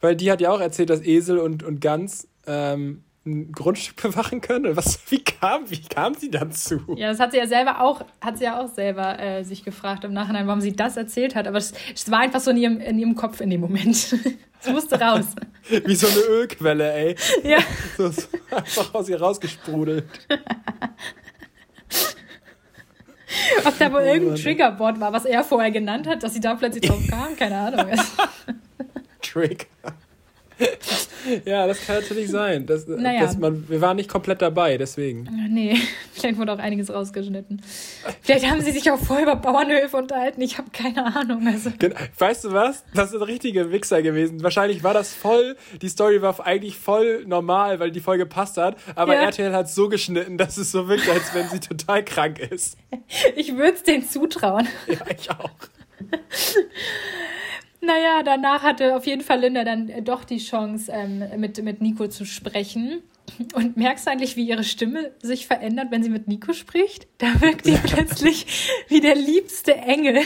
Weil 0.01 0.15
die 0.15 0.31
hat 0.31 0.41
ja 0.41 0.51
auch 0.51 0.61
erzählt, 0.61 0.89
dass 0.89 1.01
Esel 1.01 1.39
und, 1.39 1.63
und 1.63 1.81
Gans 1.81 2.27
ähm, 2.45 3.04
ein 3.25 3.51
Grundstück 3.51 4.01
bewachen 4.01 4.41
können? 4.41 4.75
Was, 4.75 4.99
wie, 5.09 5.23
kam, 5.23 5.69
wie 5.69 5.81
kam 5.81 6.13
sie 6.13 6.29
dazu? 6.29 6.81
Ja, 6.95 7.09
das 7.09 7.19
hat 7.19 7.31
sie 7.31 7.37
ja 7.37 7.47
selber 7.47 7.81
auch, 7.81 8.05
hat 8.21 8.37
sie 8.37 8.45
ja 8.45 8.59
auch 8.61 8.67
selber 8.67 9.19
äh, 9.19 9.43
sich 9.43 9.63
gefragt 9.63 10.03
im 10.03 10.13
Nachhinein, 10.13 10.47
warum 10.47 10.61
sie 10.61 10.73
das 10.73 10.97
erzählt 10.97 11.35
hat. 11.35 11.47
Aber 11.47 11.57
es, 11.57 11.73
es 11.93 12.09
war 12.09 12.19
einfach 12.19 12.39
so 12.39 12.51
in 12.51 12.57
ihrem, 12.57 12.79
in 12.79 12.99
ihrem 12.99 13.15
Kopf 13.15 13.41
in 13.41 13.49
dem 13.49 13.61
Moment. 13.61 13.95
es 14.61 14.69
musste 14.69 14.99
raus. 14.99 15.25
wie 15.69 15.95
so 15.95 16.07
eine 16.07 16.19
Ölquelle, 16.19 16.93
ey. 16.93 17.15
Ja. 17.43 17.59
So, 17.97 18.09
so 18.09 18.27
einfach 18.51 18.93
aus 18.93 19.09
ihr 19.09 19.19
rausgesprudelt. 19.19 20.05
Ob 23.65 23.77
da 23.77 23.91
wohl 23.91 24.01
oh, 24.01 24.05
irgendein 24.05 24.41
Triggerboard 24.41 24.99
war, 24.99 25.11
was 25.11 25.25
er 25.25 25.43
vorher 25.43 25.71
genannt 25.71 26.07
hat, 26.07 26.23
dass 26.23 26.33
sie 26.33 26.39
da 26.39 26.55
plötzlich 26.55 26.83
drauf 26.83 27.01
kam, 27.09 27.35
keine 27.35 27.57
Ahnung. 27.57 27.99
Trigger. 29.21 29.65
ja, 31.45 31.67
das 31.67 31.85
kann 31.85 31.95
natürlich 31.95 32.29
sein. 32.29 32.65
Das, 32.65 32.87
naja. 32.87 33.21
dass 33.21 33.37
man, 33.37 33.67
wir 33.69 33.81
waren 33.81 33.97
nicht 33.97 34.09
komplett 34.09 34.41
dabei, 34.41 34.77
deswegen. 34.77 35.29
Nee, 35.49 35.77
vielleicht 36.13 36.37
wurde 36.37 36.53
auch 36.53 36.59
einiges 36.59 36.93
rausgeschnitten. 36.93 37.61
Vielleicht 38.21 38.49
haben 38.49 38.61
sie 38.61 38.71
sich 38.71 38.89
auch 38.91 38.99
vorher 38.99 39.25
über 39.25 39.35
Bauernhöfe 39.35 39.97
unterhalten. 39.97 40.41
Ich 40.41 40.57
habe 40.57 40.69
keine 40.71 41.15
Ahnung. 41.15 41.47
Also. 41.47 41.71
Weißt 42.17 42.45
du 42.45 42.53
was? 42.53 42.83
Das 42.93 43.09
ist 43.09 43.15
ein 43.15 43.23
richtiger 43.23 43.71
Wichser 43.71 44.01
gewesen. 44.01 44.43
Wahrscheinlich 44.43 44.83
war 44.83 44.93
das 44.93 45.13
voll, 45.13 45.55
die 45.81 45.89
Story 45.89 46.21
war 46.21 46.45
eigentlich 46.45 46.77
voll 46.77 47.25
normal, 47.25 47.79
weil 47.79 47.91
die 47.91 47.99
Folge 47.99 48.25
passt 48.25 48.57
hat. 48.57 48.77
Aber 48.95 49.13
ja. 49.15 49.21
RTL 49.21 49.53
hat 49.53 49.69
so 49.69 49.89
geschnitten, 49.89 50.37
dass 50.37 50.57
es 50.57 50.71
so 50.71 50.87
wirkt, 50.87 51.09
als 51.09 51.33
wenn 51.33 51.47
sie 51.49 51.59
total 51.59 52.03
krank 52.03 52.39
ist. 52.39 52.77
Ich 53.35 53.55
würde 53.55 53.73
es 53.73 53.83
denen 53.83 54.07
zutrauen. 54.07 54.67
Ja, 54.87 54.99
ich 55.17 55.29
auch. 55.29 55.49
Naja, 57.85 58.23
danach 58.23 58.63
hatte 58.63 58.95
auf 58.95 59.05
jeden 59.05 59.21
Fall 59.21 59.39
Linda 59.41 59.63
dann 59.63 59.89
äh, 59.89 60.01
doch 60.01 60.23
die 60.23 60.37
Chance, 60.37 60.91
ähm, 60.91 61.23
mit, 61.37 61.61
mit 61.63 61.81
Nico 61.81 62.07
zu 62.07 62.25
sprechen. 62.25 63.03
Und 63.53 63.75
merkst 63.75 64.05
du 64.05 64.11
eigentlich, 64.11 64.35
wie 64.35 64.47
ihre 64.47 64.63
Stimme 64.63 65.11
sich 65.21 65.47
verändert, 65.47 65.87
wenn 65.89 66.03
sie 66.03 66.09
mit 66.09 66.27
Nico 66.27 66.53
spricht? 66.53 67.07
Da 67.17 67.41
wirkt 67.41 67.65
sie 67.65 67.77
plötzlich 67.83 68.45
wie 68.87 69.01
der 69.01 69.15
liebste 69.15 69.75
Engel. 69.75 70.21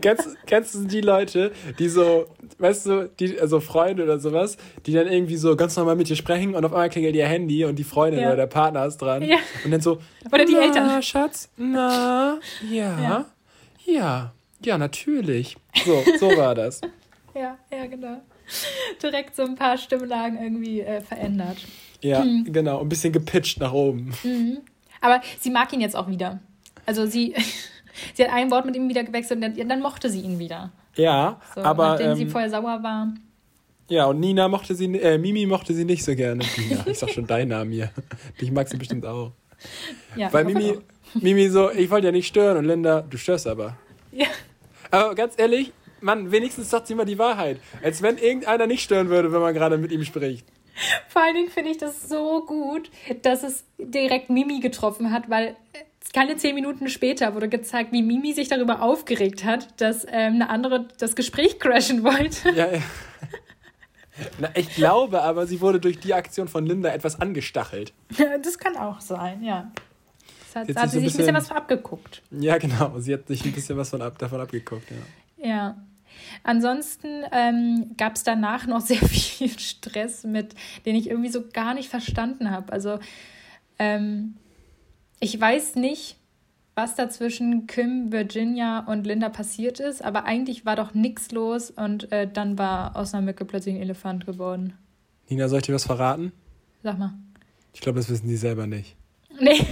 Kennst, 0.00 0.36
kennst 0.46 0.74
du 0.74 0.84
die 0.84 1.00
Leute, 1.00 1.52
die 1.78 1.88
so, 1.88 2.26
weißt 2.58 2.86
du, 2.86 3.10
die, 3.20 3.38
also 3.38 3.60
Freunde 3.60 4.02
oder 4.02 4.18
sowas, 4.18 4.56
die 4.84 4.92
dann 4.92 5.06
irgendwie 5.06 5.36
so 5.36 5.54
ganz 5.54 5.76
normal 5.76 5.96
mit 5.96 6.08
dir 6.08 6.16
sprechen 6.16 6.54
und 6.54 6.64
auf 6.64 6.72
einmal 6.72 6.90
klingelt 6.90 7.14
ihr 7.14 7.26
Handy 7.26 7.64
und 7.64 7.78
die 7.78 7.84
Freundin 7.84 8.20
ja. 8.20 8.28
oder 8.28 8.36
der 8.36 8.46
Partner 8.46 8.86
ist 8.86 8.98
dran. 8.98 9.22
Ja. 9.22 9.36
Und 9.64 9.70
dann 9.70 9.80
so, 9.80 9.98
oder 10.32 10.44
die 10.44 10.56
Eltern. 10.56 11.02
Schatz, 11.02 11.50
na, 11.56 12.40
ja, 12.70 13.00
ja, 13.00 13.26
ja. 13.84 14.32
Ja, 14.64 14.78
natürlich. 14.78 15.56
So, 15.84 16.02
so 16.18 16.36
war 16.36 16.54
das. 16.54 16.80
ja, 17.34 17.58
ja, 17.70 17.86
genau. 17.86 18.20
Direkt 19.02 19.36
so 19.36 19.42
ein 19.42 19.56
paar 19.56 19.76
Stimmlagen 19.76 20.40
irgendwie 20.40 20.80
äh, 20.80 21.00
verändert. 21.00 21.58
Ja, 22.00 22.22
hm. 22.22 22.46
genau. 22.50 22.80
Ein 22.80 22.88
bisschen 22.88 23.12
gepitcht 23.12 23.60
nach 23.60 23.72
oben. 23.72 24.12
Mhm. 24.22 24.58
Aber 25.00 25.20
sie 25.40 25.50
mag 25.50 25.72
ihn 25.72 25.80
jetzt 25.80 25.96
auch 25.96 26.08
wieder. 26.08 26.40
Also 26.86 27.06
sie, 27.06 27.34
sie 28.14 28.24
hat 28.24 28.32
ein 28.32 28.50
Wort 28.50 28.66
mit 28.66 28.76
ihm 28.76 28.88
wieder 28.88 29.04
gewechselt 29.04 29.42
und 29.42 29.56
dann, 29.56 29.68
dann 29.68 29.80
mochte 29.80 30.08
sie 30.10 30.20
ihn 30.20 30.38
wieder. 30.38 30.72
Ja, 30.94 31.40
so, 31.54 31.62
aber. 31.62 31.90
Nachdem 31.90 32.10
ähm, 32.10 32.16
sie 32.16 32.26
vorher 32.26 32.50
sauer 32.50 32.82
war. 32.82 33.12
Ja, 33.88 34.06
und 34.06 34.18
Nina 34.18 34.48
mochte 34.48 34.74
sie, 34.74 34.86
äh, 34.96 35.18
Mimi 35.18 35.46
mochte 35.46 35.72
sie 35.72 35.84
nicht 35.84 36.04
so 36.04 36.14
gerne. 36.16 36.44
Nina, 36.56 36.86
ich 36.86 36.98
sag 36.98 37.10
schon 37.10 37.26
deinen 37.26 37.48
Namen 37.48 37.70
hier. 37.70 37.90
Dich 38.40 38.50
mag 38.50 38.68
sie 38.68 38.76
bestimmt 38.76 39.06
auch. 39.06 39.32
Ja, 40.16 40.32
Weil 40.32 40.44
Mimi, 40.44 40.78
Mimi 41.14 41.48
so, 41.48 41.70
ich 41.70 41.88
wollte 41.90 42.06
ja 42.06 42.12
nicht 42.12 42.26
stören 42.26 42.56
und 42.56 42.64
Linda, 42.64 43.02
du 43.02 43.16
störst 43.16 43.46
aber. 43.46 43.76
Ja. 44.10 44.26
Aber 44.90 45.14
ganz 45.14 45.34
ehrlich, 45.36 45.72
Mann, 46.00 46.30
wenigstens 46.30 46.70
sagt 46.70 46.86
sie 46.86 46.94
mal 46.94 47.04
die 47.04 47.18
Wahrheit. 47.18 47.58
Als 47.82 48.02
wenn 48.02 48.18
irgendeiner 48.18 48.66
nicht 48.66 48.82
stören 48.82 49.08
würde, 49.08 49.32
wenn 49.32 49.40
man 49.40 49.54
gerade 49.54 49.78
mit 49.78 49.92
ihm 49.92 50.04
spricht. 50.04 50.46
Vor 51.08 51.22
allen 51.22 51.34
Dingen 51.34 51.50
finde 51.50 51.70
ich 51.70 51.78
das 51.78 52.08
so 52.08 52.44
gut, 52.44 52.90
dass 53.22 53.42
es 53.42 53.64
direkt 53.78 54.28
Mimi 54.28 54.60
getroffen 54.60 55.10
hat, 55.10 55.30
weil 55.30 55.56
keine 56.12 56.36
zehn 56.36 56.54
Minuten 56.54 56.88
später 56.88 57.34
wurde 57.34 57.48
gezeigt, 57.48 57.92
wie 57.92 58.02
Mimi 58.02 58.32
sich 58.32 58.48
darüber 58.48 58.82
aufgeregt 58.82 59.44
hat, 59.44 59.80
dass 59.80 60.04
ähm, 60.04 60.34
eine 60.34 60.50
andere 60.50 60.88
das 60.98 61.16
Gespräch 61.16 61.58
crashen 61.58 62.04
wollte. 62.04 62.50
Ja, 62.50 62.72
ja. 62.72 62.80
Na, 64.38 64.48
ich 64.54 64.74
glaube 64.74 65.22
aber, 65.22 65.46
sie 65.46 65.60
wurde 65.60 65.78
durch 65.78 65.98
die 65.98 66.14
Aktion 66.14 66.48
von 66.48 66.64
Linda 66.64 66.90
etwas 66.90 67.20
angestachelt. 67.20 67.92
Das 68.42 68.58
kann 68.58 68.76
auch 68.76 69.00
sein, 69.00 69.42
ja 69.42 69.70
hat, 70.56 70.74
hat 70.74 70.90
sie 70.90 71.00
sich 71.00 71.14
ein 71.14 71.16
bisschen, 71.16 71.34
was 71.34 71.50
abgeguckt. 71.50 72.22
Ja, 72.30 72.58
genau. 72.58 72.98
Sie 72.98 73.12
hat 73.14 73.28
sich 73.28 73.44
ein 73.44 73.52
bisschen 73.52 73.76
was 73.76 73.90
von 73.90 74.02
ab, 74.02 74.18
davon 74.18 74.40
abgeguckt, 74.40 74.90
ja. 74.90 75.48
Ja. 75.48 75.76
ansonsten 76.42 77.22
ähm, 77.30 77.92
gab 77.96 78.16
es 78.16 78.24
danach 78.24 78.66
noch 78.66 78.80
sehr 78.80 78.96
viel 79.08 79.58
Stress 79.58 80.24
mit, 80.24 80.54
den 80.84 80.96
ich 80.96 81.10
irgendwie 81.10 81.30
so 81.30 81.44
gar 81.52 81.74
nicht 81.74 81.88
verstanden 81.88 82.50
habe. 82.50 82.72
Also 82.72 82.98
ähm, 83.78 84.34
ich 85.20 85.38
weiß 85.40 85.76
nicht, 85.76 86.16
was 86.74 86.94
da 86.94 87.08
zwischen 87.08 87.66
Kim, 87.66 88.12
Virginia 88.12 88.80
und 88.80 89.06
Linda 89.06 89.30
passiert 89.30 89.80
ist, 89.80 90.04
aber 90.04 90.24
eigentlich 90.24 90.66
war 90.66 90.76
doch 90.76 90.92
nichts 90.92 91.32
los 91.32 91.70
und 91.70 92.12
äh, 92.12 92.28
dann 92.30 92.58
war 92.58 92.96
aus 92.96 93.14
einer 93.14 93.24
Mücke 93.24 93.46
plötzlich 93.46 93.74
ein 93.74 93.80
Elefant 93.80 94.26
geworden. 94.26 94.74
Nina, 95.28 95.48
soll 95.48 95.60
ich 95.60 95.66
dir 95.66 95.74
was 95.74 95.86
verraten? 95.86 96.32
Sag 96.82 96.98
mal. 96.98 97.14
Ich 97.72 97.80
glaube, 97.80 97.98
das 97.98 98.10
wissen 98.10 98.28
die 98.28 98.36
selber 98.36 98.66
nicht. 98.66 98.94
Nee. 99.40 99.64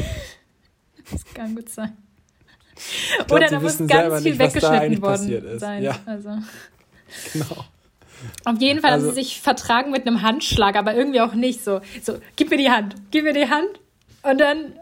Das 1.10 1.24
kann 1.34 1.54
gut 1.54 1.68
sein. 1.68 1.96
Glaub, 3.16 3.32
Oder 3.32 3.48
da 3.48 3.60
muss 3.60 3.78
ganz 3.78 4.22
viel 4.22 4.32
nicht, 4.32 4.38
weggeschnitten 4.38 5.02
worden 5.02 5.58
sein. 5.58 5.82
Ja. 5.82 5.96
Also. 6.06 6.30
Genau. 7.32 7.64
Auf 8.44 8.60
jeden 8.60 8.80
Fall 8.80 8.92
also, 8.92 9.06
haben 9.06 9.14
sie 9.14 9.22
sich 9.22 9.40
vertragen 9.40 9.90
mit 9.90 10.06
einem 10.06 10.22
Handschlag, 10.22 10.76
aber 10.76 10.94
irgendwie 10.94 11.20
auch 11.20 11.34
nicht 11.34 11.62
so. 11.62 11.80
So, 12.02 12.18
gib 12.36 12.50
mir 12.50 12.56
die 12.56 12.70
Hand, 12.70 12.96
gib 13.10 13.24
mir 13.24 13.32
die 13.32 13.48
Hand. 13.48 13.68
Und 14.22 14.40
dann 14.40 14.72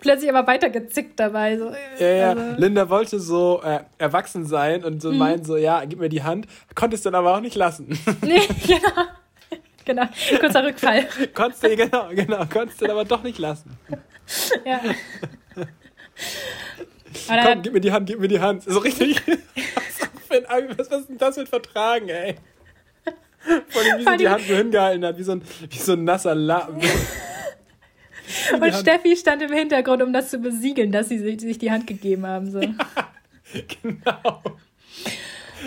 plötzlich 0.00 0.30
aber 0.30 0.46
weiter 0.46 0.70
gezickt 0.70 1.20
dabei. 1.20 1.58
So. 1.58 1.72
Ja, 1.98 2.06
ja. 2.06 2.28
Also. 2.30 2.60
Linda 2.60 2.88
wollte 2.88 3.20
so 3.20 3.60
äh, 3.62 3.80
erwachsen 3.98 4.46
sein 4.46 4.84
und 4.84 5.02
so 5.02 5.12
mhm. 5.12 5.18
meinen 5.18 5.44
so, 5.44 5.56
ja, 5.56 5.84
gib 5.84 5.98
mir 5.98 6.08
die 6.08 6.22
Hand, 6.22 6.46
konnte 6.74 6.96
es 6.96 7.02
dann 7.02 7.14
aber 7.14 7.36
auch 7.36 7.40
nicht 7.40 7.56
lassen. 7.56 7.98
Nee, 8.22 8.40
genau. 8.66 9.02
Genau, 9.84 10.02
kurzer 10.40 10.64
Rückfall. 10.64 11.06
konntest 11.32 11.62
du, 11.62 11.76
genau, 11.76 12.08
genau, 12.10 12.44
konntest 12.52 12.80
du 12.80 12.90
aber 12.90 13.04
doch 13.04 13.22
nicht 13.22 13.38
lassen. 13.38 13.78
Ja. 14.64 14.80
Komm, 17.28 17.62
gib 17.62 17.72
mir 17.72 17.80
die 17.80 17.92
Hand, 17.92 18.06
gib 18.06 18.20
mir 18.20 18.28
die 18.28 18.40
Hand. 18.40 18.62
So 18.64 18.78
richtig. 18.78 19.20
was, 20.28 20.90
was 20.90 21.00
ist 21.00 21.08
denn 21.08 21.18
das 21.18 21.36
mit 21.36 21.48
Vertragen, 21.48 22.08
ey? 22.08 22.36
Vor 23.68 23.82
allem, 23.82 24.00
wie 24.00 24.04
sie 24.04 24.16
die 24.18 24.28
Hand 24.28 24.44
so 24.46 24.54
hingehalten 24.54 25.04
hat, 25.04 25.18
wie 25.18 25.22
so 25.22 25.32
ein, 25.32 25.42
wie 25.70 25.78
so 25.78 25.92
ein 25.92 26.04
nasser 26.04 26.34
Lappen. 26.34 26.80
Und 28.60 28.74
Steffi 28.74 29.16
stand 29.16 29.42
im 29.42 29.52
Hintergrund, 29.52 30.02
um 30.02 30.12
das 30.12 30.30
zu 30.30 30.38
besiegeln, 30.38 30.90
dass 30.90 31.08
sie 31.08 31.18
sich 31.18 31.58
die 31.58 31.70
Hand 31.70 31.86
gegeben 31.86 32.26
haben. 32.26 32.50
So. 32.50 32.60
Ja, 32.60 32.72
genau. 33.82 34.42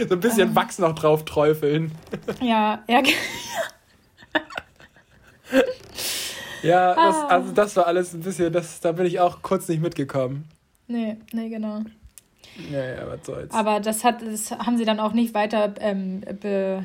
So 0.07 0.15
ein 0.15 0.19
bisschen 0.19 0.49
um. 0.49 0.55
Wachs 0.55 0.77
noch 0.77 0.93
drauf 0.93 1.23
träufeln. 1.23 1.93
Ja, 2.41 2.83
ja. 2.87 3.01
Ja, 6.63 6.95
das, 6.95 7.15
ah. 7.15 7.27
also 7.27 7.51
das 7.53 7.75
war 7.75 7.87
alles 7.87 8.13
ein 8.13 8.21
bisschen, 8.21 8.51
das, 8.51 8.79
da 8.79 8.91
bin 8.91 9.05
ich 9.05 9.19
auch 9.19 9.41
kurz 9.41 9.67
nicht 9.67 9.81
mitgekommen. 9.81 10.45
Nee, 10.87 11.17
nee, 11.33 11.49
genau. 11.49 11.81
Ja, 12.71 12.83
ja, 12.83 13.07
was 13.07 13.25
soll's. 13.25 13.53
Aber 13.53 13.79
das, 13.79 14.03
hat, 14.03 14.21
das 14.21 14.51
haben 14.51 14.77
sie 14.77 14.85
dann 14.85 14.99
auch 14.99 15.13
nicht 15.13 15.33
weiter 15.33 15.73
ähm, 15.79 16.21
be, 16.41 16.83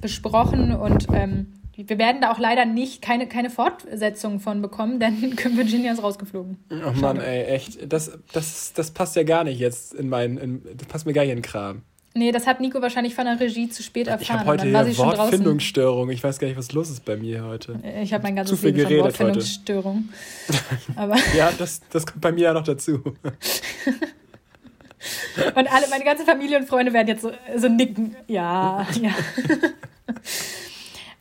besprochen 0.00 0.74
und 0.74 1.06
ähm, 1.12 1.58
wir 1.86 1.98
werden 1.98 2.20
da 2.20 2.32
auch 2.32 2.40
leider 2.40 2.64
nicht 2.64 3.02
keine, 3.02 3.28
keine 3.28 3.50
Fortsetzung 3.50 4.40
von 4.40 4.60
bekommen, 4.60 4.98
denn 4.98 5.22
Virginia 5.56 5.92
ist 5.92 6.02
rausgeflogen. 6.02 6.58
Oh 6.70 6.92
Mann, 6.92 7.20
ey, 7.20 7.44
echt. 7.44 7.92
Das, 7.92 8.18
das, 8.32 8.72
das 8.72 8.90
passt 8.90 9.14
ja 9.14 9.22
gar 9.22 9.44
nicht 9.44 9.60
jetzt 9.60 9.94
in 9.94 10.08
meinen. 10.08 10.38
In, 10.38 10.62
das 10.76 10.88
passt 10.88 11.06
mir 11.06 11.12
gar 11.12 11.22
nicht 11.22 11.30
in 11.30 11.38
den 11.38 11.42
Kram. 11.42 11.82
Nee, 12.14 12.32
das 12.32 12.46
hat 12.46 12.60
Nico 12.60 12.82
wahrscheinlich 12.82 13.14
von 13.14 13.26
der 13.26 13.38
Regie 13.38 13.68
zu 13.68 13.82
spät 13.82 14.08
erfahren. 14.08 14.22
Ich 14.22 14.30
habe 14.30 14.46
heute 14.46 14.66
ja 14.66 14.98
Wortfindungsstörung. 14.98 16.10
Ich 16.10 16.24
weiß 16.24 16.38
gar 16.38 16.48
nicht, 16.48 16.56
was 16.56 16.72
los 16.72 16.90
ist 16.90 17.04
bei 17.04 17.16
mir 17.16 17.44
heute. 17.44 17.78
Ich 18.02 18.12
habe 18.12 18.24
mein 18.24 18.34
ganzes 18.34 18.58
Zu 18.58 18.66
viel 18.66 18.74
Leben 18.74 18.88
geredet 18.88 19.04
Wortfindungsstörung. 19.04 20.08
Aber 20.96 21.16
ja, 21.36 21.52
das, 21.56 21.80
das 21.90 22.06
kommt 22.06 22.20
bei 22.20 22.32
mir 22.32 22.44
ja 22.44 22.54
noch 22.54 22.64
dazu. 22.64 22.94
und 25.54 25.72
alle, 25.72 25.88
meine 25.90 26.04
ganze 26.04 26.24
Familie 26.24 26.58
und 26.58 26.66
Freunde 26.66 26.92
werden 26.92 27.08
jetzt 27.08 27.22
so, 27.22 27.30
so 27.56 27.68
nicken. 27.68 28.16
Ja, 28.26 28.86
ja. 29.00 29.12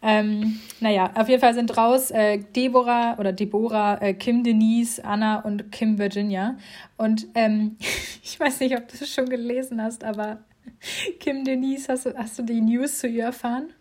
ähm, 0.01 0.59
naja, 0.79 1.11
auf 1.15 1.29
jeden 1.29 1.41
Fall 1.41 1.53
sind 1.53 1.77
raus 1.77 2.11
äh, 2.11 2.39
Deborah 2.39 3.17
oder 3.19 3.33
Deborah, 3.33 4.01
äh, 4.01 4.13
Kim 4.13 4.43
Denise, 4.43 5.03
Anna 5.03 5.41
und 5.41 5.71
Kim 5.71 5.99
Virginia. 5.99 6.57
Und 6.97 7.27
ähm, 7.35 7.77
ich 8.23 8.39
weiß 8.39 8.61
nicht, 8.61 8.75
ob 8.75 8.88
du 8.88 8.95
es 8.99 9.13
schon 9.13 9.29
gelesen 9.29 9.81
hast, 9.81 10.03
aber 10.03 10.39
Kim 11.20 11.43
Denise, 11.43 11.89
hast 11.89 12.05
du, 12.05 12.18
hast 12.18 12.39
du 12.39 12.43
die 12.43 12.61
News 12.61 12.99
zu 12.99 13.07
ihr 13.07 13.26
erfahren? 13.26 13.74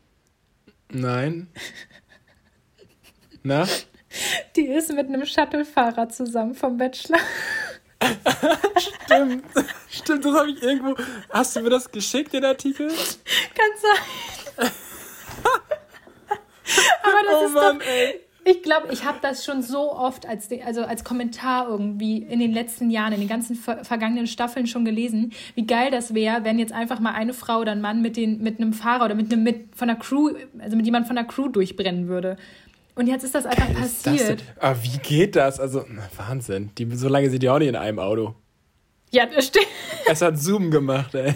Nein. 0.90 1.48
Na? 3.42 3.66
Die 4.54 4.66
ist 4.66 4.92
mit 4.92 5.08
einem 5.08 5.26
Shuttlefahrer 5.26 6.08
zusammen 6.08 6.54
vom 6.54 6.76
Bachelor. 6.76 7.20
Stimmt. 8.78 9.44
Stimmt, 9.88 10.24
das 10.24 10.34
habe 10.34 10.50
ich 10.50 10.62
irgendwo. 10.62 10.96
Hast 11.30 11.56
du 11.56 11.60
mir 11.60 11.70
das 11.70 11.90
geschickt, 11.90 12.32
den 12.32 12.44
Artikel? 12.44 12.88
Kann 12.88 13.72
sein. 13.80 14.70
Aber 17.02 17.22
das 17.24 17.34
oh 17.34 17.46
ist 17.46 17.52
Mann, 17.52 17.78
doch, 17.78 17.86
ey. 17.86 18.25
Ich 18.48 18.62
glaube, 18.62 18.92
ich 18.92 19.04
habe 19.04 19.18
das 19.20 19.44
schon 19.44 19.60
so 19.60 19.92
oft 19.92 20.24
als, 20.24 20.48
also 20.64 20.84
als 20.84 21.02
Kommentar 21.02 21.68
irgendwie 21.68 22.18
in 22.18 22.38
den 22.38 22.52
letzten 22.52 22.90
Jahren, 22.90 23.12
in 23.12 23.18
den 23.18 23.28
ganzen 23.28 23.56
ver 23.56 23.84
vergangenen 23.84 24.28
Staffeln 24.28 24.68
schon 24.68 24.84
gelesen, 24.84 25.32
wie 25.56 25.66
geil 25.66 25.90
das 25.90 26.14
wäre, 26.14 26.44
wenn 26.44 26.60
jetzt 26.60 26.72
einfach 26.72 27.00
mal 27.00 27.12
eine 27.12 27.34
Frau 27.34 27.58
oder 27.58 27.72
ein 27.72 27.80
Mann 27.80 28.02
mit, 28.02 28.16
den, 28.16 28.40
mit 28.40 28.60
einem 28.60 28.72
Fahrer 28.72 29.06
oder 29.06 29.16
mit 29.16 29.32
einem 29.32 29.42
mit 29.42 29.74
von 29.74 29.88
der 29.88 29.96
Crew, 29.96 30.30
also 30.60 30.76
mit 30.76 30.86
jemand 30.86 31.08
von 31.08 31.16
der 31.16 31.24
Crew 31.24 31.48
durchbrennen 31.48 32.06
würde. 32.06 32.36
Und 32.94 33.08
jetzt 33.08 33.24
ist 33.24 33.34
das 33.34 33.46
einfach 33.46 33.66
geil 33.66 33.74
passiert. 33.74 34.40
Das 34.40 34.62
Aber 34.62 34.82
wie 34.84 34.98
geht 34.98 35.34
das? 35.34 35.58
Also, 35.58 35.84
Wahnsinn. 36.16 36.70
Die, 36.78 36.88
so 36.94 37.08
lange 37.08 37.28
sind 37.30 37.42
die 37.42 37.50
auch 37.50 37.58
nicht 37.58 37.68
in 37.68 37.76
einem 37.76 37.98
Auto. 37.98 38.36
Ja, 39.10 39.26
das 39.26 39.48
stimmt. 39.48 39.66
Es 40.06 40.22
hat 40.22 40.38
Zoom 40.38 40.70
gemacht, 40.70 41.16
ey. 41.16 41.34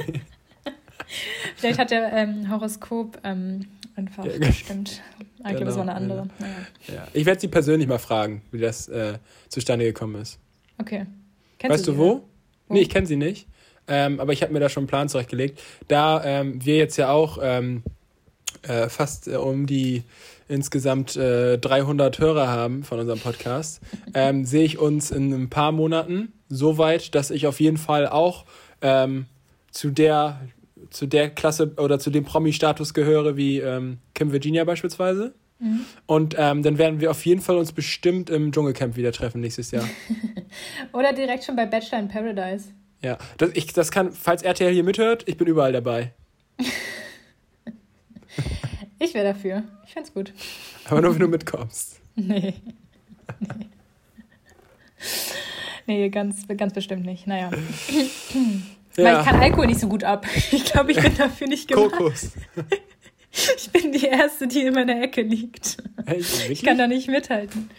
Vielleicht 1.56 1.80
hat 1.80 1.90
der 1.90 2.12
ähm, 2.12 2.48
Horoskop 2.48 3.18
ähm, 3.24 3.66
einfach 3.96 4.24
ja, 4.24 4.38
bestimmt. 4.38 5.02
Eigentlich 5.42 5.60
genau, 5.60 5.70
es 5.70 5.76
eine 5.78 5.94
andere. 5.94 6.18
Ja. 6.18 6.26
Naja. 6.38 6.54
Ja. 6.88 7.08
Ich 7.12 7.26
werde 7.26 7.40
sie 7.40 7.48
persönlich 7.48 7.88
mal 7.88 7.98
fragen, 7.98 8.42
wie 8.50 8.58
das 8.58 8.88
äh, 8.88 9.18
zustande 9.48 9.84
gekommen 9.84 10.20
ist. 10.20 10.38
Okay. 10.78 11.06
Kennst 11.58 11.74
weißt 11.74 11.88
du, 11.88 11.92
du 11.92 11.98
wo? 11.98 12.24
wo? 12.68 12.74
Nee, 12.74 12.80
ich 12.80 12.90
kenne 12.90 13.06
sie 13.06 13.16
nicht. 13.16 13.46
Ähm, 13.88 14.20
aber 14.20 14.32
ich 14.32 14.42
habe 14.42 14.52
mir 14.52 14.60
da 14.60 14.68
schon 14.68 14.82
einen 14.82 14.88
Plan 14.88 15.08
zurechtgelegt. 15.08 15.60
Da 15.88 16.22
ähm, 16.24 16.64
wir 16.64 16.76
jetzt 16.76 16.96
ja 16.96 17.10
auch 17.10 17.38
ähm, 17.42 17.82
äh, 18.62 18.88
fast 18.88 19.28
äh, 19.28 19.36
um 19.36 19.66
die 19.66 20.04
insgesamt 20.48 21.16
äh, 21.16 21.58
300 21.58 22.18
Hörer 22.18 22.48
haben 22.48 22.82
von 22.84 22.98
unserem 22.98 23.20
Podcast, 23.20 23.80
ähm, 24.14 24.44
sehe 24.44 24.64
ich 24.64 24.78
uns 24.78 25.10
in 25.10 25.32
ein 25.32 25.50
paar 25.50 25.72
Monaten 25.72 26.32
so 26.48 26.78
weit, 26.78 27.14
dass 27.14 27.30
ich 27.30 27.46
auf 27.46 27.60
jeden 27.60 27.76
Fall 27.76 28.08
auch 28.08 28.44
ähm, 28.82 29.26
zu 29.70 29.90
der 29.90 30.40
zu 30.90 31.06
der 31.06 31.30
Klasse 31.30 31.72
oder 31.76 31.98
zu 31.98 32.10
dem 32.10 32.24
Promi-Status 32.24 32.94
gehöre 32.94 33.36
wie 33.36 33.58
ähm, 33.58 33.98
Kim 34.14 34.32
Virginia 34.32 34.64
beispielsweise. 34.64 35.34
Mhm. 35.58 35.84
Und 36.06 36.34
ähm, 36.38 36.62
dann 36.62 36.78
werden 36.78 37.00
wir 37.00 37.10
auf 37.10 37.24
jeden 37.26 37.40
Fall 37.40 37.56
uns 37.56 37.72
bestimmt 37.72 38.30
im 38.30 38.50
Dschungelcamp 38.50 38.96
wieder 38.96 39.12
treffen 39.12 39.40
nächstes 39.40 39.70
Jahr. 39.70 39.88
oder 40.92 41.12
direkt 41.12 41.44
schon 41.44 41.56
bei 41.56 41.66
Bachelor 41.66 42.00
in 42.00 42.08
Paradise. 42.08 42.72
Ja, 43.02 43.18
das, 43.38 43.50
ich, 43.54 43.72
das 43.72 43.90
kann, 43.90 44.12
falls 44.12 44.42
RTL 44.42 44.72
hier 44.72 44.84
mithört, 44.84 45.24
ich 45.26 45.36
bin 45.36 45.46
überall 45.46 45.72
dabei. 45.72 46.12
ich 48.98 49.14
wäre 49.14 49.32
dafür. 49.32 49.64
Ich 49.86 49.92
fände 49.92 50.10
gut. 50.12 50.32
Aber 50.86 51.00
nur, 51.00 51.12
wenn 51.12 51.20
du 51.20 51.28
mitkommst. 51.28 51.98
Nee. 52.16 52.54
Nee. 53.38 53.66
Nee, 55.86 56.08
ganz, 56.10 56.46
ganz 56.48 56.74
bestimmt 56.74 57.06
nicht. 57.06 57.26
Naja. 57.26 57.50
Ja. 58.96 59.04
Weil 59.04 59.20
ich 59.20 59.26
kann 59.26 59.40
Alkohol 59.40 59.66
nicht 59.66 59.80
so 59.80 59.88
gut 59.88 60.04
ab. 60.04 60.26
Ich 60.52 60.64
glaube, 60.64 60.92
ich 60.92 61.00
bin 61.00 61.16
dafür 61.16 61.46
nicht 61.46 61.68
gemacht. 61.68 61.92
Kokos. 61.92 62.30
Ich 63.32 63.70
bin 63.70 63.92
die 63.92 64.06
Erste, 64.06 64.48
die 64.48 64.62
in 64.62 64.74
meiner 64.74 65.00
Ecke 65.00 65.22
liegt. 65.22 65.76
Echt, 66.04 66.50
ich 66.50 66.64
kann 66.64 66.76
da 66.76 66.88
nicht 66.88 67.06
mithalten. 67.06 67.70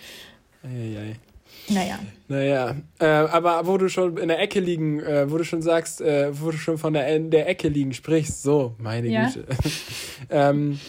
Eieiei. 0.64 1.18
Naja. 1.68 2.00
Naja, 2.30 2.76
äh, 3.00 3.06
aber 3.06 3.68
wo 3.68 3.78
du 3.78 3.90
schon 3.90 4.18
in 4.18 4.30
der 4.30 4.40
Ecke 4.40 4.62
liegen, 4.62 5.02
äh, 5.02 5.30
wo 5.30 5.38
du 5.38 5.44
schon 5.44 5.62
sagst, 5.62 6.00
äh, 6.00 6.30
wo 6.32 6.52
du 6.52 6.58
schon 6.58 6.78
von 6.78 6.94
der, 6.94 7.20
der 7.20 7.50
Ecke 7.50 7.68
liegen 7.68 7.94
sprichst, 7.94 8.42
so, 8.44 8.76
meine 8.78 9.10
ja. 9.10 9.26
Güte. 9.26 9.46
ähm, 10.30 10.80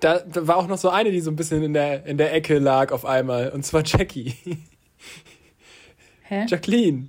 da, 0.00 0.20
da, 0.20 0.46
war 0.46 0.56
auch 0.56 0.68
noch 0.68 0.78
so 0.78 0.88
eine, 0.88 1.10
die 1.10 1.20
so 1.20 1.30
ein 1.30 1.36
bisschen 1.36 1.62
in 1.62 1.74
der, 1.74 2.06
in 2.06 2.16
der 2.16 2.32
Ecke 2.32 2.58
lag 2.58 2.92
auf 2.92 3.04
einmal, 3.04 3.50
und 3.50 3.64
zwar 3.66 3.82
Jackie. 3.84 4.34
Hä? 6.22 6.46
Jacqueline. 6.48 7.08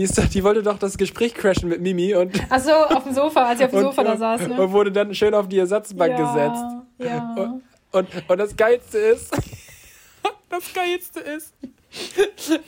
Die, 0.00 0.04
ist 0.04 0.16
doch, 0.16 0.26
die 0.26 0.42
wollte 0.42 0.62
doch 0.62 0.78
das 0.78 0.96
Gespräch 0.96 1.34
crashen 1.34 1.68
mit 1.68 1.82
Mimi 1.82 2.14
und. 2.14 2.34
Ach 2.48 2.58
so, 2.58 2.72
auf 2.72 3.04
dem 3.04 3.12
Sofa, 3.12 3.48
als 3.48 3.58
sie 3.58 3.66
auf 3.66 3.70
dem 3.70 3.80
Sofa 3.82 4.02
da 4.02 4.16
saß, 4.16 4.48
ne? 4.48 4.58
Und 4.58 4.72
wurde 4.72 4.90
dann 4.90 5.14
schön 5.14 5.34
auf 5.34 5.46
die 5.46 5.58
Ersatzbank 5.58 6.18
ja, 6.18 6.32
gesetzt. 6.32 6.64
Ja. 7.00 7.34
Und, 7.36 7.62
und, 7.92 8.30
und 8.30 8.38
das 8.38 8.56
Geilste 8.56 8.96
ist. 8.96 9.30
das 10.48 10.72
Geilste 10.72 11.20
ist. 11.20 11.52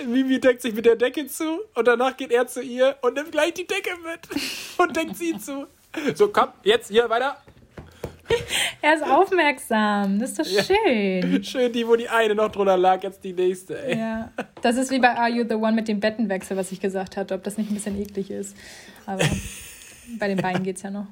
Mimi 0.06 0.40
deckt 0.40 0.60
sich 0.60 0.74
mit 0.74 0.84
der 0.84 0.96
Decke 0.96 1.26
zu 1.26 1.60
und 1.74 1.88
danach 1.88 2.18
geht 2.18 2.32
er 2.32 2.46
zu 2.48 2.60
ihr 2.60 2.96
und 3.00 3.14
nimmt 3.14 3.32
gleich 3.32 3.54
die 3.54 3.66
Decke 3.66 3.92
mit 4.04 4.28
und 4.76 4.94
deckt 4.94 5.16
sie 5.16 5.38
zu. 5.38 5.66
So, 6.14 6.28
komm, 6.28 6.48
jetzt 6.64 6.90
hier 6.90 7.08
weiter. 7.08 7.38
er 8.82 8.94
ist 8.94 9.02
aufmerksam. 9.02 10.18
Das 10.18 10.30
ist 10.30 10.38
doch 10.38 10.46
ja. 10.46 10.62
schön. 10.62 11.44
Schön, 11.44 11.72
die, 11.72 11.86
wo 11.86 11.96
die 11.96 12.08
eine 12.08 12.34
noch 12.34 12.50
drunter 12.50 12.76
lag, 12.76 13.02
jetzt 13.02 13.22
die 13.24 13.32
nächste. 13.32 13.82
Ey. 13.82 13.98
Ja. 13.98 14.30
Das 14.60 14.76
ist 14.76 14.90
wie 14.90 14.98
bei 14.98 15.10
Are 15.16 15.30
You 15.30 15.44
the 15.48 15.54
One 15.54 15.72
mit 15.72 15.88
dem 15.88 16.00
Bettenwechsel, 16.00 16.56
was 16.56 16.72
ich 16.72 16.80
gesagt 16.80 17.16
hatte, 17.16 17.34
ob 17.34 17.42
das 17.42 17.58
nicht 17.58 17.70
ein 17.70 17.74
bisschen 17.74 18.00
eklig 18.00 18.30
ist. 18.30 18.56
Aber 19.06 19.22
bei 20.18 20.28
den 20.28 20.38
Beinen 20.38 20.62
geht 20.62 20.76
es 20.76 20.82
ja 20.82 20.90
noch. 20.90 21.06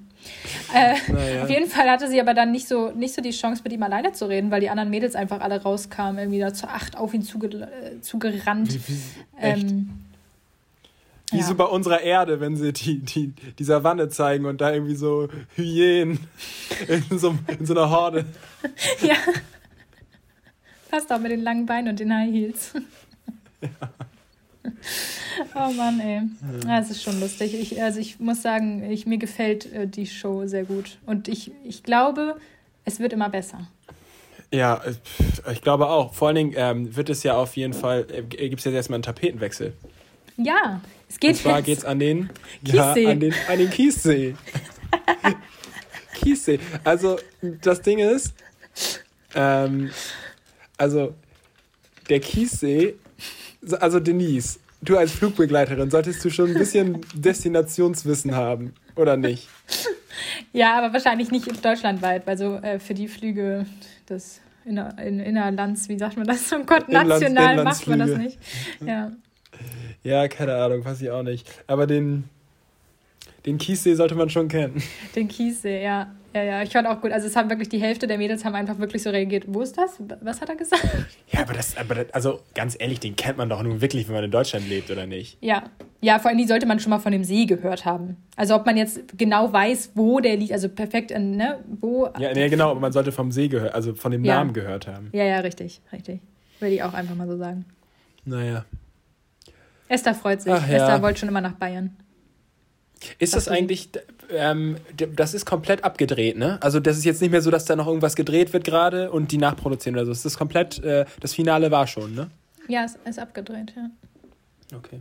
Äh, 0.75 0.95
naja. 1.11 1.43
Auf 1.45 1.51
jeden 1.51 1.69
Fall 1.69 1.89
hatte 1.89 2.09
sie 2.09 2.21
aber 2.21 2.35
dann 2.35 2.53
nicht 2.53 2.69
so, 2.69 2.91
nicht 2.91 3.15
so 3.15 3.23
die 3.23 3.31
Chance, 3.31 3.63
mit 3.65 3.73
ihm 3.73 3.83
alleine 3.83 4.13
zu 4.13 4.27
reden, 4.27 4.51
weil 4.51 4.61
die 4.61 4.71
anderen 4.71 4.91
Mädels 4.91 5.15
einfach 5.15 5.41
alle 5.41 5.63
rauskamen, 5.63 6.19
irgendwie 6.19 6.41
da 6.41 6.53
zu 6.53 6.69
acht 6.69 6.97
auf 6.97 7.15
ihn 7.15 7.23
zuge 7.23 7.49
äh, 7.49 8.01
zugerannt. 8.01 8.75
Wie, 8.75 8.95
wie, 8.95 9.01
ähm, 9.41 9.91
wie 11.31 11.39
ja. 11.39 11.45
so 11.45 11.55
bei 11.55 11.65
unserer 11.65 12.01
Erde, 12.01 12.41
wenn 12.41 12.57
sie 12.57 12.73
die, 12.73 12.99
die, 12.99 13.33
die 13.59 13.65
Savanne 13.65 14.09
zeigen 14.09 14.47
und 14.47 14.61
da 14.61 14.73
irgendwie 14.73 14.95
so 14.95 15.29
Hyänen 15.55 16.21
in 16.89 17.19
so, 17.19 17.35
in 17.59 17.67
so 17.67 17.75
einer 17.75 17.91
Horde. 17.91 18.25
Ja. 19.03 19.17
Passt 20.91 21.13
auch 21.13 21.21
mit 21.21 21.31
den 21.31 21.43
langen 21.43 21.67
Beinen 21.67 21.89
und 21.89 22.01
den 22.01 22.13
High 22.13 22.33
Heels. 22.33 22.73
Ja. 23.63 23.91
Oh 25.55 25.73
Mann, 25.73 26.01
ey. 26.01 26.23
Ja, 26.67 26.81
es 26.81 26.91
ist 26.91 27.03
schon 27.03 27.21
lustig. 27.21 27.55
Ich, 27.55 27.83
also 27.83 28.01
ich 28.01 28.21
muss 28.21 28.43
sagen, 28.43 28.91
ich, 28.91 29.07
mir 29.07 29.19
gefällt 29.19 29.73
äh, 29.73 29.87
die 29.87 30.07
Show 30.07 30.47
sehr 30.47 30.65
gut. 30.65 30.99
Und 31.07 31.29
ich, 31.29 31.53
ich 31.65 31.83
glaube, 31.83 32.37
es 32.85 33.01
wird 33.01 33.13
immer 33.13 33.29
besser. 33.29 33.69
Ja, 34.53 34.81
ich 35.51 35.63
glaube 35.63 35.89
auch. 35.89 36.13
Vor 36.13 36.29
allen 36.29 36.35
Dingen 36.35 36.55
ähm, 36.57 36.97
wird 36.97 37.09
es 37.09 37.23
ja 37.23 37.37
auf 37.37 37.57
jeden 37.57 37.73
Fall, 37.73 38.07
äh, 38.13 38.23
gibt 38.23 38.59
es 38.59 38.65
jetzt 38.65 38.75
erstmal 38.75 38.97
einen 38.97 39.03
Tapetenwechsel. 39.03 39.73
Ja, 40.37 40.81
es 41.11 41.19
geht 41.19 41.31
Und 41.31 41.37
zwar 41.39 41.61
geht 41.61 41.79
es 41.79 41.85
an 41.85 41.99
den 41.99 42.31
Kiessee. 42.65 43.03
Ja, 43.03 43.11
an 43.11 43.19
den, 43.19 43.35
an 43.49 43.59
den 43.59 43.69
Kiessee. 43.69 44.37
Kiessee. 46.15 46.61
Also, 46.85 47.19
das 47.61 47.83
Ding 47.83 47.99
ist, 47.99 48.33
ähm, 49.35 49.91
also, 50.77 51.15
der 52.09 52.21
Kiessee, 52.21 52.95
also 53.81 53.99
Denise, 53.99 54.61
du 54.83 54.97
als 54.97 55.11
Flugbegleiterin, 55.11 55.91
solltest 55.91 56.25
du 56.25 56.31
schon 56.31 56.51
ein 56.51 56.55
bisschen 56.55 57.01
Destinationswissen 57.15 58.37
haben, 58.37 58.73
oder 58.95 59.17
nicht? 59.17 59.49
Ja, 60.53 60.79
aber 60.79 60.93
wahrscheinlich 60.93 61.33
nicht 61.33 61.65
deutschlandweit, 61.65 62.25
weil 62.29 62.39
so 62.39 62.55
äh, 62.57 62.79
für 62.79 62.95
die 62.95 63.09
Flüge 63.09 63.67
des 64.09 64.41
Inner, 64.65 64.97
in, 64.99 65.19
Innerlands, 65.19 65.89
wie 65.89 65.99
sagt 65.99 66.17
man 66.17 66.27
das? 66.27 66.49
So 66.49 66.63
Gott, 66.63 66.89
national 66.89 67.59
Inlands, 67.59 67.65
macht 67.65 67.89
man 67.89 67.99
das 67.99 68.17
nicht. 68.17 68.39
Ja. 68.87 69.11
Ja, 70.03 70.29
keine 70.29 70.57
Ahnung, 70.57 70.85
weiß 70.85 71.03
ich 71.03 71.11
auch 71.11 71.23
nicht. 71.23 71.49
Aber 71.67 71.87
den, 71.87 72.25
den 73.47 73.59
Kiessee 73.59 73.95
sollte 73.95 74.15
man 74.15 74.31
schon 74.31 74.49
kennen. 74.49 74.83
Den 75.15 75.29
Kiessee, 75.29 75.83
ja. 75.83 76.15
Ja, 76.33 76.45
ja, 76.45 76.63
ich 76.63 76.71
fand 76.71 76.87
auch 76.87 77.01
gut. 77.01 77.11
Also 77.11 77.27
es 77.27 77.35
haben 77.35 77.51
wirklich 77.51 77.69
die 77.69 77.81
Hälfte 77.81 78.07
der 78.07 78.17
Mädels 78.17 78.45
haben 78.45 78.55
einfach 78.55 78.79
wirklich 78.79 79.03
so 79.03 79.11
reagiert. 79.11 79.45
Wo 79.49 79.63
ist 79.63 79.77
das? 79.77 80.01
Was 80.21 80.41
hat 80.41 80.49
er 80.49 80.55
gesagt? 80.55 80.87
Ja, 81.29 81.41
aber 81.41 81.55
das, 81.55 81.77
aber 81.77 81.97
das, 81.97 82.11
also 82.13 82.41
ganz 82.55 82.77
ehrlich, 82.79 83.01
den 83.01 83.17
kennt 83.17 83.37
man 83.37 83.49
doch 83.49 83.61
nun 83.63 83.81
wirklich, 83.81 84.07
wenn 84.07 84.15
man 84.15 84.25
in 84.25 84.31
Deutschland 84.31 84.69
lebt, 84.69 84.93
oder 84.93 85.07
nicht? 85.07 85.39
Ja. 85.41 85.65
Ja, 86.01 86.21
vor 86.21 86.29
allem 86.29 86.39
die 86.39 86.47
sollte 86.47 86.67
man 86.67 86.79
schon 86.79 86.91
mal 86.91 87.01
von 87.01 87.11
dem 87.11 87.25
See 87.25 87.47
gehört 87.47 87.85
haben. 87.85 88.17
Also 88.37 88.55
ob 88.55 88.65
man 88.65 88.77
jetzt 88.77 89.19
genau 89.19 89.53
weiß, 89.53 89.93
wo 89.97 90.21
der 90.21 90.37
liegt, 90.37 90.53
also 90.53 90.69
perfekt, 90.69 91.11
in, 91.11 91.37
ne, 91.37 91.59
wo. 91.81 92.09
Ja, 92.19 92.33
nee, 92.33 92.49
genau, 92.49 92.71
aber 92.71 92.81
man 92.81 92.93
sollte 92.93 93.11
vom 93.11 93.33
See 93.33 93.49
gehört, 93.49 93.75
also 93.75 93.95
von 93.95 94.13
dem 94.13 94.25
ja. 94.25 94.37
Namen 94.37 94.53
gehört 94.53 94.87
haben. 94.87 95.09
Ja, 95.13 95.25
ja, 95.25 95.41
richtig, 95.41 95.81
richtig. 95.93 96.21
Würde 96.61 96.75
ich 96.75 96.83
auch 96.85 96.95
einfach 96.95 97.17
mal 97.17 97.27
so 97.27 97.37
sagen. 97.37 97.65
Naja. 98.25 98.65
Esther 99.91 100.15
freut 100.15 100.41
sich. 100.41 100.53
Ach, 100.53 100.67
ja. 100.69 100.77
Esther 100.77 101.03
wollte 101.03 101.19
schon 101.19 101.29
immer 101.29 101.41
nach 101.41 101.55
Bayern. 101.55 101.97
Ist 103.19 103.35
das, 103.35 103.47
das 103.47 103.53
eigentlich, 103.53 103.91
ähm, 104.31 104.77
das 104.95 105.35
ist 105.35 105.47
komplett 105.47 105.83
abgedreht, 105.85 106.37
ne? 106.39 106.59
Also 106.63 106.79
das 106.81 106.97
ist 106.97 107.05
jetzt 107.05 107.21
nicht 107.21 107.31
mehr 107.31 107.43
so, 107.43 107.51
dass 107.51 107.65
da 107.65 107.75
noch 107.75 107.89
irgendwas 107.89 108.15
gedreht 108.15 108.53
wird 108.53 108.63
gerade 108.63 109.11
und 109.11 109.33
die 109.33 109.39
nachproduzieren 109.39 109.97
oder 109.97 110.07
so. 110.07 110.13
Es 110.13 110.25
ist 110.25 110.39
komplett, 110.39 110.79
äh, 110.85 111.07
das 111.19 111.35
Finale 111.35 111.71
war 111.71 111.87
schon, 111.87 112.15
ne? 112.15 112.31
Ja, 112.69 112.85
es 112.85 112.97
ist 113.05 113.19
abgedreht, 113.19 113.75
ja. 113.77 113.91
Okay. 114.77 115.01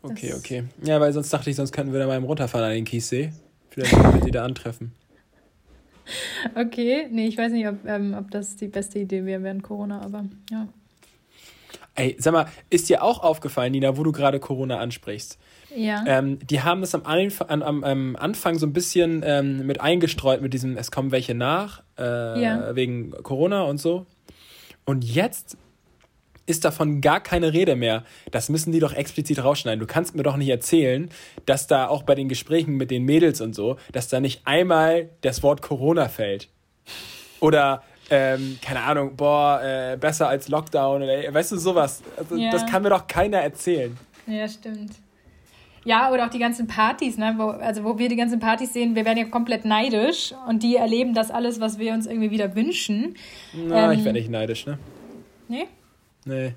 Okay, 0.00 0.30
das 0.30 0.38
okay. 0.38 0.64
Ja, 0.82 1.00
weil 1.00 1.12
sonst 1.12 1.32
dachte 1.32 1.50
ich, 1.50 1.56
sonst 1.56 1.72
könnten 1.72 1.92
wir 1.92 2.00
da 2.00 2.06
mal 2.06 2.18
runterfahren 2.18 2.66
an 2.66 2.74
den 2.74 2.84
Kiessee. 2.84 3.32
Vielleicht 3.68 3.92
können 3.92 4.14
wir 4.14 4.20
die 4.22 4.30
da 4.30 4.44
antreffen. 4.44 4.92
Okay, 6.56 7.06
nee, 7.12 7.28
ich 7.28 7.38
weiß 7.38 7.52
nicht, 7.52 7.66
ob, 7.68 7.86
ähm, 7.86 8.16
ob 8.18 8.28
das 8.32 8.56
die 8.56 8.66
beste 8.66 8.98
Idee 8.98 9.24
wäre 9.24 9.44
während 9.44 9.62
Corona, 9.62 10.02
aber 10.02 10.24
ja. 10.50 10.66
Ey, 11.94 12.16
sag 12.18 12.32
mal, 12.32 12.46
ist 12.70 12.88
dir 12.88 13.02
auch 13.02 13.22
aufgefallen, 13.22 13.72
Nina, 13.72 13.98
wo 13.98 14.02
du 14.02 14.12
gerade 14.12 14.40
Corona 14.40 14.78
ansprichst? 14.78 15.38
Ja. 15.76 16.04
Ähm, 16.06 16.38
die 16.38 16.62
haben 16.62 16.82
es 16.82 16.94
am, 16.94 17.02
am, 17.04 17.62
am, 17.62 17.84
am, 17.84 18.16
Anfang 18.16 18.58
so 18.58 18.66
ein 18.66 18.72
bisschen 18.72 19.22
ähm, 19.26 19.66
mit 19.66 19.80
eingestreut, 19.80 20.40
mit 20.40 20.54
diesem, 20.54 20.76
es 20.76 20.90
kommen 20.90 21.12
welche 21.12 21.34
nach, 21.34 21.82
äh, 21.98 22.42
ja. 22.42 22.74
wegen 22.74 23.10
Corona 23.22 23.62
und 23.62 23.78
so. 23.78 24.06
Und 24.84 25.04
jetzt 25.04 25.56
ist 26.46 26.64
davon 26.64 27.00
gar 27.00 27.20
keine 27.20 27.52
Rede 27.52 27.76
mehr. 27.76 28.04
Das 28.30 28.48
müssen 28.48 28.72
die 28.72 28.80
doch 28.80 28.92
explizit 28.92 29.42
rausschneiden. 29.44 29.80
Du 29.80 29.86
kannst 29.86 30.14
mir 30.14 30.22
doch 30.22 30.36
nicht 30.36 30.48
erzählen, 30.48 31.10
dass 31.46 31.66
da 31.66 31.86
auch 31.86 32.02
bei 32.02 32.14
den 32.14 32.28
Gesprächen 32.28 32.76
mit 32.76 32.90
den 32.90 33.04
Mädels 33.04 33.40
und 33.40 33.54
so, 33.54 33.76
dass 33.92 34.08
da 34.08 34.20
nicht 34.20 34.42
einmal 34.46 35.10
das 35.20 35.42
Wort 35.42 35.62
Corona 35.62 36.08
fällt. 36.08 36.48
Oder 37.38 37.82
ähm, 38.12 38.58
keine 38.60 38.82
Ahnung, 38.82 39.16
boah, 39.16 39.58
äh, 39.62 39.96
besser 39.96 40.28
als 40.28 40.48
Lockdown 40.48 41.02
oder 41.02 41.32
weißt 41.32 41.52
du 41.52 41.56
sowas. 41.56 42.02
Also, 42.16 42.36
ja. 42.36 42.50
Das 42.50 42.66
kann 42.66 42.82
mir 42.82 42.90
doch 42.90 43.06
keiner 43.06 43.38
erzählen. 43.38 43.96
Ja, 44.26 44.46
stimmt. 44.46 44.92
Ja, 45.84 46.12
oder 46.12 46.26
auch 46.26 46.30
die 46.30 46.38
ganzen 46.38 46.66
Partys, 46.66 47.16
ne? 47.16 47.34
Wo, 47.38 47.48
also 47.48 47.84
wo 47.84 47.98
wir 47.98 48.10
die 48.10 48.16
ganzen 48.16 48.38
Partys 48.38 48.74
sehen, 48.74 48.94
wir 48.94 49.06
werden 49.06 49.16
ja 49.16 49.24
komplett 49.24 49.64
neidisch 49.64 50.34
und 50.46 50.62
die 50.62 50.76
erleben 50.76 51.14
das 51.14 51.30
alles, 51.30 51.58
was 51.58 51.78
wir 51.78 51.94
uns 51.94 52.06
irgendwie 52.06 52.30
wieder 52.30 52.54
wünschen. 52.54 53.16
Na, 53.54 53.90
ähm, 53.90 53.98
ich 53.98 54.04
werde 54.04 54.18
nicht 54.18 54.30
neidisch, 54.30 54.66
ne? 54.66 54.78
Nee? 55.48 55.68
Nee. 56.26 56.54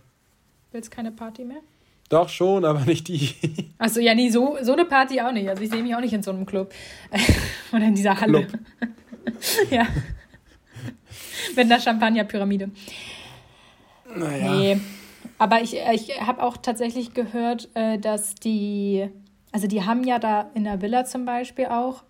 Willst 0.74 0.91
keine 0.91 1.12
Party 1.12 1.45
mehr? 1.45 1.62
Doch 2.10 2.28
schon, 2.28 2.66
aber 2.66 2.82
nicht 2.82 3.08
die. 3.08 3.34
Achso, 3.78 4.01
ja, 4.01 4.14
nee, 4.14 4.30
so, 4.30 4.58
so 4.62 4.74
eine 4.74 4.84
Party 4.84 5.22
auch 5.22 5.32
nicht. 5.32 5.47
Also 5.47 5.64
ich 5.64 5.70
sehe 5.70 5.82
mich 5.82 5.95
auch 5.95 6.01
nicht 6.01 6.14
in 6.14 6.22
so 6.22 6.32
einem 6.32 6.45
Club. 6.45 6.74
oder 7.72 7.86
in 7.86 7.95
dieser 7.95 8.20
Halle. 8.20 8.47
ja. 9.72 9.88
Mit 11.55 11.65
einer 11.65 11.79
Champagnerpyramide. 11.79 12.69
Naja. 14.15 14.53
Nee. 14.53 14.77
Aber 15.37 15.61
ich, 15.61 15.75
ich 15.93 16.21
habe 16.21 16.41
auch 16.43 16.57
tatsächlich 16.57 17.13
gehört, 17.13 17.69
äh, 17.73 17.97
dass 17.97 18.35
die, 18.35 19.09
also 19.51 19.67
die 19.67 19.83
haben 19.83 20.03
ja 20.03 20.19
da 20.19 20.49
in 20.53 20.63
der 20.63 20.81
Villa 20.81 21.05
zum 21.05 21.25
Beispiel 21.25 21.65
auch 21.65 22.03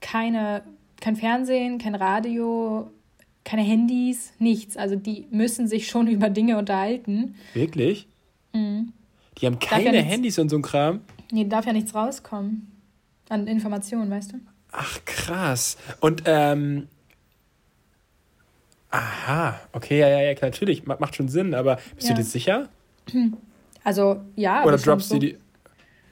keine, 0.00 0.62
kein 1.00 1.16
Fernsehen, 1.16 1.78
kein 1.78 1.94
Radio, 1.94 2.90
keine 3.44 3.62
Handys, 3.62 4.32
nichts. 4.38 4.76
Also 4.76 4.94
die 4.94 5.26
müssen 5.30 5.66
sich 5.66 5.88
schon 5.88 6.06
über 6.08 6.30
Dinge 6.30 6.58
unterhalten. 6.58 7.34
Wirklich? 7.54 8.06
Mhm. 8.52 8.92
Die 9.38 9.46
haben 9.46 9.58
keine 9.58 9.96
ja 9.96 10.02
Handys 10.02 10.20
nichts, 10.20 10.38
und 10.38 10.48
so 10.50 10.56
ein 10.56 10.62
Kram? 10.62 11.00
Nee, 11.32 11.46
darf 11.46 11.66
ja 11.66 11.72
nichts 11.72 11.94
rauskommen. 11.94 12.68
An 13.28 13.46
Informationen, 13.46 14.10
weißt 14.10 14.32
du? 14.32 14.36
Ach, 14.72 14.98
krass. 15.04 15.78
Und 16.00 16.22
ähm, 16.26 16.88
Aha, 18.92 19.58
okay, 19.72 20.00
ja, 20.00 20.08
ja, 20.08 20.20
ja, 20.20 20.34
natürlich, 20.40 20.84
macht 20.86 21.16
schon 21.16 21.28
Sinn, 21.28 21.54
aber 21.54 21.78
bist 21.96 22.08
ja. 22.08 22.14
du 22.14 22.20
dir 22.20 22.26
sicher? 22.28 22.68
Also, 23.84 24.20
ja. 24.36 24.64
Oder 24.64 24.76
droppst 24.76 25.10
du 25.10 25.14
so. 25.14 25.18
die. 25.18 25.36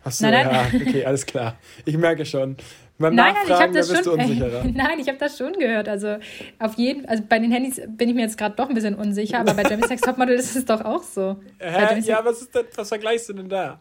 Achso, 0.03 0.25
nein, 0.25 0.45
nein. 0.45 0.71
ja, 0.73 0.81
okay, 0.89 1.05
alles 1.05 1.25
klar. 1.25 1.57
Ich 1.85 1.97
merke 1.97 2.27
schon. 2.27 2.57
Beim 2.99 3.15
nein, 3.15 3.33
nein, 3.33 3.47
ich 3.47 3.53
habe 3.53 3.73
das 3.73 4.05
schon. 4.05 4.19
Äh, 4.19 4.73
nein, 4.75 4.99
ich 4.99 5.07
habe 5.07 5.19
das 5.19 5.39
schon 5.39 5.53
gehört. 5.53 5.89
Also 5.89 6.17
auf 6.59 6.75
jeden, 6.75 7.07
also 7.07 7.23
bei 7.29 7.39
den 7.39 7.53
Handys 7.53 7.81
bin 7.87 8.09
ich 8.09 8.15
mir 8.17 8.23
jetzt 8.23 8.37
gerade 8.37 8.57
doch 8.57 8.69
ein 8.69 8.75
bisschen 8.75 8.97
unsicher, 8.97 9.39
aber 9.39 9.55
bei 9.55 9.63
Jeremy 9.63 9.87
Sex 9.87 10.03
Topmodel 10.03 10.35
ist 10.35 10.57
es 10.57 10.65
doch 10.65 10.85
auch 10.85 11.05
so. 11.05 11.37
Hä? 11.61 12.01
Ja, 12.01 12.25
was 12.25 12.43
ist 12.43 12.55
denn, 12.55 12.67
was 12.75 12.89
vergleichst 12.89 13.29
du 13.29 13.35
denn 13.35 13.49
da? 13.49 13.79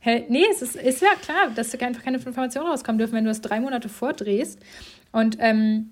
Hä? 0.00 0.24
Nee, 0.30 0.46
es 0.50 0.62
ist, 0.62 0.76
ist 0.76 1.02
ja 1.02 1.10
klar, 1.20 1.50
dass 1.54 1.74
einfach 1.74 2.02
keine 2.02 2.16
Informationen 2.16 2.68
rauskommen 2.68 2.98
dürfen, 2.98 3.14
wenn 3.14 3.24
du 3.24 3.30
das 3.30 3.42
drei 3.42 3.60
Monate 3.60 3.90
vordrehst. 3.90 4.58
Und 5.12 5.36
ähm, 5.40 5.90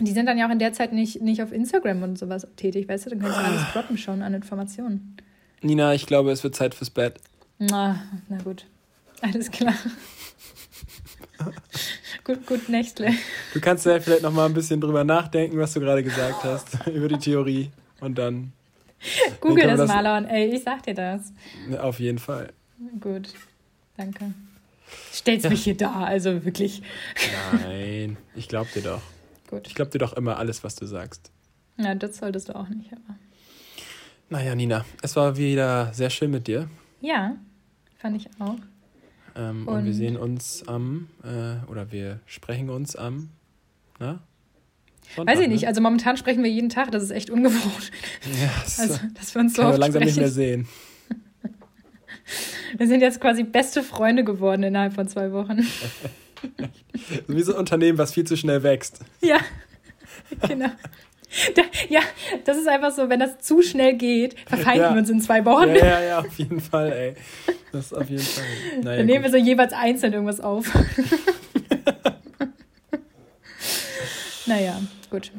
die 0.00 0.12
sind 0.12 0.26
dann 0.26 0.38
ja 0.38 0.46
auch 0.46 0.52
in 0.52 0.58
der 0.58 0.72
Zeit 0.72 0.92
nicht, 0.92 1.22
nicht 1.22 1.42
auf 1.42 1.52
Instagram 1.52 2.02
und 2.02 2.18
sowas 2.18 2.46
tätig, 2.56 2.88
weißt 2.88 3.06
du? 3.06 3.10
Dann 3.10 3.20
kannst 3.20 3.38
du 3.38 3.42
alles 3.42 3.62
droppen 3.72 3.98
schon 3.98 4.22
an 4.22 4.34
Informationen. 4.34 5.16
Nina, 5.62 5.94
ich 5.94 6.06
glaube, 6.06 6.30
es 6.30 6.44
wird 6.44 6.54
Zeit 6.54 6.74
fürs 6.74 6.90
Bett. 6.90 7.18
Na, 7.58 8.02
na 8.28 8.38
gut. 8.38 8.66
Alles 9.22 9.50
klar. 9.50 9.74
gut, 12.24 12.46
gut, 12.46 12.68
Nächtle. 12.68 13.12
Du 13.54 13.60
kannst 13.60 13.86
ja 13.86 13.98
vielleicht 14.00 14.22
noch 14.22 14.32
mal 14.32 14.46
ein 14.46 14.54
bisschen 14.54 14.80
drüber 14.80 15.04
nachdenken, 15.04 15.58
was 15.58 15.72
du 15.72 15.80
gerade 15.80 16.02
gesagt 16.02 16.44
hast, 16.44 16.86
über 16.92 17.08
die 17.08 17.18
Theorie. 17.18 17.70
Und 18.00 18.18
dann. 18.18 18.52
Google 19.40 19.66
das, 19.66 19.78
das 19.78 19.88
Marlon, 19.88 20.26
ey, 20.26 20.54
ich 20.54 20.62
sag 20.62 20.82
dir 20.82 20.94
das. 20.94 21.32
Auf 21.78 22.00
jeden 22.00 22.18
Fall. 22.18 22.52
Gut, 23.00 23.32
danke. 23.96 24.32
Stellst 25.12 25.48
mich 25.48 25.64
hier 25.64 25.76
da, 25.76 26.04
also 26.04 26.44
wirklich. 26.44 26.82
Nein, 27.64 28.16
ich 28.34 28.48
glaub 28.48 28.70
dir 28.72 28.82
doch. 28.82 29.02
Gut. 29.56 29.68
Ich 29.68 29.74
glaube 29.74 29.90
dir 29.90 29.98
doch 29.98 30.12
immer 30.12 30.36
alles, 30.36 30.64
was 30.64 30.74
du 30.74 30.86
sagst. 30.86 31.30
Ja, 31.78 31.94
das 31.94 32.18
solltest 32.18 32.48
du 32.48 32.56
auch 32.56 32.68
nicht, 32.68 32.92
aber. 32.92 33.16
Naja, 34.28 34.54
Nina, 34.54 34.84
es 35.02 35.16
war 35.16 35.36
wieder 35.36 35.92
sehr 35.94 36.10
schön 36.10 36.30
mit 36.30 36.46
dir. 36.46 36.68
Ja, 37.00 37.36
fand 37.98 38.16
ich 38.16 38.28
auch. 38.38 38.56
Ähm, 39.34 39.66
und, 39.66 39.74
und, 39.74 39.84
wir 39.84 39.94
sehen 39.94 40.16
uns 40.16 40.66
am, 40.66 41.08
äh, 41.22 41.70
oder 41.70 41.92
wir 41.92 42.20
sprechen 42.26 42.70
uns 42.70 42.96
am, 42.96 43.30
na? 43.98 44.20
Sonntag, 45.14 45.36
Weiß 45.36 45.42
ich 45.42 45.48
nicht, 45.48 45.62
ne? 45.62 45.68
also 45.68 45.80
momentan 45.80 46.16
sprechen 46.16 46.42
wir 46.42 46.50
jeden 46.50 46.68
Tag, 46.68 46.90
das 46.90 47.02
ist 47.02 47.12
echt 47.12 47.30
ungewohnt. 47.30 47.92
Ja, 48.42 48.50
also, 48.78 48.98
dass 49.14 49.34
wir 49.34 49.40
uns 49.40 49.54
so 49.54 49.62
oft 49.62 49.78
langsam 49.78 50.02
sprechen. 50.02 50.06
nicht 50.06 50.18
mehr 50.18 50.30
sehen. 50.30 50.68
Wir 52.76 52.88
sind 52.88 53.00
jetzt 53.00 53.20
quasi 53.20 53.44
beste 53.44 53.84
Freunde 53.84 54.24
geworden 54.24 54.64
innerhalb 54.64 54.92
von 54.92 55.06
zwei 55.06 55.30
Wochen. 55.30 55.64
Wie 57.26 57.42
so 57.42 57.52
ein 57.52 57.58
Unternehmen, 57.58 57.98
was 57.98 58.12
viel 58.12 58.24
zu 58.24 58.36
schnell 58.36 58.62
wächst. 58.62 59.00
Ja, 59.20 59.38
genau. 60.46 60.70
Da, 61.54 61.62
ja, 61.88 62.00
das 62.44 62.56
ist 62.56 62.68
einfach 62.68 62.92
so, 62.92 63.08
wenn 63.08 63.20
das 63.20 63.38
zu 63.40 63.60
schnell 63.60 63.94
geht, 63.94 64.38
verfeinden 64.46 64.82
ja. 64.82 64.92
wir 64.92 64.98
uns 64.98 65.10
in 65.10 65.20
zwei 65.20 65.44
Wochen. 65.44 65.74
Ja, 65.74 65.86
ja, 65.86 66.00
ja, 66.00 66.18
auf 66.20 66.38
jeden 66.38 66.60
Fall, 66.60 66.92
ey. 66.92 67.14
Das 67.72 67.86
ist 67.86 67.92
auf 67.92 68.08
jeden 68.08 68.22
Fall. 68.22 68.44
Naja, 68.82 68.98
Dann 68.98 69.06
nehmen 69.06 69.22
gut. 69.22 69.32
wir 69.32 69.40
so 69.40 69.44
jeweils 69.44 69.72
einzeln 69.72 70.12
irgendwas 70.12 70.40
auf. 70.40 70.66
naja, 74.46 74.80
gut. 75.10 75.32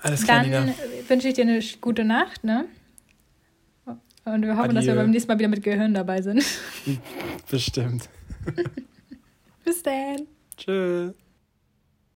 Alles 0.00 0.24
klar, 0.24 0.44
Dann 0.46 0.72
wünsche 1.08 1.28
ich 1.28 1.34
dir 1.34 1.42
eine 1.42 1.60
gute 1.80 2.04
Nacht, 2.04 2.44
ne? 2.44 2.66
Und 4.24 4.42
wir 4.42 4.56
hoffen, 4.56 4.70
Adieu. 4.70 4.74
dass 4.74 4.86
wir 4.86 4.94
beim 4.94 5.10
nächsten 5.10 5.30
Mal 5.30 5.38
wieder 5.38 5.48
mit 5.48 5.62
Gehirn 5.62 5.94
dabei 5.94 6.22
sind. 6.22 6.44
Bestimmt. 7.50 8.08
Bis 9.68 9.82
dann. 9.82 10.26
Tschüss. 10.56 11.12